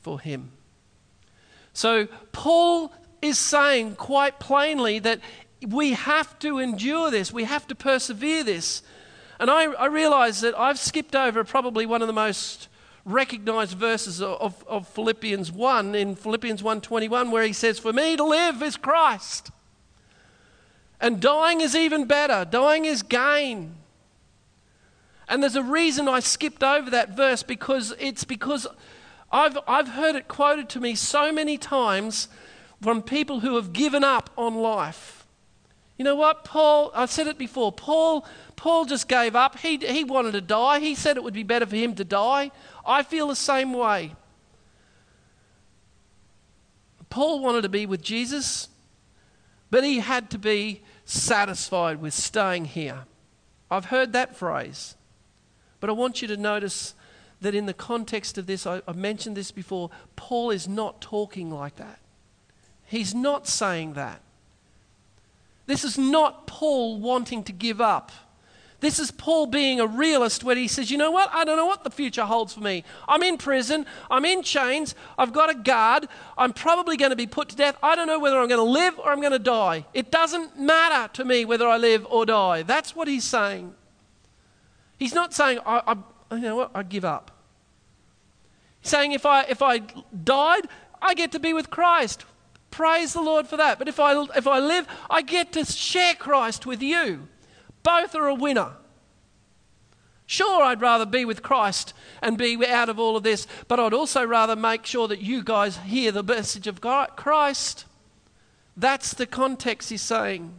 for 0.00 0.20
Him. 0.20 0.52
So, 1.72 2.08
Paul 2.32 2.92
is 3.22 3.38
saying 3.38 3.96
quite 3.96 4.38
plainly 4.40 4.98
that 4.98 5.20
we 5.66 5.92
have 5.92 6.38
to 6.40 6.58
endure 6.58 7.10
this, 7.10 7.32
we 7.32 7.44
have 7.44 7.66
to 7.68 7.74
persevere 7.74 8.42
this. 8.42 8.82
And 9.38 9.50
I, 9.50 9.64
I 9.72 9.86
realize 9.86 10.40
that 10.42 10.58
I've 10.58 10.78
skipped 10.78 11.14
over 11.14 11.44
probably 11.44 11.86
one 11.86 12.02
of 12.02 12.06
the 12.06 12.12
most 12.12 12.68
recognized 13.04 13.76
verses 13.76 14.20
of, 14.20 14.64
of 14.68 14.86
Philippians 14.88 15.50
1 15.50 15.94
in 15.94 16.14
Philippians 16.14 16.62
1:21 16.62 17.30
where 17.30 17.44
he 17.44 17.52
says 17.52 17.78
for 17.78 17.92
me 17.92 18.16
to 18.16 18.24
live 18.24 18.62
is 18.62 18.76
Christ 18.76 19.50
and 21.00 21.18
dying 21.18 21.62
is 21.62 21.74
even 21.74 22.04
better 22.04 22.44
dying 22.44 22.84
is 22.84 23.02
gain 23.02 23.76
and 25.30 25.42
there's 25.42 25.56
a 25.56 25.62
reason 25.62 26.08
I 26.08 26.20
skipped 26.20 26.62
over 26.62 26.90
that 26.90 27.16
verse 27.16 27.42
because 27.42 27.94
it's 27.98 28.24
because 28.24 28.66
I've, 29.32 29.56
I've 29.66 29.88
heard 29.88 30.16
it 30.16 30.28
quoted 30.28 30.68
to 30.70 30.80
me 30.80 30.94
so 30.94 31.32
many 31.32 31.56
times 31.56 32.28
from 32.82 33.00
people 33.00 33.40
who 33.40 33.56
have 33.56 33.72
given 33.72 34.04
up 34.04 34.28
on 34.36 34.56
life 34.56 35.20
you 36.00 36.04
know 36.04 36.16
what, 36.16 36.44
Paul, 36.44 36.90
I 36.94 37.04
said 37.04 37.26
it 37.26 37.36
before, 37.36 37.72
Paul, 37.72 38.24
Paul 38.56 38.86
just 38.86 39.06
gave 39.06 39.36
up. 39.36 39.58
He, 39.58 39.76
he 39.76 40.02
wanted 40.02 40.32
to 40.32 40.40
die. 40.40 40.80
He 40.80 40.94
said 40.94 41.18
it 41.18 41.22
would 41.22 41.34
be 41.34 41.42
better 41.42 41.66
for 41.66 41.76
him 41.76 41.94
to 41.96 42.04
die. 42.04 42.52
I 42.86 43.02
feel 43.02 43.28
the 43.28 43.36
same 43.36 43.74
way. 43.74 44.14
Paul 47.10 47.40
wanted 47.40 47.64
to 47.64 47.68
be 47.68 47.84
with 47.84 48.00
Jesus, 48.00 48.70
but 49.70 49.84
he 49.84 49.98
had 49.98 50.30
to 50.30 50.38
be 50.38 50.80
satisfied 51.04 52.00
with 52.00 52.14
staying 52.14 52.64
here. 52.64 53.00
I've 53.70 53.84
heard 53.84 54.14
that 54.14 54.34
phrase. 54.34 54.94
But 55.80 55.90
I 55.90 55.94
want 55.94 56.22
you 56.22 56.28
to 56.28 56.36
notice 56.36 56.94
that 57.40 57.54
in 57.54 57.66
the 57.66 57.74
context 57.74 58.38
of 58.38 58.46
this, 58.46 58.66
I, 58.66 58.82
I 58.86 58.92
mentioned 58.92 59.36
this 59.36 59.50
before, 59.50 59.90
Paul 60.14 60.50
is 60.50 60.68
not 60.68 61.00
talking 61.00 61.50
like 61.50 61.76
that. 61.76 61.98
He's 62.84 63.14
not 63.14 63.46
saying 63.46 63.94
that. 63.94 64.20
This 65.66 65.84
is 65.84 65.96
not 65.96 66.46
Paul 66.46 66.98
wanting 66.98 67.44
to 67.44 67.52
give 67.52 67.80
up. 67.80 68.10
This 68.80 68.98
is 68.98 69.10
Paul 69.10 69.46
being 69.46 69.78
a 69.78 69.86
realist 69.86 70.42
when 70.42 70.56
he 70.56 70.66
says, 70.66 70.90
You 70.90 70.98
know 70.98 71.10
what? 71.10 71.30
I 71.32 71.44
don't 71.44 71.56
know 71.56 71.66
what 71.66 71.84
the 71.84 71.90
future 71.90 72.24
holds 72.24 72.54
for 72.54 72.60
me. 72.60 72.82
I'm 73.06 73.22
in 73.22 73.36
prison. 73.36 73.86
I'm 74.10 74.24
in 74.24 74.42
chains. 74.42 74.94
I've 75.18 75.32
got 75.32 75.50
a 75.50 75.54
guard. 75.54 76.08
I'm 76.36 76.52
probably 76.52 76.96
going 76.96 77.10
to 77.10 77.16
be 77.16 77.26
put 77.26 77.50
to 77.50 77.56
death. 77.56 77.76
I 77.82 77.94
don't 77.94 78.06
know 78.06 78.18
whether 78.18 78.38
I'm 78.38 78.48
going 78.48 78.58
to 78.58 78.64
live 78.64 78.98
or 78.98 79.10
I'm 79.10 79.20
going 79.20 79.32
to 79.32 79.38
die. 79.38 79.84
It 79.92 80.10
doesn't 80.10 80.58
matter 80.58 81.12
to 81.12 81.24
me 81.24 81.44
whether 81.44 81.68
I 81.68 81.76
live 81.76 82.06
or 82.08 82.24
die. 82.24 82.62
That's 82.62 82.96
what 82.96 83.06
he's 83.06 83.24
saying. 83.24 83.74
He's 85.00 85.14
not 85.14 85.32
saying, 85.32 85.58
I, 85.64 85.96
I, 86.30 86.36
you 86.36 86.42
know 86.42 86.56
what? 86.56 86.70
I 86.74 86.82
give 86.82 87.06
up. 87.06 87.30
He's 88.82 88.90
saying, 88.90 89.12
if 89.12 89.24
I, 89.24 89.44
if 89.44 89.62
I 89.62 89.78
died, 89.78 90.68
I 91.00 91.14
get 91.14 91.32
to 91.32 91.40
be 91.40 91.54
with 91.54 91.70
Christ. 91.70 92.26
Praise 92.70 93.14
the 93.14 93.22
Lord 93.22 93.48
for 93.48 93.56
that. 93.56 93.78
But 93.78 93.88
if 93.88 93.98
I, 93.98 94.22
if 94.36 94.46
I 94.46 94.58
live, 94.60 94.86
I 95.08 95.22
get 95.22 95.52
to 95.54 95.64
share 95.64 96.14
Christ 96.14 96.66
with 96.66 96.82
you. 96.82 97.28
Both 97.82 98.14
are 98.14 98.28
a 98.28 98.34
winner. 98.34 98.74
Sure, 100.26 100.62
I'd 100.62 100.82
rather 100.82 101.06
be 101.06 101.24
with 101.24 101.42
Christ 101.42 101.94
and 102.20 102.36
be 102.36 102.64
out 102.66 102.90
of 102.90 103.00
all 103.00 103.16
of 103.16 103.22
this, 103.22 103.46
but 103.68 103.80
I'd 103.80 103.94
also 103.94 104.22
rather 104.22 104.54
make 104.54 104.84
sure 104.84 105.08
that 105.08 105.22
you 105.22 105.42
guys 105.42 105.78
hear 105.78 106.12
the 106.12 106.22
message 106.22 106.66
of 106.66 106.80
Christ. 106.80 107.86
That's 108.76 109.14
the 109.14 109.26
context 109.26 109.88
he's 109.88 110.02
saying. 110.02 110.54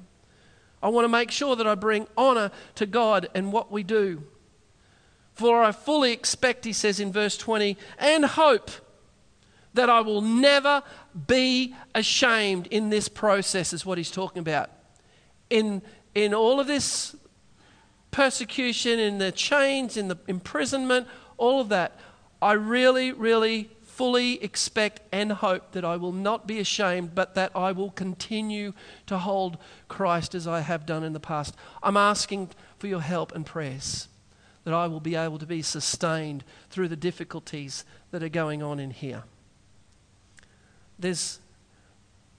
I 0.83 0.89
want 0.89 1.05
to 1.05 1.09
make 1.09 1.29
sure 1.29 1.55
that 1.55 1.67
I 1.67 1.75
bring 1.75 2.07
honor 2.17 2.51
to 2.75 2.87
God 2.87 3.29
and 3.35 3.53
what 3.53 3.71
we 3.71 3.83
do. 3.83 4.23
For 5.33 5.63
I 5.63 5.71
fully 5.71 6.11
expect, 6.11 6.65
he 6.65 6.73
says 6.73 6.99
in 6.99 7.11
verse 7.11 7.37
20, 7.37 7.77
and 7.97 8.25
hope 8.25 8.69
that 9.73 9.89
I 9.89 10.01
will 10.01 10.21
never 10.21 10.83
be 11.27 11.73
ashamed 11.95 12.67
in 12.67 12.89
this 12.89 13.07
process, 13.07 13.73
is 13.73 13.85
what 13.85 13.97
he's 13.97 14.11
talking 14.11 14.39
about. 14.39 14.69
In, 15.49 15.81
in 16.13 16.33
all 16.33 16.59
of 16.59 16.67
this 16.67 17.15
persecution, 18.11 18.99
in 18.99 19.17
the 19.17 19.31
chains, 19.31 19.95
in 19.95 20.09
the 20.09 20.17
imprisonment, 20.27 21.07
all 21.37 21.61
of 21.61 21.69
that, 21.69 21.97
I 22.41 22.53
really, 22.53 23.11
really 23.11 23.69
fully 23.81 24.43
expect 24.43 25.01
and 25.11 25.31
hope 25.31 25.71
that 25.71 25.85
I 25.85 25.95
will 25.95 26.11
not 26.11 26.47
be 26.47 26.59
ashamed, 26.59 27.15
but 27.15 27.35
that 27.35 27.51
I 27.55 27.71
will 27.71 27.91
continue 27.91 28.73
to 29.05 29.17
hold 29.17 29.57
Christ 29.87 30.35
as 30.35 30.47
I 30.47 30.61
have 30.61 30.85
done 30.85 31.03
in 31.03 31.13
the 31.13 31.19
past. 31.19 31.55
I'm 31.83 31.97
asking 31.97 32.49
for 32.79 32.87
your 32.87 33.01
help 33.01 33.33
and 33.33 33.45
prayers 33.45 34.07
that 34.63 34.73
I 34.73 34.87
will 34.87 34.99
be 34.99 35.15
able 35.15 35.39
to 35.39 35.45
be 35.45 35.61
sustained 35.61 36.43
through 36.69 36.87
the 36.87 36.95
difficulties 36.95 37.83
that 38.11 38.21
are 38.21 38.29
going 38.29 38.61
on 38.61 38.79
in 38.79 38.91
here. 38.91 39.23
There's, 40.99 41.39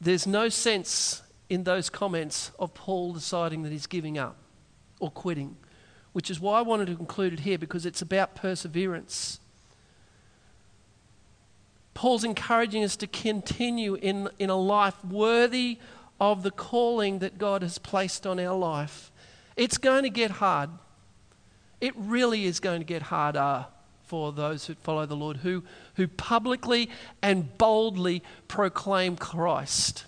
there's 0.00 0.26
no 0.26 0.48
sense 0.48 1.22
in 1.48 1.64
those 1.64 1.90
comments 1.90 2.52
of 2.58 2.74
Paul 2.74 3.12
deciding 3.12 3.62
that 3.62 3.72
he's 3.72 3.86
giving 3.86 4.18
up 4.18 4.36
or 5.00 5.10
quitting, 5.10 5.56
which 6.12 6.30
is 6.30 6.38
why 6.40 6.58
I 6.58 6.62
wanted 6.62 6.86
to 6.86 6.92
include 6.92 7.32
it 7.32 7.40
here 7.40 7.58
because 7.58 7.84
it's 7.84 8.00
about 8.00 8.34
perseverance. 8.34 9.40
Paul's 11.94 12.24
encouraging 12.24 12.84
us 12.84 12.96
to 12.96 13.06
continue 13.06 13.94
in, 13.94 14.28
in 14.38 14.48
a 14.48 14.56
life 14.56 15.04
worthy 15.04 15.78
of 16.20 16.42
the 16.42 16.50
calling 16.50 17.18
that 17.18 17.36
God 17.36 17.62
has 17.62 17.78
placed 17.78 18.26
on 18.26 18.38
our 18.38 18.56
life. 18.56 19.10
It's 19.56 19.76
going 19.76 20.04
to 20.04 20.10
get 20.10 20.30
hard. 20.32 20.70
It 21.82 21.94
really 21.96 22.44
is 22.44 22.60
going 22.60 22.80
to 22.80 22.86
get 22.86 23.02
harder 23.02 23.66
for 24.04 24.30
those 24.30 24.66
who 24.66 24.74
follow 24.76 25.04
the 25.04 25.16
Lord, 25.16 25.38
who, 25.38 25.64
who 25.96 26.06
publicly 26.06 26.88
and 27.20 27.58
boldly 27.58 28.22
proclaim 28.46 29.16
Christ. 29.16 30.04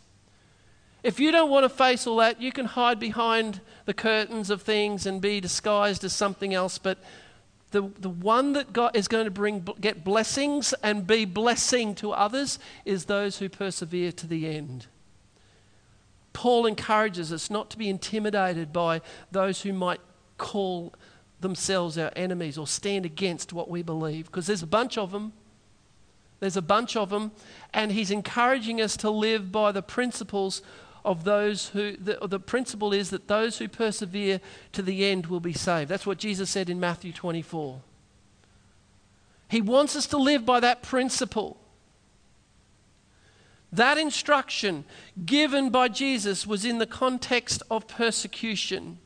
If 1.03 1.19
you 1.19 1.33
don't 1.33 1.51
want 1.51 1.65
to 1.65 1.69
face 1.69 2.07
all 2.07 2.19
that, 2.19 2.41
you 2.41 2.53
can 2.53 2.67
hide 2.67 3.01
behind 3.01 3.61
the 3.87 3.93
curtains 3.93 4.51
of 4.51 4.63
things 4.63 5.05
and 5.05 5.21
be 5.21 5.41
disguised 5.41 6.05
as 6.05 6.13
something 6.13 6.55
else. 6.55 6.79
But 6.79 6.99
the, 7.73 7.91
the 7.99 8.09
one 8.09 8.53
that 8.53 8.73
God 8.73 8.95
is 8.95 9.09
going 9.09 9.25
to 9.25 9.33
bring 9.33 9.67
get 9.81 10.05
blessings 10.05 10.75
and 10.81 11.05
be 11.05 11.25
blessing 11.25 11.97
to 11.97 12.13
others 12.13 12.61
is 12.85 13.07
those 13.07 13.39
who 13.39 13.49
persevere 13.49 14.13
to 14.13 14.29
the 14.29 14.49
end. 14.49 14.87
Paul 16.33 16.67
encourages 16.67 17.33
us 17.33 17.51
not 17.51 17.69
to 17.71 17.79
be 17.79 17.89
intimidated 17.89 18.73
by 18.73 19.01
those 19.33 19.63
who 19.63 19.73
might 19.73 20.01
call 20.39 20.95
themselves 21.45 21.97
our 21.97 22.11
enemies 22.17 22.59
or 22.59 22.67
stand 22.67 23.07
against 23.07 23.53
what 23.53 23.71
we 23.71 23.83
believe, 23.83 24.27
because 24.27 24.49
there's 24.49 24.65
a 24.65 24.67
bunch 24.67 24.99
of 24.99 25.13
them. 25.13 25.33
There's 26.41 26.57
a 26.57 26.63
bunch 26.63 26.97
of 26.97 27.11
them, 27.11 27.31
and 27.73 27.93
he's 27.93 28.11
encouraging 28.11 28.81
us 28.81 28.97
to 28.99 29.11
live 29.11 29.53
by 29.53 29.71
the 29.71 29.83
principles 29.83 30.63
of 31.05 31.25
those 31.25 31.69
who, 31.69 31.97
the, 31.97 32.19
the 32.27 32.41
principle 32.41 32.93
is 32.93 33.11
that 33.11 33.29
those 33.29 33.59
who 33.59 33.69
persevere 33.69 34.41
to 34.73 34.83
the 34.83 35.05
end 35.05 35.27
will 35.27 35.41
be 35.41 35.53
saved. 35.53 35.91
That's 35.91 36.07
what 36.07 36.19
Jesus 36.19 36.51
said 36.51 36.69
in 36.69 36.81
Matthew 36.81 37.13
24. 37.13 37.81
He 39.49 39.61
wants 39.61 39.95
us 39.95 40.07
to 40.09 40.17
live 40.17 40.45
by 40.45 40.61
that 40.61 40.83
principle. 40.83 41.59
That 43.73 43.99
instruction 43.99 44.85
given 45.25 45.71
by 45.71 45.89
Jesus 45.89 46.47
was 46.47 46.65
in 46.65 46.79
the 46.79 46.87
context 46.87 47.63
of 47.71 47.87
persecution. 47.87 48.99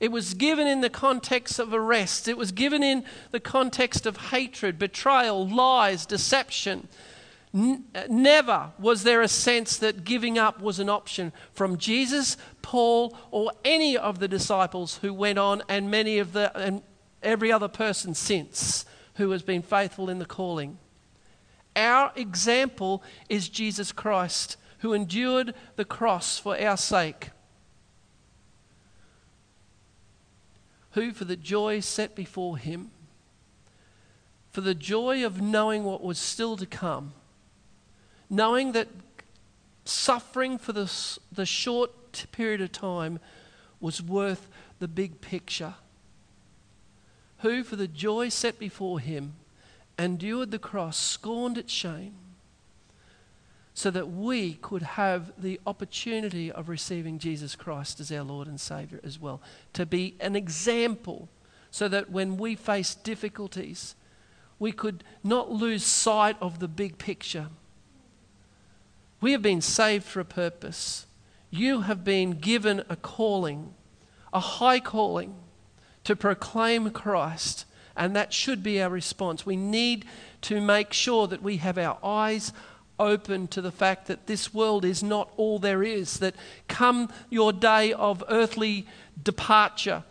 It 0.00 0.10
was 0.10 0.32
given 0.32 0.66
in 0.66 0.80
the 0.80 0.90
context 0.90 1.58
of 1.58 1.74
arrest. 1.74 2.26
It 2.26 2.38
was 2.38 2.52
given 2.52 2.82
in 2.82 3.04
the 3.30 3.40
context 3.40 4.06
of 4.06 4.16
hatred, 4.16 4.78
betrayal, 4.78 5.46
lies, 5.46 6.06
deception. 6.06 6.88
N- 7.52 7.84
uh, 7.94 8.04
never 8.08 8.72
was 8.78 9.02
there 9.02 9.20
a 9.20 9.28
sense 9.28 9.76
that 9.76 10.04
giving 10.04 10.38
up 10.38 10.62
was 10.62 10.78
an 10.78 10.88
option 10.88 11.32
from 11.52 11.76
Jesus, 11.76 12.38
Paul, 12.62 13.16
or 13.30 13.52
any 13.62 13.96
of 13.96 14.20
the 14.20 14.28
disciples 14.28 14.98
who 15.02 15.12
went 15.12 15.38
on, 15.38 15.62
and 15.68 15.90
many 15.90 16.18
of 16.18 16.32
the 16.32 16.56
and 16.56 16.82
every 17.22 17.52
other 17.52 17.68
person 17.68 18.14
since 18.14 18.86
who 19.14 19.30
has 19.32 19.42
been 19.42 19.62
faithful 19.62 20.08
in 20.08 20.18
the 20.18 20.24
calling. 20.24 20.78
Our 21.76 22.12
example 22.16 23.02
is 23.28 23.50
Jesus 23.50 23.92
Christ, 23.92 24.56
who 24.78 24.94
endured 24.94 25.54
the 25.76 25.84
cross 25.84 26.38
for 26.38 26.58
our 26.58 26.76
sake. 26.76 27.30
Who, 30.92 31.12
for 31.12 31.24
the 31.24 31.36
joy 31.36 31.80
set 31.80 32.14
before 32.14 32.58
him, 32.58 32.90
for 34.50 34.60
the 34.60 34.74
joy 34.74 35.24
of 35.24 35.40
knowing 35.40 35.84
what 35.84 36.02
was 36.02 36.18
still 36.18 36.56
to 36.56 36.66
come, 36.66 37.12
knowing 38.28 38.72
that 38.72 38.88
suffering 39.84 40.58
for 40.58 40.72
the, 40.72 40.90
the 41.30 41.46
short 41.46 42.26
period 42.32 42.60
of 42.60 42.72
time 42.72 43.20
was 43.80 44.02
worth 44.02 44.48
the 44.78 44.88
big 44.88 45.20
picture. 45.20 45.74
Who, 47.38 47.62
for 47.62 47.76
the 47.76 47.88
joy 47.88 48.28
set 48.28 48.58
before 48.58 49.00
him, 49.00 49.34
endured 49.98 50.50
the 50.50 50.58
cross, 50.58 50.98
scorned 50.98 51.56
its 51.56 51.72
shame, 51.72 52.14
so 53.80 53.90
that 53.90 54.10
we 54.10 54.54
could 54.54 54.82
have 54.82 55.32
the 55.38 55.58
opportunity 55.66 56.52
of 56.52 56.68
receiving 56.68 57.18
Jesus 57.18 57.56
Christ 57.56 58.00
as 58.00 58.12
our 58.12 58.22
Lord 58.22 58.46
and 58.46 58.60
Savior 58.60 59.00
as 59.02 59.18
well. 59.18 59.40
To 59.72 59.86
be 59.86 60.16
an 60.20 60.36
example, 60.36 61.28
so 61.70 61.88
that 61.88 62.10
when 62.10 62.36
we 62.36 62.54
face 62.54 62.94
difficulties, 62.94 63.94
we 64.58 64.72
could 64.72 65.02
not 65.24 65.50
lose 65.50 65.84
sight 65.84 66.36
of 66.40 66.58
the 66.58 66.68
big 66.68 66.98
picture 66.98 67.48
we 69.20 69.32
have 69.32 69.42
been 69.42 69.60
saved 69.60 70.04
for 70.04 70.20
a 70.20 70.24
purpose. 70.24 71.06
You 71.50 71.82
have 71.82 72.04
been 72.04 72.32
given 72.32 72.82
a 72.88 72.96
calling, 72.96 73.74
a 74.32 74.40
high 74.40 74.80
calling, 74.80 75.34
to 76.04 76.16
proclaim 76.16 76.90
Christ, 76.90 77.66
and 77.96 78.16
that 78.16 78.32
should 78.32 78.62
be 78.62 78.80
our 78.80 78.88
response. 78.88 79.44
We 79.44 79.56
need 79.56 80.06
to 80.42 80.60
make 80.60 80.92
sure 80.92 81.26
that 81.26 81.42
we 81.42 81.58
have 81.58 81.76
our 81.76 81.98
eyes 82.02 82.52
open 83.00 83.48
to 83.48 83.60
the 83.60 83.72
fact 83.72 84.06
that 84.06 84.26
this 84.26 84.54
world 84.54 84.84
is 84.84 85.02
not 85.02 85.32
all 85.36 85.58
there 85.58 85.82
is, 85.82 86.18
that 86.18 86.36
come 86.68 87.10
your 87.30 87.52
day 87.52 87.92
of 87.92 88.22
earthly 88.28 88.86
departure, 89.22 90.04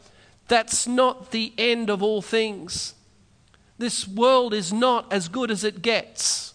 that's 0.47 0.87
not 0.87 1.31
the 1.31 1.53
end 1.57 1.89
of 1.89 2.03
all 2.03 2.21
things. 2.21 2.95
This 3.77 4.07
world 4.07 4.53
is 4.53 4.73
not 4.73 5.11
as 5.13 5.29
good 5.29 5.51
as 5.51 5.63
it 5.63 5.81
gets. 5.81 6.53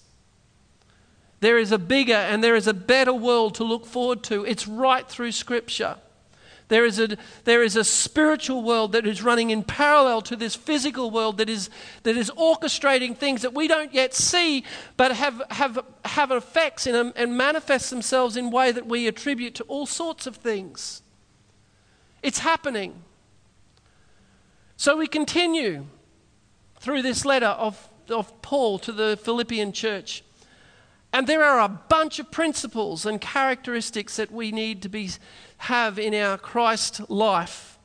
There 1.41 1.59
is 1.59 1.73
a 1.73 1.79
bigger 1.79 2.15
and 2.15 2.43
there 2.43 2.57
is 2.57 2.67
a 2.67 2.75
better 2.75 3.13
world 3.13 3.55
to 3.57 3.65
look 3.65 3.87
forward 3.87 4.23
to. 4.25 4.45
It's 4.45 4.67
right 4.67 5.09
through 5.09 5.33
Scripture. 5.33 5.97
There 6.75 6.85
is, 6.85 6.99
a, 6.99 7.17
there 7.45 7.63
is 7.63 7.77
a 7.77 7.85
spiritual 7.85 8.65
world 8.65 8.91
that 8.95 9.07
is 9.07 9.23
running 9.23 9.51
in 9.51 9.63
parallel 9.63 10.23
to 10.23 10.35
this 10.35 10.57
physical 10.57 11.09
world 11.09 11.39
that 11.39 11.49
is, 11.49 11.71
that 12.03 12.17
is 12.17 12.33
orchestrating 12.33 13.17
things 13.17 13.43
that 13.43 13.55
we 13.55 13.69
don't 13.69 13.95
yet 13.95 14.13
see, 14.13 14.65
but 14.97 15.13
have, 15.13 15.41
have, 15.51 15.79
have 16.05 16.33
effects 16.33 16.89
in 16.89 17.13
and 17.15 17.37
manifest 17.39 17.91
themselves 17.91 18.37
in 18.37 18.51
way 18.51 18.73
that 18.73 18.87
we 18.87 19.07
attribute 19.07 19.55
to 19.55 19.63
all 19.69 19.87
sorts 19.87 20.27
of 20.27 20.35
things. 20.35 21.03
It's 22.25 22.41
happening. 22.41 23.05
So 24.77 24.97
we 24.97 25.07
continue 25.07 25.87
through 26.81 27.03
this 27.03 27.25
letter 27.25 27.47
of, 27.47 27.89
of 28.09 28.43
Paul 28.43 28.81
to 28.81 28.91
the 28.91 29.17
Philippian 29.23 29.71
church. 29.71 30.25
And 31.15 31.29
there 31.29 31.45
are 31.45 31.61
a 31.61 31.69
bunch 31.69 32.19
of 32.19 32.33
principles 32.33 33.07
and 33.07 33.21
characteristics 33.21 34.17
that 34.17 34.33
we 34.33 34.51
need 34.51 34.83
to 34.83 34.89
be, 34.89 35.11
have 35.59 35.97
in 35.97 36.13
our 36.13 36.37
Christ 36.37 37.09
life. 37.09 37.79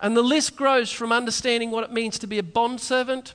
And 0.00 0.16
the 0.16 0.22
list 0.22 0.54
grows 0.54 0.92
from 0.92 1.10
understanding 1.10 1.72
what 1.72 1.82
it 1.82 1.90
means 1.90 2.20
to 2.20 2.28
be 2.28 2.38
a 2.38 2.42
bondservant 2.44 3.34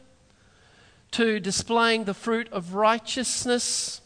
to 1.11 1.41
displaying 1.41 2.05
the 2.05 2.13
fruit 2.13 2.47
of 2.53 2.73
righteousness 2.73 3.99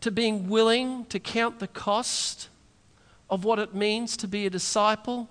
to 0.00 0.10
being 0.10 0.48
willing 0.48 1.04
to 1.10 1.20
count 1.20 1.58
the 1.58 1.68
cost 1.68 2.48
of 3.28 3.44
what 3.44 3.58
it 3.58 3.74
means 3.74 4.16
to 4.16 4.26
be 4.26 4.46
a 4.46 4.50
disciple 4.50 5.28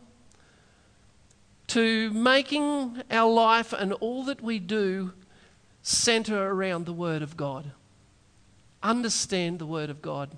to 1.66 2.12
making 2.12 3.02
our 3.10 3.32
life 3.32 3.74
and 3.74 3.94
all 3.94 4.24
that 4.26 4.44
we 4.44 4.60
do 4.60 5.12
center 5.82 6.52
around 6.52 6.86
the 6.86 6.94
Word 6.94 7.24
of 7.24 7.36
God. 7.36 7.72
Understand 8.84 9.60
the 9.60 9.66
Word 9.66 9.90
of 9.90 10.02
God. 10.02 10.38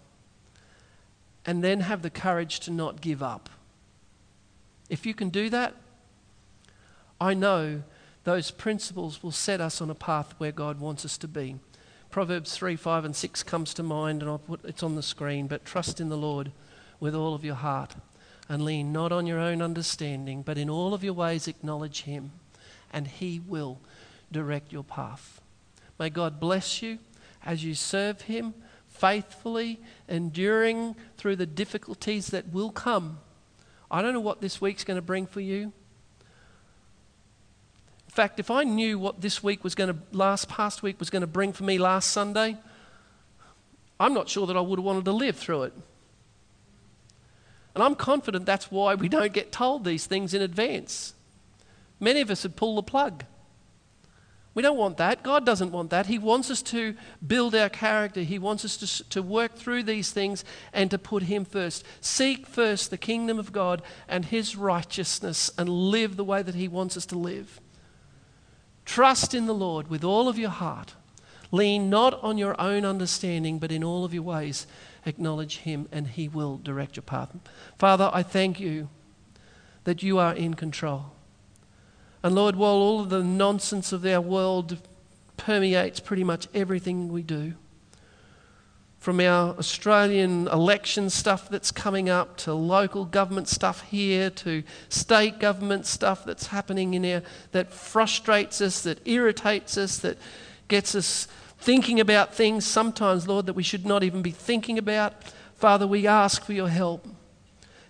And 1.45 1.63
then 1.63 1.81
have 1.81 2.01
the 2.01 2.09
courage 2.09 2.59
to 2.61 2.71
not 2.71 3.01
give 3.01 3.23
up. 3.23 3.49
If 4.89 5.05
you 5.05 5.13
can 5.13 5.29
do 5.29 5.49
that, 5.49 5.75
I 7.21 7.33
know 7.33 7.83
those 8.23 8.51
principles 8.51 9.23
will 9.23 9.31
set 9.31 9.61
us 9.61 9.81
on 9.81 9.89
a 9.89 9.95
path 9.95 10.33
where 10.37 10.51
God 10.51 10.79
wants 10.79 11.05
us 11.05 11.17
to 11.19 11.27
be. 11.27 11.57
Proverbs 12.11 12.55
3, 12.55 12.75
5, 12.75 13.05
and 13.05 13.15
6 13.15 13.43
comes 13.43 13.73
to 13.75 13.83
mind, 13.83 14.21
and 14.21 14.29
I'll 14.29 14.39
put, 14.39 14.65
it's 14.65 14.83
on 14.83 14.95
the 14.95 15.03
screen. 15.03 15.47
But 15.47 15.65
trust 15.65 16.01
in 16.01 16.09
the 16.09 16.17
Lord 16.17 16.51
with 16.99 17.15
all 17.15 17.33
of 17.33 17.45
your 17.45 17.55
heart 17.55 17.95
and 18.47 18.65
lean 18.65 18.91
not 18.91 19.11
on 19.11 19.27
your 19.27 19.39
own 19.39 19.61
understanding, 19.61 20.41
but 20.41 20.57
in 20.57 20.69
all 20.69 20.93
of 20.93 21.03
your 21.03 21.13
ways 21.13 21.47
acknowledge 21.47 22.01
Him, 22.01 22.31
and 22.91 23.07
He 23.07 23.39
will 23.39 23.79
direct 24.31 24.73
your 24.73 24.83
path. 24.83 25.39
May 25.99 26.09
God 26.09 26.39
bless 26.39 26.81
you 26.81 26.97
as 27.45 27.63
you 27.63 27.73
serve 27.73 28.21
Him 28.21 28.53
faithfully, 28.87 29.79
enduring 30.07 30.95
through 31.17 31.37
the 31.37 31.45
difficulties 31.45 32.27
that 32.27 32.51
will 32.51 32.71
come. 32.71 33.19
I 33.89 34.01
don't 34.01 34.13
know 34.13 34.19
what 34.19 34.41
this 34.41 34.59
week's 34.59 34.83
going 34.83 34.97
to 34.97 35.01
bring 35.01 35.25
for 35.25 35.39
you. 35.39 35.71
In 38.07 38.11
fact, 38.11 38.39
if 38.39 38.51
I 38.51 38.63
knew 38.63 38.99
what 38.99 39.21
this 39.21 39.41
week 39.41 39.63
was 39.63 39.75
going 39.75 39.93
to, 39.93 39.99
last 40.11 40.49
past 40.49 40.83
week 40.83 40.99
was 40.99 41.09
going 41.09 41.21
to 41.21 41.27
bring 41.27 41.53
for 41.53 41.63
me 41.63 41.77
last 41.77 42.11
Sunday, 42.11 42.57
I'm 43.99 44.13
not 44.13 44.27
sure 44.27 44.47
that 44.47 44.57
I 44.57 44.61
would 44.61 44.79
have 44.79 44.85
wanted 44.85 45.05
to 45.05 45.11
live 45.11 45.37
through 45.37 45.63
it. 45.63 45.73
And 47.75 47.83
I'm 47.83 47.95
confident 47.95 48.45
that's 48.45 48.71
why 48.71 48.95
we 48.95 49.07
don't 49.07 49.31
get 49.31 49.51
told 49.51 49.85
these 49.85 50.05
things 50.05 50.33
in 50.33 50.41
advance. 50.41 51.13
Many 51.99 52.21
of 52.21 52.29
us 52.29 52.43
would 52.43 52.55
pull 52.55 52.75
the 52.75 52.83
plug. 52.83 53.23
We 54.59 54.63
don't 54.63 54.75
want 54.75 54.97
that. 54.97 55.23
God 55.23 55.45
doesn't 55.45 55.71
want 55.71 55.89
that. 55.91 56.07
He 56.07 56.19
wants 56.19 56.51
us 56.51 56.61
to 56.63 56.93
build 57.25 57.55
our 57.55 57.69
character. 57.69 58.23
He 58.23 58.37
wants 58.37 58.65
us 58.65 58.75
to, 58.75 59.09
to 59.11 59.21
work 59.21 59.55
through 59.55 59.83
these 59.83 60.11
things 60.11 60.43
and 60.73 60.91
to 60.91 60.97
put 60.97 61.23
Him 61.23 61.45
first. 61.45 61.85
Seek 62.01 62.45
first 62.45 62.89
the 62.89 62.97
kingdom 62.97 63.39
of 63.39 63.53
God 63.53 63.81
and 64.09 64.25
His 64.25 64.57
righteousness 64.57 65.49
and 65.57 65.69
live 65.69 66.17
the 66.17 66.25
way 66.25 66.41
that 66.41 66.55
He 66.55 66.67
wants 66.67 66.97
us 66.97 67.05
to 67.05 67.17
live. 67.17 67.61
Trust 68.83 69.33
in 69.33 69.45
the 69.45 69.53
Lord 69.53 69.89
with 69.89 70.03
all 70.03 70.27
of 70.27 70.37
your 70.37 70.49
heart. 70.49 70.93
Lean 71.53 71.89
not 71.89 72.21
on 72.21 72.37
your 72.37 72.59
own 72.59 72.83
understanding, 72.83 73.59
but 73.59 73.71
in 73.71 73.81
all 73.81 74.03
of 74.03 74.13
your 74.13 74.23
ways 74.23 74.67
acknowledge 75.05 75.59
Him, 75.59 75.87
and 75.89 76.05
He 76.05 76.27
will 76.27 76.57
direct 76.57 76.97
your 76.97 77.03
path. 77.03 77.29
Father, 77.77 78.11
I 78.13 78.23
thank 78.23 78.59
you 78.59 78.89
that 79.85 80.03
you 80.03 80.17
are 80.17 80.33
in 80.33 80.55
control. 80.55 81.13
And 82.21 82.35
Lord, 82.35 82.55
while 82.55 82.73
all 82.73 82.99
of 82.99 83.09
the 83.09 83.23
nonsense 83.23 83.91
of 83.93 84.05
our 84.05 84.21
world 84.21 84.77
permeates 85.37 85.99
pretty 85.99 86.23
much 86.23 86.47
everything 86.53 87.09
we 87.09 87.23
do, 87.23 87.53
from 88.99 89.21
our 89.21 89.55
Australian 89.57 90.49
election 90.49 91.09
stuff 91.09 91.47
that's 91.47 91.71
coming 91.71 92.09
up 92.09 92.35
to 92.35 92.53
local 92.53 93.05
government 93.05 93.47
stuff 93.47 93.81
here 93.83 94.29
to 94.29 94.61
state 94.89 95.39
government 95.39 95.85
stuff 95.85 96.25
that's 96.25 96.47
happening 96.47 96.93
in 96.93 97.05
here 97.05 97.23
that 97.53 97.71
frustrates 97.71 98.59
us, 98.59 98.81
that 98.81 98.99
irritates 99.07 99.77
us, 99.77 99.99
that 99.99 100.17
gets 100.67 100.95
us 100.95 101.29
thinking 101.57 102.01
about 102.01 102.35
things 102.35 102.65
sometimes, 102.65 103.25
Lord, 103.25 103.45
that 103.45 103.53
we 103.53 103.63
should 103.63 103.85
not 103.85 104.03
even 104.03 104.21
be 104.21 104.31
thinking 104.31 104.77
about. 104.77 105.13
Father, 105.55 105.87
we 105.87 106.05
ask 106.05 106.43
for 106.43 106.53
your 106.53 106.69
help. 106.69 107.07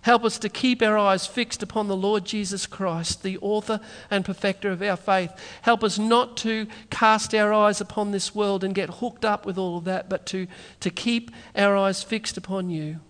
Help 0.02 0.24
us 0.24 0.38
to 0.38 0.48
keep 0.48 0.80
our 0.80 0.96
eyes 0.96 1.26
fixed 1.26 1.62
upon 1.62 1.88
the 1.88 1.96
Lord 1.96 2.24
Jesus 2.24 2.66
Christ, 2.66 3.22
the 3.22 3.36
author 3.38 3.80
and 4.10 4.24
perfecter 4.24 4.70
of 4.70 4.80
our 4.80 4.96
faith. 4.96 5.32
Help 5.62 5.84
us 5.84 5.98
not 5.98 6.38
to 6.38 6.66
cast 6.88 7.34
our 7.34 7.52
eyes 7.52 7.80
upon 7.80 8.10
this 8.10 8.34
world 8.34 8.64
and 8.64 8.74
get 8.74 8.88
hooked 8.88 9.26
up 9.26 9.44
with 9.44 9.58
all 9.58 9.76
of 9.76 9.84
that, 9.84 10.08
but 10.08 10.24
to, 10.26 10.46
to 10.80 10.90
keep 10.90 11.30
our 11.54 11.76
eyes 11.76 12.02
fixed 12.02 12.38
upon 12.38 12.70
you 12.70 13.00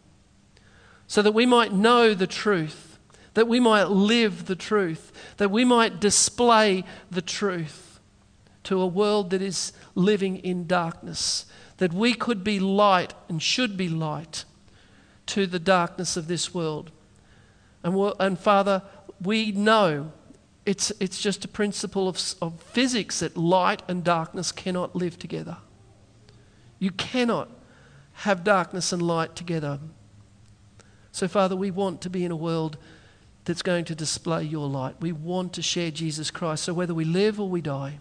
so 1.06 1.22
that 1.22 1.32
we 1.32 1.46
might 1.46 1.72
know 1.72 2.12
the 2.12 2.26
truth, 2.26 2.98
that 3.34 3.48
we 3.48 3.60
might 3.60 3.84
live 3.88 4.46
the 4.46 4.56
truth, 4.56 5.12
that 5.36 5.50
we 5.50 5.64
might 5.64 6.00
display 6.00 6.84
the 7.10 7.22
truth 7.22 8.00
to 8.64 8.80
a 8.80 8.86
world 8.86 9.30
that 9.30 9.42
is 9.42 9.72
living 9.94 10.36
in 10.38 10.66
darkness, 10.66 11.46
that 11.78 11.92
we 11.92 12.14
could 12.14 12.42
be 12.42 12.58
light 12.58 13.14
and 13.28 13.40
should 13.42 13.76
be 13.76 13.88
light 13.88 14.44
to 15.30 15.46
the 15.46 15.60
darkness 15.60 16.16
of 16.16 16.26
this 16.26 16.52
world. 16.52 16.90
And, 17.84 18.12
and 18.18 18.38
Father, 18.38 18.82
we 19.22 19.52
know 19.52 20.12
it's, 20.66 20.90
it's 20.98 21.20
just 21.20 21.44
a 21.44 21.48
principle 21.48 22.08
of, 22.08 22.20
of 22.42 22.60
physics 22.60 23.20
that 23.20 23.36
light 23.36 23.82
and 23.86 24.02
darkness 24.02 24.50
cannot 24.50 24.96
live 24.96 25.18
together. 25.18 25.58
You 26.78 26.90
cannot 26.90 27.48
have 28.12 28.42
darkness 28.42 28.92
and 28.92 29.00
light 29.00 29.36
together. 29.36 29.78
So, 31.12 31.28
Father, 31.28 31.54
we 31.54 31.70
want 31.70 32.00
to 32.02 32.10
be 32.10 32.24
in 32.24 32.32
a 32.32 32.36
world 32.36 32.76
that's 33.44 33.62
going 33.62 33.84
to 33.86 33.94
display 33.94 34.42
your 34.42 34.68
light. 34.68 34.96
We 35.00 35.12
want 35.12 35.52
to 35.54 35.62
share 35.62 35.90
Jesus 35.90 36.30
Christ. 36.30 36.64
So, 36.64 36.74
whether 36.74 36.94
we 36.94 37.04
live 37.04 37.40
or 37.40 37.48
we 37.48 37.60
die, 37.60 38.00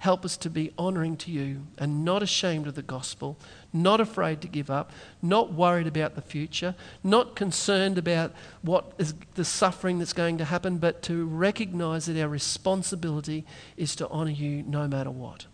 Help 0.00 0.24
us 0.24 0.38
to 0.38 0.48
be 0.48 0.72
honoring 0.78 1.14
to 1.18 1.30
you 1.30 1.66
and 1.76 2.06
not 2.06 2.22
ashamed 2.22 2.66
of 2.66 2.74
the 2.74 2.82
gospel, 2.82 3.36
not 3.72 4.00
afraid 4.00 4.40
to 4.40 4.48
give 4.48 4.70
up, 4.70 4.92
not 5.22 5.52
worried 5.52 5.86
about 5.86 6.14
the 6.14 6.22
future, 6.22 6.74
not 7.04 7.36
concerned 7.36 7.98
about 7.98 8.32
what 8.62 8.92
is 8.98 9.14
the 9.34 9.44
suffering 9.44 9.98
that's 9.98 10.12
going 10.12 10.38
to 10.38 10.44
happen, 10.44 10.78
but 10.78 11.02
to 11.02 11.24
recognize 11.26 12.06
that 12.06 12.20
our 12.20 12.28
responsibility 12.28 13.44
is 13.76 13.94
to 13.96 14.08
honor 14.08 14.30
you 14.30 14.62
no 14.62 14.88
matter 14.88 15.10
what. 15.10 15.46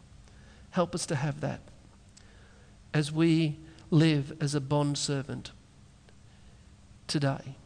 Help 0.70 0.94
us 0.94 1.06
to 1.06 1.16
have 1.16 1.40
that 1.40 1.60
as 2.92 3.12
we 3.12 3.58
live 3.90 4.32
as 4.40 4.54
a 4.54 4.60
bond 4.60 4.96
servant 4.98 5.52
today. 7.06 7.56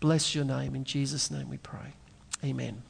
Bless 0.00 0.34
your 0.34 0.44
name. 0.44 0.74
In 0.74 0.84
Jesus' 0.84 1.30
name 1.30 1.48
we 1.48 1.58
pray. 1.58 1.94
Amen. 2.44 2.82